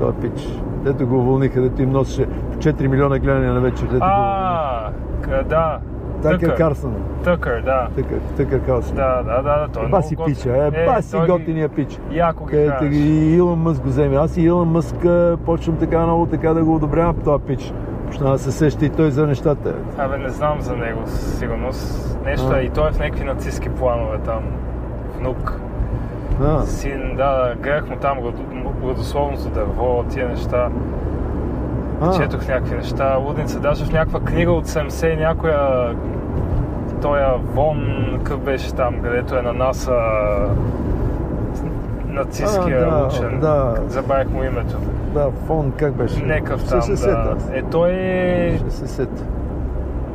Той 0.00 0.12
пич. 0.12 0.48
Дето 0.84 1.06
го 1.06 1.18
уволниха, 1.18 1.60
дето 1.60 1.82
им 1.82 1.90
носеше 1.90 2.26
4 2.58 2.86
милиона 2.86 3.18
гледания 3.18 3.52
на 3.52 3.60
вечер. 3.60 3.82
Дето 3.82 3.98
го... 3.98 4.04
А, 4.04 4.90
к- 5.20 5.44
да. 5.44 5.78
Такър 6.22 6.54
Карсън. 6.54 6.94
Тъкър, 7.24 7.62
да. 7.62 7.88
Такър, 7.96 8.18
Такър 8.36 8.60
Карсън. 8.60 8.96
Да, 8.96 9.22
да, 9.22 9.42
да, 9.42 9.42
да, 9.42 9.68
той 9.72 9.84
е 9.84 9.88
Баси 9.88 10.14
много 10.14 10.26
пича, 10.28 10.48
готин. 10.48 10.82
е, 10.82 10.86
баси 10.86 11.10
той 11.12 11.26
готиния 11.26 11.68
пич. 11.68 11.98
Яко 12.10 12.44
ги 12.44 12.50
Където 12.50 12.84
ги 12.84 13.34
Илон 13.36 13.58
Мъск 13.58 13.82
го 13.82 13.88
вземе. 13.88 14.16
Аз 14.16 14.36
и 14.36 14.42
Илон 14.42 14.68
Мъск 14.68 15.04
а, 15.04 15.36
почвам 15.44 15.76
така 15.76 16.02
много 16.02 16.26
така 16.26 16.54
да 16.54 16.64
го 16.64 16.74
одобрявам 16.74 17.16
този 17.16 17.42
пич. 17.44 17.72
Почна 18.06 18.30
да 18.30 18.38
се 18.38 18.52
сеща 18.52 18.84
и 18.84 18.90
той 18.90 19.10
за 19.10 19.26
нещата. 19.26 19.74
Абе, 19.98 20.18
не 20.18 20.28
знам 20.28 20.60
за 20.60 20.76
него 20.76 21.00
със 21.06 21.38
сигурност. 21.38 22.18
Нещо 22.24 22.46
А. 22.52 22.58
е, 22.58 22.62
и 22.62 22.70
той 22.70 22.88
е 22.88 22.92
в 22.92 22.98
някакви 22.98 23.24
нацистски 23.24 23.68
планове 23.68 24.18
там. 24.18 24.42
Внук, 25.18 25.60
А, 26.42 26.62
син, 26.62 27.16
да, 27.16 27.48
да, 27.48 27.54
гледах 27.54 27.88
му 27.88 27.96
там 27.96 28.18
род- 28.18 28.72
родословното 28.82 29.48
дърво, 29.48 30.04
тия 30.04 30.28
неща. 30.28 30.68
а, 32.00 32.12
Четох 32.12 32.48
някакви 32.48 32.76
неща, 32.76 33.16
лудница, 33.16 33.60
даже 33.60 33.84
в 33.84 33.92
някаква 33.92 34.20
книга 34.20 34.52
от 34.52 34.66
70 34.66 35.18
някоя 35.18 35.90
тоя 37.02 37.34
Вон, 37.44 37.78
какъв 38.16 38.40
беше 38.40 38.74
там, 38.74 39.02
където 39.02 39.36
е 39.36 39.42
на 39.42 39.52
НАСА 39.52 39.96
нацистския 42.06 42.78
А, 42.82 42.90
да, 42.90 43.06
учен. 43.06 43.40
да. 43.40 43.74
Забравих 43.86 44.30
му 44.30 44.44
името. 44.44 44.76
да, 45.14 45.30
фон 45.46 45.72
как 45.76 45.92
беше? 45.92 46.22
Некъв 46.22 46.64
там, 46.64 46.82
се 46.82 46.96
сета 46.96 47.10
да. 47.12 47.34
аз. 47.36 47.50
Е, 47.52 47.62
той 47.62 47.92
Ще 48.58 48.70
се 48.70 48.86
сета. 48.86 49.22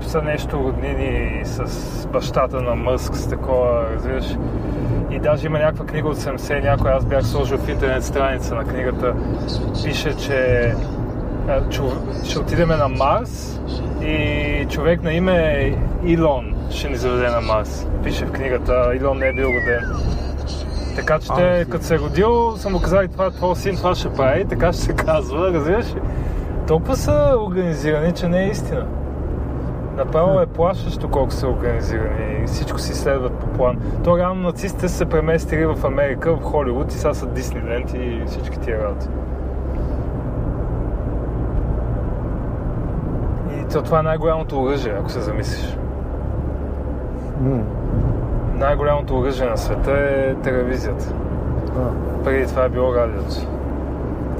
Са 0.08 0.22
нещо 0.22 0.58
роднини 0.58 1.42
с 1.46 2.08
бащата 2.08 2.62
на 2.62 2.76
Мъск, 2.76 3.16
с 3.16 3.30
такова, 3.30 3.86
разбираш. 3.96 4.26
И 5.12 5.20
даже 5.20 5.46
има 5.46 5.60
някаква 5.60 5.86
книга 5.86 6.10
от 6.10 6.18
70 6.18 6.64
някой, 6.64 6.92
аз 6.92 7.06
бях 7.06 7.26
сложил 7.26 7.58
в 7.58 7.70
интернет 7.70 8.04
страница 8.04 8.56
на 8.56 8.64
книгата, 8.64 9.14
пише, 9.84 10.18
че 10.18 10.74
ще 12.24 12.40
отидем 12.40 12.70
на 12.70 12.88
Марс 12.88 13.62
и 14.02 14.66
човек 14.70 15.04
на 15.04 15.14
име 15.14 15.76
Илон 16.04 16.56
ще 16.70 16.90
ни 16.90 16.96
заведе 16.96 17.30
на 17.30 17.42
Марс. 17.42 17.88
Пише 18.04 18.26
в 18.26 18.32
книгата, 18.32 18.92
Илон 19.02 19.18
не 19.18 19.28
е 19.28 19.34
бил 19.34 19.46
роден. 19.46 19.84
Така 20.96 21.20
че 21.20 21.28
те, 21.36 21.66
като 21.70 21.86
се 21.86 21.96
е 21.96 22.00
родил, 22.00 22.58
са 22.58 22.70
му 22.70 22.82
казали, 22.82 23.08
това 23.08 23.32
твой 23.32 23.56
син, 23.56 23.76
това 23.76 23.96
ще 23.96 24.14
прави, 24.14 24.46
така 24.46 24.74
ще 24.74 24.82
се 24.82 24.94
казва, 24.94 25.54
разбираш 25.54 25.96
ли? 25.96 26.00
Толкова 26.68 26.96
са 26.96 27.36
организирани, 27.40 28.12
че 28.12 28.28
не 28.28 28.44
е 28.44 28.48
истина. 28.48 28.86
Направо 29.98 30.40
е 30.40 30.46
плашещо 30.46 31.10
колко 31.10 31.32
са 31.32 31.48
организирани 31.48 32.48
всичко 32.48 32.80
си 32.80 32.94
следват 32.94 33.34
по 33.34 33.48
план. 33.48 33.78
То 34.04 34.18
реално 34.18 34.42
нацистите 34.42 34.88
са 34.90 34.96
се 34.96 35.06
преместили 35.06 35.66
в 35.66 35.86
Америка, 35.86 36.36
в 36.36 36.42
Холивуд 36.42 36.92
и 36.92 36.96
сега 36.96 37.14
са 37.14 37.26
Дисниленд 37.26 37.94
и 37.94 38.24
всички 38.28 38.60
тия 38.60 38.84
работи. 38.84 39.08
И 43.62 43.66
то, 43.74 43.82
това 43.82 44.00
е 44.00 44.04
най-голямото 44.04 44.62
оръжие, 44.64 44.94
ако 45.00 45.10
се 45.10 45.22
замислиш. 45.22 45.78
М, 47.42 47.64
Най-голямото 48.56 49.20
оръжие 49.20 49.48
на 49.48 49.58
света 49.58 49.92
е 49.92 50.36
телевизията. 50.36 51.14
а. 51.78 52.24
Преди 52.24 52.48
това 52.48 52.64
е 52.66 52.70
било 52.70 52.96
радиото. 52.96 53.48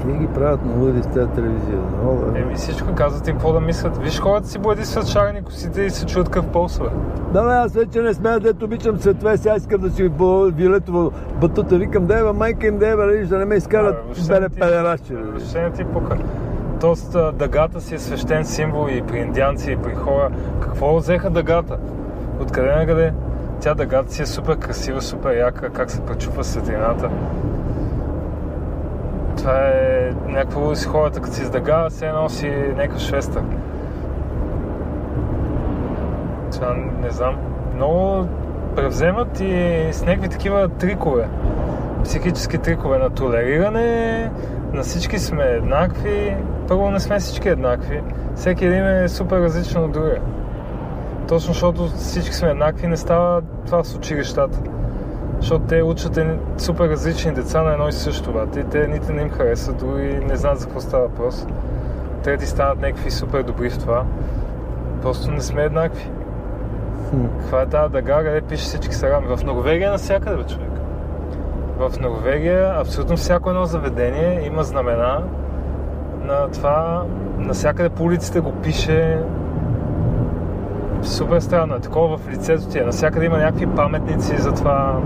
Те 0.06 0.12
ги 0.12 0.26
правят 0.26 0.64
на 0.64 0.74
луди 0.74 1.02
в 1.02 1.06
тази 1.06 1.30
телевизия. 1.30 1.78
Много, 2.02 2.32
бе. 2.32 2.38
Еми 2.38 2.54
всичко 2.54 2.94
казват 2.94 3.28
им 3.28 3.34
какво 3.34 3.52
да 3.52 3.60
мислят. 3.60 3.98
Виж 3.98 4.20
хората 4.20 4.48
си 4.48 4.58
бладисват 4.58 5.06
шарени 5.06 5.42
косите 5.42 5.82
и 5.82 5.90
се 5.90 6.06
чуят 6.06 6.28
къв 6.28 6.46
полс, 6.46 6.78
бе. 6.78 6.84
Да, 7.32 7.42
бе, 7.42 7.52
аз 7.52 7.74
вече 7.74 8.02
не 8.02 8.14
смея, 8.14 8.40
дето 8.40 8.64
обичам 8.64 8.98
цветове, 8.98 9.36
сега 9.36 9.56
искам 9.56 9.80
да 9.80 9.90
си 9.90 10.08
по 10.08 10.42
вилетово 10.42 11.12
батута. 11.40 11.78
Викам, 11.78 12.06
да, 12.06 12.24
бе, 12.24 12.32
майка 12.32 12.66
им 12.66 12.78
да 12.78 12.88
е, 12.88 12.96
бе, 12.96 13.06
видиш, 13.06 13.28
да 13.28 13.38
не 13.38 13.44
ме 13.44 13.54
изкарат 13.54 13.96
беле 14.28 14.48
педеращи. 14.48 15.14
Въобще 15.14 15.62
не 15.62 15.70
ти 15.70 15.84
пука. 15.84 16.16
Тоест, 16.80 17.16
дъгата 17.34 17.80
си 17.80 17.94
е 17.94 17.98
свещен 17.98 18.44
символ 18.44 18.88
и 18.90 19.02
при 19.02 19.18
индианци, 19.18 19.72
и 19.72 19.76
при 19.76 19.94
хора. 19.94 20.30
Какво 20.60 20.96
взеха 20.96 21.30
дъгата? 21.30 21.76
Откъде 22.40 22.76
на 22.76 22.86
къде? 22.86 23.12
Тя 23.60 23.74
дъгата 23.74 24.12
си 24.12 24.22
е 24.22 24.26
супер 24.26 24.58
красива, 24.58 25.02
супер 25.02 25.36
яка, 25.36 25.70
как 25.70 25.90
се 25.90 26.00
пречупва 26.00 26.44
светлината. 26.44 27.10
Това 29.44 29.68
е 29.68 30.12
някакво 30.26 30.68
да 30.68 30.76
си 30.76 30.86
хората, 30.86 31.20
като 31.20 31.34
си 31.34 31.42
издъга, 31.42 31.90
се 31.90 32.12
носи 32.12 32.48
някакъв 32.76 32.98
швестър. 32.98 33.42
Това 36.52 36.74
не 37.02 37.10
знам. 37.10 37.36
Много 37.74 38.28
превземат 38.76 39.40
и 39.40 39.88
с 39.92 40.04
някакви 40.04 40.28
такива 40.28 40.68
трикове. 40.68 41.28
Психически 42.04 42.58
трикове 42.58 42.98
на 42.98 43.10
толериране, 43.10 44.30
на 44.72 44.82
всички 44.82 45.18
сме 45.18 45.44
еднакви. 45.44 46.36
Първо 46.68 46.90
не 46.90 47.00
сме 47.00 47.18
всички 47.18 47.48
еднакви. 47.48 48.02
Всеки 48.34 48.64
един 48.64 48.86
е 48.86 49.08
супер 49.08 49.40
различен 49.40 49.84
от 49.84 49.92
другия. 49.92 50.22
Точно 51.28 51.52
защото 51.52 51.88
всички 51.88 52.34
сме 52.34 52.50
еднакви, 52.50 52.86
не 52.86 52.96
става 52.96 53.42
това 53.66 53.84
с 53.84 53.94
училищата. 53.94 54.58
Защото 55.44 55.64
те 55.64 55.82
учат 55.82 56.18
супер 56.58 56.88
различни 56.88 57.32
деца 57.32 57.62
на 57.62 57.72
едно 57.72 57.88
и 57.88 57.92
също 57.92 58.22
това. 58.22 58.46
Те, 58.46 58.64
те 58.64 58.86
нито 58.86 59.12
не 59.12 59.22
им 59.22 59.30
харесват, 59.30 59.76
други 59.76 60.20
не 60.28 60.36
знаят 60.36 60.58
за 60.58 60.66
какво 60.66 60.80
става 60.80 61.02
въпрос. 61.02 61.46
трети 62.22 62.46
станат 62.46 62.80
някакви 62.80 63.10
супер 63.10 63.42
добри 63.42 63.70
в 63.70 63.78
това. 63.78 64.04
Просто 65.02 65.30
не 65.30 65.40
сме 65.40 65.62
еднакви. 65.62 66.10
Каква 67.40 67.62
е 67.62 67.66
тази 67.66 67.92
дъга, 67.92 68.24
къде 68.24 68.40
пише 68.40 68.64
всички 68.64 68.94
са 68.94 69.10
равни? 69.10 69.36
В 69.36 69.44
Норвегия 69.44 69.90
навсякъде, 69.90 70.36
бе, 70.36 70.42
човек. 70.42 70.70
В 71.78 72.00
Норвегия 72.00 72.80
абсолютно 72.80 73.16
всяко 73.16 73.50
едно 73.50 73.64
заведение 73.64 74.46
има 74.46 74.62
знамена 74.62 75.22
на 76.22 76.48
това, 76.48 77.04
навсякъде 77.38 77.88
по 77.88 78.04
улиците 78.04 78.40
го 78.40 78.52
пише. 78.52 79.18
Супер 81.04 81.40
странно 81.40 81.80
такова 81.80 82.18
в 82.18 82.28
лицето 82.28 82.68
ти 82.68 82.78
е. 82.78 82.84
Навсякъде 82.84 83.26
има 83.26 83.38
някакви 83.38 83.66
паметници 83.66 84.36
за 84.36 84.52
това. 84.52 85.00